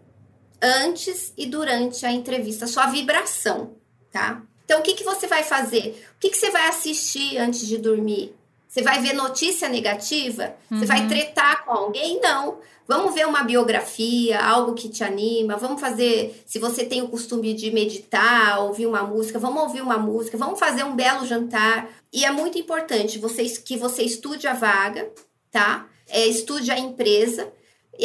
antes 0.60 1.32
e 1.38 1.46
durante 1.46 2.08
a 2.08 2.12
entrevista, 2.12 2.65
sua 2.65 2.88
vibração, 2.88 3.76
tá? 4.12 4.42
Então, 4.65 4.80
o 4.80 4.82
que, 4.82 4.96
que 4.96 5.04
você 5.04 5.28
vai 5.28 5.44
fazer? 5.44 6.04
O 6.15 6.20
que, 6.20 6.32
que 6.32 6.38
você 6.38 6.50
vai 6.50 6.68
assistir 6.68 7.38
antes 7.38 7.68
de 7.68 7.78
dormir? 7.78 8.36
Você 8.70 8.84
vai 8.84 9.00
ver 9.02 9.13
notícia 9.13 9.68
negativa? 9.68 10.56
Uhum. 10.70 10.80
Você 10.80 10.86
vai 10.86 11.02
uhum. 11.02 11.08
tretar 11.08 11.65
com 11.65 11.72
alguém? 11.72 12.20
Não. 12.22 12.60
Vamos 12.89 13.13
ver 13.13 13.28
uma 13.28 13.43
biografia, 13.43 14.43
algo 14.43 14.73
que 14.73 14.89
te 14.89 15.04
anima. 15.04 15.56
Vamos 15.56 15.80
fazer, 15.80 16.41
se 16.43 16.58
você 16.58 16.84
tem 16.84 17.04
o 17.04 17.08
costume 17.08 17.54
de 17.54 17.69
meditar, 17.69 18.60
ouvir 18.63 18.88
uma 18.88 19.04
música, 19.04 19.38
vamos 19.38 19.62
ouvir 19.62 19.84
uma 19.84 19.99
música, 19.99 20.36
vamos 20.36 20.58
fazer 20.58 20.84
um 20.84 20.95
belo 20.95 21.23
jantar. 21.23 21.88
E 22.12 22.25
é 22.25 22.32
muito 22.32 22.58
importante 22.58 23.19
vocês 23.19 23.60
que 23.60 23.78
você 23.78 24.02
estude 24.02 24.47
a 24.47 24.56
vaga, 24.56 25.08
tá? 25.52 25.86
É, 26.08 26.26
estude 26.26 26.72
a 26.72 26.80
empresa 26.80 27.53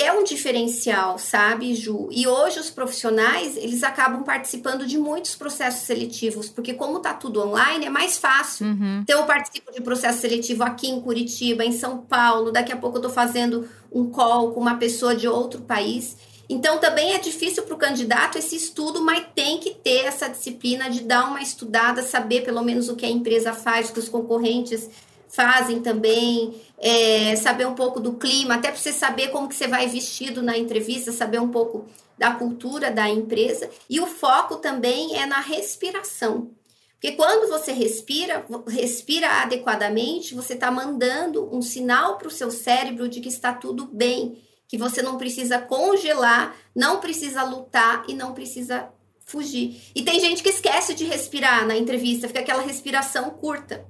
é 0.02 0.12
um 0.12 0.24
diferencial, 0.24 1.18
sabe, 1.18 1.72
Ju? 1.72 2.08
E 2.10 2.26
hoje 2.26 2.58
os 2.58 2.68
profissionais, 2.68 3.56
eles 3.56 3.84
acabam 3.84 4.24
participando 4.24 4.86
de 4.86 4.98
muitos 4.98 5.36
processos 5.36 5.82
seletivos, 5.82 6.48
porque 6.48 6.74
como 6.74 6.98
tá 6.98 7.14
tudo 7.14 7.40
online, 7.40 7.86
é 7.86 7.90
mais 7.90 8.18
fácil. 8.18 8.66
Uhum. 8.66 9.00
Então 9.02 9.20
eu 9.20 9.26
participo 9.26 9.72
de 9.72 9.80
processo 9.80 10.20
seletivo 10.20 10.64
aqui 10.64 10.88
em 10.88 11.00
Curitiba, 11.00 11.64
em 11.64 11.70
São 11.70 11.98
Paulo, 11.98 12.50
daqui 12.50 12.72
a 12.72 12.76
pouco 12.76 12.98
eu 12.98 13.02
tô 13.02 13.10
fazendo 13.10 13.68
um 13.94 14.10
call 14.10 14.52
com 14.52 14.60
uma 14.60 14.76
pessoa 14.76 15.14
de 15.14 15.28
outro 15.28 15.62
país. 15.62 16.16
Então 16.48 16.78
também 16.78 17.14
é 17.14 17.18
difícil 17.18 17.62
para 17.62 17.74
o 17.74 17.78
candidato 17.78 18.36
esse 18.36 18.56
estudo, 18.56 19.00
mas 19.00 19.24
tem 19.34 19.58
que 19.58 19.70
ter 19.70 20.04
essa 20.04 20.28
disciplina 20.28 20.90
de 20.90 21.02
dar 21.02 21.28
uma 21.28 21.40
estudada, 21.40 22.02
saber 22.02 22.42
pelo 22.42 22.62
menos 22.62 22.88
o 22.88 22.96
que 22.96 23.06
a 23.06 23.10
empresa 23.10 23.54
faz, 23.54 23.88
o 23.88 23.92
que 23.94 24.00
os 24.00 24.08
concorrentes 24.08 24.90
fazem 25.28 25.80
também, 25.80 26.54
é, 26.78 27.34
saber 27.36 27.66
um 27.66 27.74
pouco 27.74 27.98
do 27.98 28.14
clima, 28.14 28.54
até 28.54 28.68
para 28.68 28.78
você 28.78 28.92
saber 28.92 29.28
como 29.28 29.48
que 29.48 29.54
você 29.54 29.66
vai 29.66 29.88
vestido 29.88 30.42
na 30.42 30.56
entrevista, 30.56 31.10
saber 31.10 31.40
um 31.40 31.48
pouco 31.48 31.86
da 32.16 32.32
cultura 32.32 32.90
da 32.90 33.08
empresa. 33.08 33.68
E 33.88 34.00
o 34.00 34.06
foco 34.06 34.56
também 34.56 35.16
é 35.16 35.26
na 35.26 35.40
respiração. 35.40 36.50
Porque 36.94 37.12
quando 37.16 37.50
você 37.50 37.72
respira, 37.72 38.46
respira 38.68 39.42
adequadamente, 39.42 40.34
você 40.34 40.54
está 40.54 40.70
mandando 40.70 41.54
um 41.54 41.60
sinal 41.60 42.16
para 42.16 42.28
o 42.28 42.30
seu 42.30 42.50
cérebro 42.50 43.08
de 43.08 43.20
que 43.20 43.28
está 43.28 43.52
tudo 43.52 43.86
bem, 43.86 44.38
que 44.66 44.78
você 44.78 45.02
não 45.02 45.18
precisa 45.18 45.58
congelar, 45.58 46.56
não 46.74 47.00
precisa 47.00 47.42
lutar 47.42 48.04
e 48.08 48.14
não 48.14 48.32
precisa 48.32 48.88
fugir. 49.26 49.82
E 49.94 50.02
tem 50.02 50.18
gente 50.18 50.42
que 50.42 50.48
esquece 50.48 50.94
de 50.94 51.04
respirar 51.04 51.66
na 51.66 51.76
entrevista, 51.76 52.28
fica 52.28 52.40
aquela 52.40 52.62
respiração 52.62 53.30
curta 53.30 53.84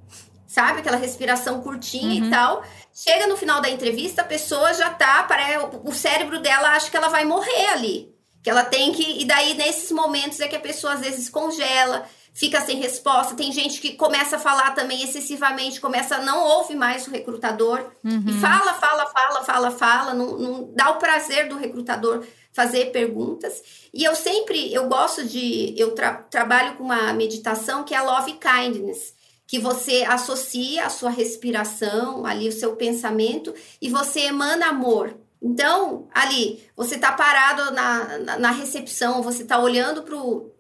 sabe? 0.54 0.78
Aquela 0.78 0.96
respiração 0.96 1.60
curtinha 1.60 2.20
uhum. 2.20 2.28
e 2.28 2.30
tal. 2.30 2.64
Chega 2.94 3.26
no 3.26 3.36
final 3.36 3.60
da 3.60 3.68
entrevista, 3.68 4.22
a 4.22 4.24
pessoa 4.24 4.72
já 4.72 4.88
tá, 4.90 5.24
para 5.24 5.68
o 5.82 5.92
cérebro 5.92 6.38
dela 6.38 6.70
acha 6.70 6.88
que 6.88 6.96
ela 6.96 7.08
vai 7.08 7.24
morrer 7.24 7.66
ali. 7.72 8.14
Que 8.40 8.50
ela 8.50 8.64
tem 8.64 8.92
que. 8.92 9.20
E 9.20 9.24
daí, 9.24 9.54
nesses 9.54 9.90
momentos, 9.90 10.38
é 10.38 10.46
que 10.46 10.54
a 10.54 10.60
pessoa 10.60 10.92
às 10.92 11.00
vezes 11.00 11.28
congela, 11.28 12.06
fica 12.34 12.60
sem 12.60 12.78
resposta. 12.78 13.36
Tem 13.36 13.52
gente 13.52 13.80
que 13.80 13.92
começa 13.92 14.36
a 14.36 14.40
falar 14.40 14.72
também 14.72 15.02
excessivamente, 15.02 15.80
começa 15.80 16.16
a 16.16 16.22
não 16.22 16.44
ouve 16.44 16.74
mais 16.74 17.06
o 17.06 17.10
recrutador. 17.10 17.92
Uhum. 18.04 18.24
E 18.26 18.32
fala, 18.32 18.74
fala, 18.74 19.06
fala, 19.06 19.44
fala, 19.44 19.70
fala. 19.70 20.14
Não, 20.14 20.36
não 20.36 20.74
dá 20.74 20.90
o 20.90 20.98
prazer 20.98 21.48
do 21.48 21.56
recrutador 21.56 22.26
fazer 22.52 22.86
perguntas. 22.86 23.62
E 23.92 24.04
eu 24.04 24.14
sempre, 24.14 24.72
eu 24.74 24.88
gosto 24.88 25.24
de, 25.24 25.74
eu 25.78 25.92
tra 25.92 26.14
trabalho 26.14 26.76
com 26.76 26.84
uma 26.84 27.12
meditação 27.12 27.84
que 27.84 27.94
é 27.94 27.96
a 27.96 28.02
Love 28.02 28.34
Kindness, 28.34 29.14
que 29.46 29.58
você 29.58 30.02
associa 30.02 30.86
a 30.86 30.90
sua 30.90 31.10
respiração, 31.10 32.26
ali 32.26 32.48
o 32.48 32.52
seu 32.52 32.74
pensamento, 32.74 33.54
e 33.80 33.88
você 33.88 34.20
emana 34.20 34.66
amor. 34.66 35.14
Então, 35.42 36.08
ali, 36.14 36.64
você 36.74 36.94
está 36.94 37.12
parado 37.12 37.70
na, 37.72 38.18
na, 38.18 38.38
na, 38.38 38.50
recepção, 38.50 39.22
você 39.22 39.42
está 39.42 39.58
olhando 39.58 40.02
para 40.02 40.16
o 40.16 40.53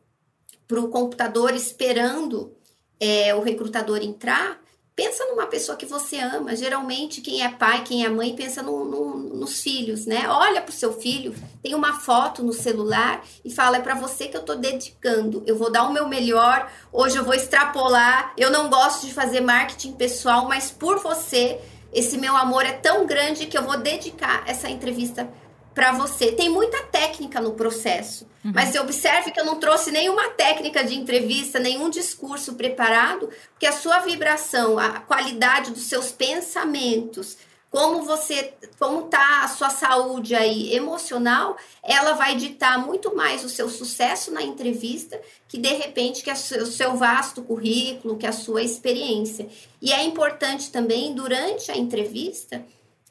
computador, 0.88 1.54
esperando 1.54 2.54
é, 3.00 3.34
o 3.34 3.40
recrutador 3.40 4.02
entrar, 4.02 4.60
Pensa 4.96 5.24
numa 5.24 5.46
pessoa 5.48 5.76
que 5.76 5.84
você 5.84 6.18
ama. 6.18 6.54
Geralmente, 6.54 7.20
quem 7.20 7.42
é 7.42 7.48
pai, 7.48 7.82
quem 7.82 8.04
é 8.04 8.08
mãe, 8.08 8.36
pensa 8.36 8.62
no, 8.62 8.84
no, 8.84 9.16
nos 9.16 9.60
filhos, 9.60 10.06
né? 10.06 10.28
Olha 10.28 10.62
para 10.62 10.70
o 10.70 10.74
seu 10.74 10.92
filho, 10.92 11.34
tem 11.60 11.74
uma 11.74 11.98
foto 11.98 12.44
no 12.44 12.52
celular 12.52 13.24
e 13.44 13.50
fala: 13.50 13.78
é 13.78 13.80
para 13.80 13.96
você 13.96 14.28
que 14.28 14.36
eu 14.36 14.40
estou 14.40 14.56
dedicando. 14.56 15.42
Eu 15.46 15.58
vou 15.58 15.70
dar 15.70 15.82
o 15.82 15.92
meu 15.92 16.06
melhor. 16.06 16.70
Hoje 16.92 17.16
eu 17.16 17.24
vou 17.24 17.34
extrapolar. 17.34 18.32
Eu 18.38 18.52
não 18.52 18.70
gosto 18.70 19.04
de 19.04 19.12
fazer 19.12 19.40
marketing 19.40 19.94
pessoal, 19.94 20.46
mas 20.46 20.70
por 20.70 21.00
você, 21.00 21.60
esse 21.92 22.16
meu 22.16 22.36
amor 22.36 22.64
é 22.64 22.72
tão 22.72 23.04
grande 23.04 23.46
que 23.46 23.58
eu 23.58 23.64
vou 23.64 23.76
dedicar 23.76 24.44
essa 24.46 24.70
entrevista 24.70 25.28
para 25.74 25.92
você. 25.92 26.32
Tem 26.32 26.48
muita 26.48 26.82
técnica 26.84 27.40
no 27.40 27.52
processo, 27.52 28.26
uhum. 28.44 28.52
mas 28.54 28.74
observe 28.76 29.30
que 29.30 29.40
eu 29.40 29.44
não 29.44 29.58
trouxe 29.58 29.90
nenhuma 29.90 30.30
técnica 30.30 30.84
de 30.84 30.94
entrevista, 30.94 31.58
nenhum 31.58 31.90
discurso 31.90 32.54
preparado, 32.54 33.28
porque 33.50 33.66
a 33.66 33.72
sua 33.72 33.98
vibração, 33.98 34.78
a 34.78 35.00
qualidade 35.00 35.72
dos 35.72 35.84
seus 35.84 36.12
pensamentos, 36.12 37.36
como 37.74 38.02
você, 38.02 38.54
como 38.78 39.02
tá 39.02 39.42
a 39.42 39.48
sua 39.48 39.68
saúde 39.68 40.32
aí 40.32 40.72
emocional, 40.72 41.56
ela 41.82 42.12
vai 42.12 42.36
ditar 42.36 42.78
muito 42.78 43.16
mais 43.16 43.42
o 43.42 43.48
seu 43.48 43.68
sucesso 43.68 44.30
na 44.30 44.42
entrevista 44.44 45.20
que 45.48 45.58
de 45.58 45.74
repente 45.74 46.22
que 46.22 46.30
o 46.30 46.66
seu 46.66 46.96
vasto 46.96 47.42
currículo, 47.42 48.16
que 48.16 48.28
a 48.28 48.32
sua 48.32 48.62
experiência. 48.62 49.48
E 49.82 49.92
é 49.92 50.04
importante 50.04 50.70
também 50.70 51.14
durante 51.14 51.72
a 51.72 51.76
entrevista 51.76 52.64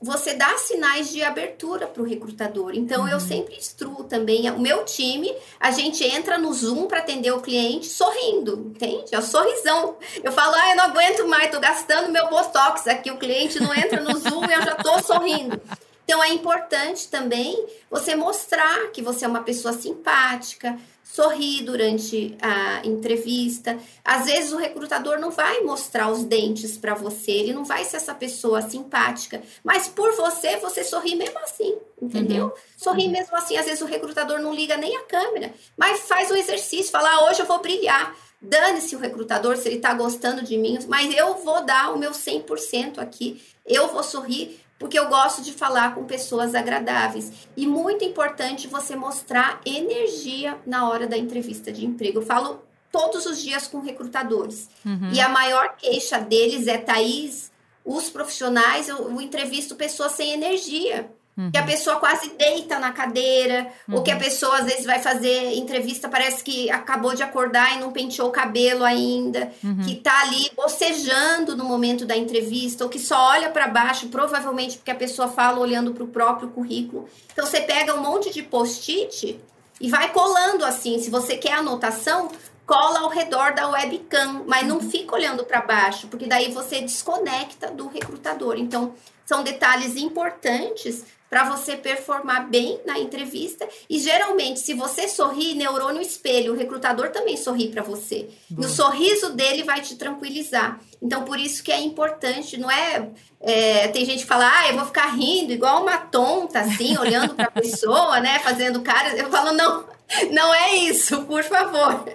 você 0.03 0.33
dá 0.33 0.57
sinais 0.57 1.09
de 1.09 1.23
abertura 1.23 1.87
para 1.87 2.03
o 2.03 2.05
recrutador. 2.05 2.73
Então, 2.75 3.03
uhum. 3.03 3.07
eu 3.07 3.21
sempre 3.21 3.55
instruo 3.55 4.03
também 4.03 4.51
o 4.51 4.59
meu 4.59 4.83
time. 4.83 5.33
A 5.57 5.71
gente 5.71 6.03
entra 6.03 6.37
no 6.37 6.51
Zoom 6.51 6.87
para 6.87 6.99
atender 6.99 7.31
o 7.31 7.39
cliente 7.39 7.85
sorrindo, 7.85 8.73
entende? 8.75 9.15
É 9.15 9.17
o 9.17 9.21
sorrisão. 9.21 9.95
Eu 10.21 10.33
falo, 10.33 10.55
ah, 10.55 10.71
eu 10.71 10.75
não 10.75 10.83
aguento 10.83 11.25
mais, 11.25 11.49
tô 11.49 11.59
gastando 11.59 12.11
meu 12.11 12.27
botox 12.29 12.85
aqui. 12.85 13.09
O 13.11 13.17
cliente 13.17 13.61
não 13.61 13.73
entra 13.73 14.01
no 14.01 14.19
Zoom 14.19 14.43
e 14.43 14.53
eu 14.53 14.61
já 14.61 14.75
tô 14.75 15.01
sorrindo. 15.01 15.59
Então, 16.03 16.21
é 16.21 16.33
importante 16.33 17.07
também 17.07 17.65
você 17.89 18.13
mostrar 18.13 18.91
que 18.91 19.01
você 19.01 19.23
é 19.23 19.27
uma 19.27 19.43
pessoa 19.43 19.73
simpática, 19.73 20.77
sorrir 21.03 21.63
durante 21.63 22.35
a 22.41 22.81
entrevista. 22.85 23.77
Às 24.03 24.25
vezes 24.25 24.51
o 24.51 24.57
recrutador 24.57 25.19
não 25.19 25.29
vai 25.29 25.61
mostrar 25.61 26.09
os 26.09 26.23
dentes 26.23 26.77
para 26.77 26.95
você, 26.95 27.31
ele 27.31 27.53
não 27.53 27.65
vai 27.65 27.83
ser 27.83 27.97
essa 27.97 28.15
pessoa 28.15 28.61
simpática, 28.61 29.41
mas 29.63 29.87
por 29.87 30.15
você, 30.15 30.57
você 30.57 30.83
sorri 30.83 31.15
mesmo 31.15 31.37
assim, 31.39 31.75
entendeu? 32.01 32.45
Uhum. 32.45 32.51
Sorri 32.77 33.05
uhum. 33.05 33.11
mesmo 33.11 33.35
assim. 33.35 33.57
Às 33.57 33.65
vezes 33.65 33.81
o 33.81 33.85
recrutador 33.85 34.39
não 34.39 34.53
liga 34.53 34.77
nem 34.77 34.95
a 34.95 35.03
câmera, 35.03 35.53
mas 35.77 36.07
faz 36.07 36.31
o 36.31 36.35
exercício, 36.35 36.91
fala: 36.91 37.09
ah, 37.09 37.29
hoje 37.29 37.41
eu 37.41 37.45
vou 37.45 37.59
brilhar. 37.59 38.15
Dane-se 38.41 38.93
o 38.93 38.99
recrutador 38.99 39.55
se 39.55 39.69
ele 39.69 39.79
tá 39.79 39.93
gostando 39.93 40.41
de 40.41 40.57
mim, 40.57 40.77
mas 40.89 41.15
eu 41.15 41.35
vou 41.35 41.63
dar 41.63 41.93
o 41.93 41.97
meu 41.97 42.11
100% 42.11 42.97
aqui. 42.97 43.41
Eu 43.65 43.87
vou 43.87 44.03
sorrir 44.03 44.59
porque 44.83 44.99
eu 44.99 45.07
gosto 45.07 45.41
de 45.41 45.53
falar 45.53 45.95
com 45.95 46.03
pessoas 46.03 46.53
agradáveis. 46.53 47.31
E 47.55 47.65
muito 47.65 48.03
importante 48.03 48.67
você 48.67 48.97
mostrar 48.97 49.61
energia 49.65 50.59
na 50.65 50.89
hora 50.89 51.07
da 51.07 51.17
entrevista 51.17 51.71
de 51.71 51.85
emprego. 51.85 52.19
Eu 52.19 52.25
falo 52.25 52.61
todos 52.91 53.25
os 53.25 53.41
dias 53.41 53.65
com 53.65 53.79
recrutadores. 53.79 54.69
Uhum. 54.85 55.09
E 55.13 55.21
a 55.21 55.29
maior 55.29 55.77
queixa 55.77 56.19
deles 56.19 56.67
é, 56.67 56.77
Thaís, 56.77 57.49
os 57.85 58.09
profissionais, 58.09 58.89
eu, 58.89 59.09
eu 59.09 59.21
entrevisto 59.21 59.73
pessoas 59.73 60.11
sem 60.11 60.33
energia. 60.33 61.09
Uhum. 61.35 61.51
Que 61.51 61.57
a 61.57 61.63
pessoa 61.63 61.95
quase 61.95 62.29
deita 62.37 62.77
na 62.77 62.91
cadeira, 62.91 63.67
uhum. 63.87 63.95
ou 63.95 64.03
que 64.03 64.11
a 64.11 64.13
uhum. 64.13 64.19
pessoa 64.19 64.59
às 64.59 64.65
vezes 64.65 64.85
vai 64.85 64.99
fazer 64.99 65.55
entrevista, 65.55 66.07
parece 66.07 66.43
que 66.43 66.69
acabou 66.69 67.15
de 67.15 67.23
acordar 67.23 67.75
e 67.75 67.79
não 67.79 67.91
penteou 67.91 68.29
o 68.29 68.31
cabelo 68.31 68.83
ainda, 68.83 69.51
uhum. 69.63 69.81
que 69.83 69.95
tá 69.95 70.21
ali 70.21 70.51
bocejando 70.55 71.57
no 71.57 71.65
momento 71.65 72.05
da 72.05 72.15
entrevista, 72.15 72.83
ou 72.83 72.89
que 72.89 72.99
só 72.99 73.29
olha 73.29 73.49
para 73.49 73.67
baixo, 73.67 74.09
provavelmente 74.09 74.77
porque 74.77 74.91
a 74.91 74.95
pessoa 74.95 75.27
fala 75.27 75.59
olhando 75.59 75.93
para 75.93 76.03
o 76.03 76.07
próprio 76.07 76.49
currículo. 76.49 77.09
Então 77.31 77.45
você 77.45 77.61
pega 77.61 77.95
um 77.95 78.01
monte 78.01 78.31
de 78.31 78.43
post-it 78.43 79.39
e 79.81 79.89
vai 79.89 80.11
colando 80.11 80.63
assim. 80.63 80.99
Se 80.99 81.09
você 81.09 81.35
quer 81.35 81.53
anotação, 81.53 82.29
cola 82.65 82.99
ao 82.99 83.09
redor 83.09 83.53
da 83.53 83.67
webcam, 83.69 84.43
mas 84.47 84.67
não 84.67 84.77
uhum. 84.77 84.89
fica 84.89 85.15
olhando 85.15 85.43
para 85.43 85.61
baixo, 85.61 86.07
porque 86.07 86.27
daí 86.27 86.51
você 86.51 86.79
desconecta 86.81 87.71
do 87.71 87.87
recrutador. 87.87 88.55
Então, 88.57 88.93
são 89.25 89.43
detalhes 89.43 89.95
importantes 89.95 91.05
para 91.33 91.45
você 91.45 91.75
performar 91.75 92.47
bem 92.47 92.79
na 92.85 92.99
entrevista. 92.99 93.67
E 93.89 93.97
geralmente, 93.97 94.59
se 94.59 94.75
você 94.75 95.07
sorrir, 95.07 95.55
neurônio 95.55 95.99
espelho, 95.99 96.53
o 96.53 96.55
recrutador 96.55 97.09
também 97.09 97.35
sorri 97.35 97.69
para 97.69 97.81
você. 97.81 98.29
Bom. 98.47 98.61
E 98.61 98.65
o 98.67 98.69
sorriso 98.69 99.31
dele 99.31 99.63
vai 99.63 99.81
te 99.81 99.95
tranquilizar. 99.95 100.79
Então, 101.01 101.23
por 101.23 101.39
isso 101.39 101.63
que 101.63 101.71
é 101.71 101.81
importante, 101.81 102.55
não 102.55 102.69
é, 102.69 103.09
é 103.41 103.87
tem 103.87 104.05
gente 104.05 104.19
que 104.19 104.27
fala, 104.27 104.47
ah, 104.47 104.69
eu 104.69 104.75
vou 104.75 104.85
ficar 104.85 105.07
rindo 105.07 105.51
igual 105.51 105.81
uma 105.81 105.97
tonta, 105.97 106.59
assim, 106.59 106.95
olhando 107.01 107.33
para 107.33 107.45
a 107.45 107.51
pessoa, 107.51 108.19
né, 108.19 108.37
fazendo 108.37 108.83
cara. 108.83 109.17
Eu 109.17 109.31
falo, 109.31 109.53
não, 109.53 109.85
não 110.29 110.53
é 110.53 110.75
isso, 110.75 111.23
por 111.23 111.43
favor. 111.43 112.05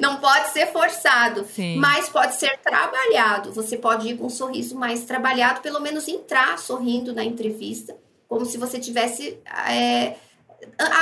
Não 0.00 0.16
pode 0.16 0.48
ser 0.54 0.72
forçado, 0.72 1.44
Sim. 1.54 1.76
mas 1.76 2.08
pode 2.08 2.36
ser 2.36 2.58
trabalhado. 2.64 3.52
Você 3.52 3.76
pode 3.76 4.08
ir 4.08 4.16
com 4.16 4.24
um 4.24 4.30
sorriso 4.30 4.74
mais 4.74 5.04
trabalhado, 5.04 5.60
pelo 5.60 5.80
menos 5.80 6.08
entrar 6.08 6.58
sorrindo 6.58 7.12
na 7.12 7.22
entrevista 7.22 7.94
como 8.28 8.44
se 8.44 8.58
você 8.58 8.78
tivesse 8.78 9.38
é, 9.68 10.16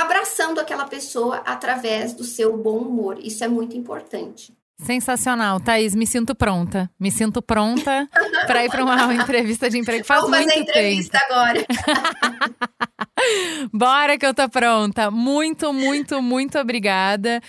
abraçando 0.01 0.59
aquela 0.59 0.85
pessoa 0.85 1.37
através 1.37 2.13
do 2.13 2.23
seu 2.23 2.57
bom 2.57 2.77
humor. 2.77 3.17
Isso 3.19 3.43
é 3.43 3.47
muito 3.47 3.75
importante. 3.75 4.53
Sensacional, 4.77 5.59
Thaís, 5.59 5.95
me 5.95 6.05
sinto 6.05 6.35
pronta. 6.35 6.89
Me 6.99 7.09
sinto 7.09 7.41
pronta 7.41 8.09
para 8.45 8.65
ir 8.65 8.69
para 8.69 8.83
uma 8.83 9.13
entrevista 9.13 9.69
de 9.69 9.77
emprego. 9.77 10.03
Faz 10.03 10.21
Vamos 10.21 10.37
muito 10.37 10.49
fazer 10.49 10.61
entrevista 10.61 11.19
tempo. 11.19 11.33
agora. 11.33 11.65
Bora 13.71 14.17
que 14.17 14.25
eu 14.25 14.33
tô 14.33 14.49
pronta. 14.49 15.09
Muito, 15.09 15.71
muito, 15.71 16.21
muito 16.21 16.59
obrigada 16.59 17.41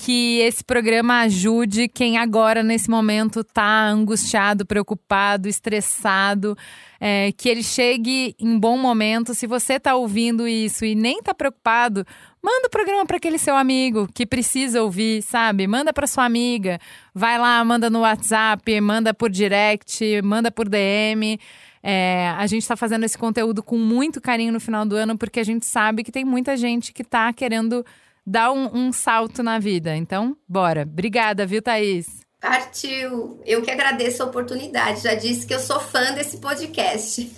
que 0.00 0.38
esse 0.38 0.62
programa 0.62 1.22
ajude 1.22 1.88
quem 1.88 2.18
agora, 2.18 2.62
nesse 2.62 2.88
momento, 2.88 3.40
está 3.40 3.88
angustiado, 3.88 4.64
preocupado, 4.64 5.48
estressado, 5.48 6.56
é, 7.00 7.32
que 7.32 7.48
ele 7.48 7.64
chegue 7.64 8.32
em 8.38 8.56
bom 8.56 8.78
momento. 8.78 9.34
Se 9.34 9.44
você 9.44 9.74
está 9.74 9.96
ouvindo 9.96 10.46
isso 10.46 10.84
e 10.84 10.94
nem 10.94 11.18
está 11.18 11.34
preocupado, 11.34 12.06
manda 12.40 12.68
o 12.68 12.70
programa 12.70 13.04
para 13.04 13.16
aquele 13.16 13.38
seu 13.38 13.56
amigo 13.56 14.08
que 14.14 14.24
precisa 14.24 14.84
ouvir, 14.84 15.20
sabe? 15.20 15.66
Manda 15.66 15.92
para 15.92 16.06
sua 16.06 16.24
amiga, 16.24 16.78
vai 17.12 17.36
lá, 17.36 17.62
manda 17.64 17.90
no 17.90 18.02
WhatsApp, 18.02 18.80
manda 18.80 19.12
por 19.12 19.28
direct, 19.28 20.22
manda 20.22 20.48
por 20.48 20.68
DM. 20.68 21.40
É, 21.82 22.32
a 22.36 22.46
gente 22.46 22.62
está 22.62 22.76
fazendo 22.76 23.02
esse 23.02 23.18
conteúdo 23.18 23.64
com 23.64 23.76
muito 23.76 24.20
carinho 24.20 24.52
no 24.52 24.60
final 24.60 24.86
do 24.86 24.94
ano 24.94 25.18
porque 25.18 25.40
a 25.40 25.44
gente 25.44 25.66
sabe 25.66 26.04
que 26.04 26.12
tem 26.12 26.24
muita 26.24 26.56
gente 26.56 26.92
que 26.92 27.02
está 27.02 27.32
querendo 27.32 27.84
dar 28.28 28.52
um, 28.52 28.68
um 28.74 28.92
salto 28.92 29.42
na 29.42 29.58
vida. 29.58 29.96
Então, 29.96 30.36
bora. 30.46 30.82
Obrigada, 30.82 31.46
viu, 31.46 31.62
Thaís? 31.62 32.20
Partiu. 32.38 33.40
Eu 33.44 33.62
que 33.62 33.70
agradeço 33.70 34.22
a 34.22 34.26
oportunidade. 34.26 35.02
Já 35.02 35.14
disse 35.14 35.46
que 35.46 35.54
eu 35.54 35.58
sou 35.58 35.80
fã 35.80 36.12
desse 36.14 36.36
podcast. 36.38 37.32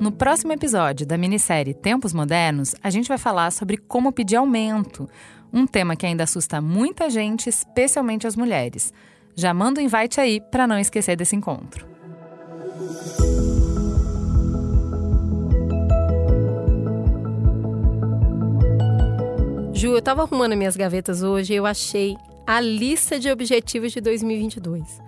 No 0.00 0.10
próximo 0.10 0.52
episódio 0.52 1.06
da 1.06 1.16
minissérie 1.16 1.72
Tempos 1.72 2.12
Modernos, 2.12 2.74
a 2.82 2.90
gente 2.90 3.08
vai 3.08 3.18
falar 3.18 3.52
sobre 3.52 3.76
como 3.76 4.12
pedir 4.12 4.36
aumento, 4.36 5.08
um 5.52 5.66
tema 5.66 5.94
que 5.94 6.06
ainda 6.06 6.24
assusta 6.24 6.60
muita 6.60 7.08
gente, 7.08 7.48
especialmente 7.48 8.26
as 8.26 8.34
mulheres. 8.34 8.92
Já 9.36 9.54
manda 9.54 9.80
o 9.80 9.82
um 9.82 9.86
invite 9.86 10.20
aí 10.20 10.40
para 10.40 10.66
não 10.66 10.78
esquecer 10.78 11.16
desse 11.16 11.36
encontro. 11.36 11.88
Eu 20.00 20.02
tava 20.02 20.22
arrumando 20.22 20.56
minhas 20.56 20.78
gavetas 20.78 21.22
hoje 21.22 21.52
e 21.52 21.56
eu 21.56 21.66
achei 21.66 22.16
a 22.46 22.58
lista 22.58 23.20
de 23.20 23.30
objetivos 23.30 23.92
de 23.92 24.00
2022. 24.00 24.98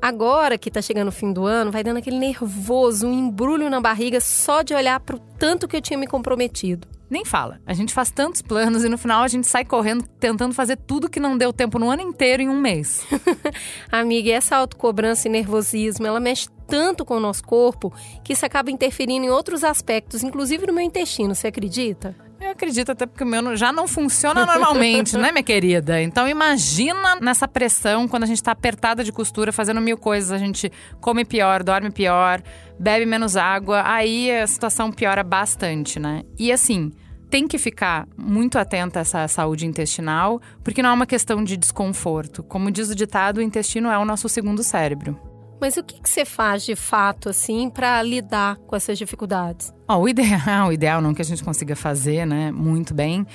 Agora 0.00 0.58
que 0.58 0.70
tá 0.70 0.82
chegando 0.82 1.08
o 1.08 1.12
fim 1.12 1.32
do 1.32 1.46
ano, 1.46 1.72
vai 1.72 1.82
dando 1.82 1.96
aquele 1.96 2.18
nervoso, 2.18 3.06
um 3.06 3.14
embrulho 3.14 3.70
na 3.70 3.80
barriga 3.80 4.20
só 4.20 4.60
de 4.60 4.74
olhar 4.74 5.00
pro 5.00 5.18
tanto 5.38 5.66
que 5.66 5.74
eu 5.74 5.80
tinha 5.80 5.98
me 5.98 6.06
comprometido. 6.06 6.86
Nem 7.08 7.24
fala. 7.24 7.62
A 7.64 7.72
gente 7.72 7.94
faz 7.94 8.10
tantos 8.10 8.42
planos 8.42 8.84
e 8.84 8.90
no 8.90 8.98
final 8.98 9.22
a 9.22 9.28
gente 9.28 9.46
sai 9.46 9.64
correndo 9.64 10.06
tentando 10.20 10.52
fazer 10.52 10.76
tudo 10.76 11.08
que 11.08 11.18
não 11.18 11.38
deu 11.38 11.50
tempo 11.50 11.78
no 11.78 11.88
ano 11.88 12.02
inteiro 12.02 12.42
em 12.42 12.50
um 12.50 12.60
mês. 12.60 13.06
Amiga, 13.90 14.32
essa 14.32 14.54
autocobrança 14.54 15.28
e 15.28 15.30
nervosismo, 15.30 16.06
ela 16.06 16.20
mexe 16.20 16.50
tanto 16.66 17.06
com 17.06 17.16
o 17.16 17.20
nosso 17.20 17.42
corpo 17.42 17.90
que 18.22 18.34
isso 18.34 18.44
acaba 18.44 18.70
interferindo 18.70 19.24
em 19.24 19.30
outros 19.30 19.64
aspectos, 19.64 20.22
inclusive 20.22 20.66
no 20.66 20.74
meu 20.74 20.84
intestino, 20.84 21.34
você 21.34 21.46
acredita? 21.46 22.25
Eu 22.40 22.50
acredito 22.50 22.92
até 22.92 23.06
porque 23.06 23.24
o 23.24 23.26
meu 23.26 23.56
já 23.56 23.72
não 23.72 23.88
funciona 23.88 24.44
normalmente, 24.44 25.16
né, 25.16 25.32
minha 25.32 25.42
querida? 25.42 26.00
Então 26.02 26.28
imagina 26.28 27.16
nessa 27.20 27.48
pressão 27.48 28.06
quando 28.06 28.24
a 28.24 28.26
gente 28.26 28.42
tá 28.42 28.52
apertada 28.52 29.02
de 29.02 29.10
costura, 29.10 29.52
fazendo 29.52 29.80
mil 29.80 29.96
coisas, 29.96 30.30
a 30.30 30.38
gente 30.38 30.70
come 31.00 31.24
pior, 31.24 31.62
dorme 31.62 31.90
pior, 31.90 32.42
bebe 32.78 33.06
menos 33.06 33.36
água, 33.36 33.82
aí 33.84 34.30
a 34.30 34.46
situação 34.46 34.92
piora 34.92 35.24
bastante, 35.24 35.98
né? 35.98 36.22
E 36.38 36.52
assim, 36.52 36.92
tem 37.30 37.48
que 37.48 37.58
ficar 37.58 38.06
muito 38.16 38.58
atenta 38.58 39.00
a 39.00 39.02
essa 39.02 39.26
saúde 39.28 39.66
intestinal, 39.66 40.40
porque 40.62 40.82
não 40.82 40.90
é 40.90 40.92
uma 40.92 41.06
questão 41.06 41.42
de 41.42 41.56
desconforto. 41.56 42.42
Como 42.42 42.70
diz 42.70 42.90
o 42.90 42.94
ditado, 42.94 43.38
o 43.38 43.42
intestino 43.42 43.90
é 43.90 43.98
o 43.98 44.04
nosso 44.04 44.28
segundo 44.28 44.62
cérebro. 44.62 45.18
Mas 45.60 45.76
o 45.76 45.82
que, 45.82 46.00
que 46.00 46.08
você 46.08 46.24
faz 46.24 46.64
de 46.64 46.76
fato, 46.76 47.28
assim, 47.28 47.70
para 47.70 48.02
lidar 48.02 48.56
com 48.56 48.76
essas 48.76 48.98
dificuldades? 48.98 49.72
Oh, 49.88 49.96
o 49.96 50.08
ideal, 50.08 50.68
o 50.68 50.72
ideal 50.72 51.00
não 51.00 51.14
que 51.14 51.22
a 51.22 51.24
gente 51.24 51.42
consiga 51.42 51.74
fazer, 51.74 52.26
né, 52.26 52.52
muito 52.52 52.94
bem, 52.94 53.26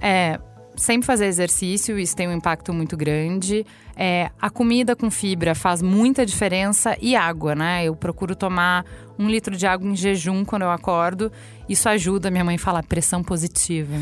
é 0.00 0.38
sempre 0.76 1.06
fazer 1.06 1.26
exercício, 1.26 1.98
isso 1.98 2.16
tem 2.16 2.28
um 2.28 2.32
impacto 2.32 2.72
muito 2.72 2.96
grande. 2.96 3.66
É, 3.94 4.30
a 4.40 4.48
comida 4.48 4.96
com 4.96 5.10
fibra 5.10 5.54
faz 5.54 5.82
muita 5.82 6.24
diferença 6.24 6.96
e 7.00 7.14
água, 7.14 7.54
né? 7.54 7.84
Eu 7.84 7.94
procuro 7.94 8.34
tomar 8.34 8.84
um 9.18 9.28
litro 9.28 9.54
de 9.54 9.66
água 9.66 9.86
em 9.86 9.94
jejum 9.94 10.44
quando 10.44 10.62
eu 10.62 10.70
acordo. 10.70 11.30
Isso 11.68 11.88
ajuda, 11.88 12.30
minha 12.30 12.44
mãe 12.44 12.56
fala, 12.56 12.82
pressão 12.82 13.22
positiva. 13.22 13.92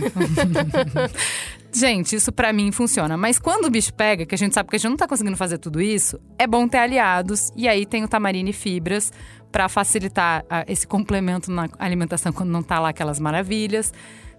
gente, 1.72 2.16
isso 2.16 2.32
para 2.32 2.52
mim 2.52 2.72
funciona. 2.72 3.16
Mas 3.16 3.38
quando 3.38 3.66
o 3.66 3.70
bicho 3.70 3.92
pega, 3.94 4.26
que 4.26 4.34
a 4.34 4.38
gente 4.38 4.54
sabe 4.54 4.68
que 4.68 4.76
a 4.76 4.78
gente 4.78 4.90
não 4.90 4.96
tá 4.96 5.06
conseguindo 5.06 5.36
fazer 5.36 5.58
tudo 5.58 5.80
isso, 5.80 6.20
é 6.38 6.46
bom 6.46 6.66
ter 6.68 6.78
aliados. 6.78 7.50
E 7.56 7.68
aí 7.68 7.86
tem 7.86 8.04
o 8.04 8.08
tamarine 8.08 8.50
e 8.50 8.52
fibras 8.52 9.12
para 9.50 9.68
facilitar 9.68 10.42
uh, 10.42 10.64
esse 10.66 10.86
complemento 10.86 11.50
na 11.50 11.68
alimentação 11.78 12.32
quando 12.32 12.50
não 12.50 12.62
tá 12.62 12.78
lá 12.78 12.90
aquelas 12.90 13.18
maravilhas. 13.18 13.92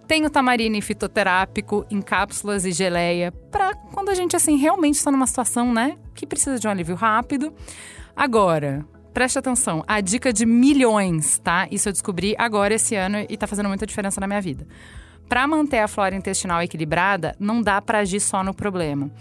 Tem 0.08 0.26
o 0.26 0.30
tamarine 0.30 0.82
fitoterápico 0.82 1.86
em 1.90 2.02
cápsulas 2.02 2.66
e 2.66 2.72
geleia 2.72 3.32
para 3.32 3.76
quando 3.94 4.10
a 4.10 4.16
gente 4.16 4.36
assim 4.36 4.56
realmente 4.56 4.96
está 4.96 5.12
numa 5.12 5.28
situação, 5.28 5.72
né, 5.72 5.98
que 6.16 6.26
precisa 6.26 6.58
de 6.58 6.68
um 6.68 6.72
alívio 6.72 6.96
rápido. 6.96 7.54
Agora, 8.16 8.84
preste 9.14 9.38
atenção, 9.38 9.84
a 9.88 10.02
dica 10.02 10.34
de 10.34 10.46
milhões, 10.46 11.38
tá? 11.38 11.68
Isso 11.70 11.90
eu 11.90 11.94
descobri 11.94 12.36
agora 12.40 12.74
esse 12.74 12.96
ano 12.96 13.24
e 13.30 13.38
tá 13.38 13.46
fazendo 13.46 13.70
muita 13.70 13.86
diferença 13.86 14.20
na 14.20 14.26
minha 14.26 14.42
vida. 14.42 14.66
Para 15.30 15.46
manter 15.46 15.78
a 15.78 15.88
flora 15.88 16.16
intestinal 16.16 16.60
equilibrada, 16.64 17.36
não 17.40 17.62
dá 17.62 17.80
para 17.80 18.00
agir 18.00 18.20
só 18.20 18.44
no 18.44 18.52
problema. 18.52 19.12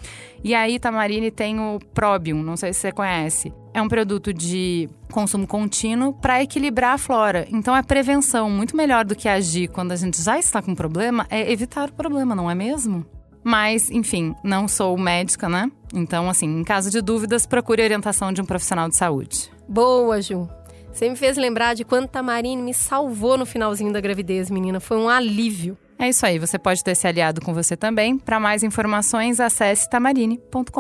E 0.42 0.54
aí, 0.54 0.78
Tamarine 0.78 1.30
tem 1.30 1.60
o 1.60 1.78
Probium, 1.92 2.42
não 2.42 2.56
sei 2.56 2.72
se 2.72 2.80
você 2.80 2.92
conhece. 2.92 3.52
É 3.74 3.82
um 3.82 3.88
produto 3.88 4.32
de 4.32 4.88
consumo 5.12 5.46
contínuo 5.46 6.14
para 6.14 6.42
equilibrar 6.42 6.94
a 6.94 6.98
flora. 6.98 7.46
Então 7.50 7.76
é 7.76 7.82
prevenção, 7.82 8.48
muito 8.48 8.74
melhor 8.74 9.04
do 9.04 9.14
que 9.14 9.28
agir 9.28 9.68
quando 9.68 9.92
a 9.92 9.96
gente 9.96 10.22
já 10.22 10.38
está 10.38 10.62
com 10.62 10.74
problema, 10.74 11.26
é 11.28 11.52
evitar 11.52 11.90
o 11.90 11.92
problema, 11.92 12.34
não 12.34 12.50
é 12.50 12.54
mesmo? 12.54 13.04
Mas, 13.44 13.90
enfim, 13.90 14.34
não 14.42 14.66
sou 14.66 14.96
médica, 14.96 15.48
né? 15.48 15.70
Então, 15.94 16.28
assim, 16.28 16.46
em 16.46 16.64
caso 16.64 16.90
de 16.90 17.02
dúvidas, 17.02 17.46
procure 17.46 17.82
a 17.82 17.84
orientação 17.84 18.32
de 18.32 18.40
um 18.40 18.44
profissional 18.46 18.88
de 18.88 18.96
saúde. 18.96 19.50
Boa, 19.68 20.20
Ju. 20.22 20.48
Você 20.92 21.08
me 21.08 21.16
fez 21.16 21.36
lembrar 21.36 21.74
de 21.74 21.84
quando 21.84 22.08
Tamarine 22.08 22.60
me 22.60 22.74
salvou 22.74 23.38
no 23.38 23.46
finalzinho 23.46 23.92
da 23.92 24.00
gravidez, 24.00 24.50
menina. 24.50 24.80
Foi 24.80 24.96
um 24.96 25.08
alívio. 25.08 25.76
É 25.98 26.08
isso 26.08 26.24
aí, 26.24 26.38
você 26.38 26.58
pode 26.58 26.84
ter 26.84 26.94
se 26.94 27.06
aliado 27.06 27.40
com 27.40 27.52
você 27.52 27.76
também. 27.76 28.16
Para 28.18 28.38
mais 28.38 28.62
informações, 28.62 29.40
acesse 29.40 29.90
tamarine.com.br. 29.90 30.78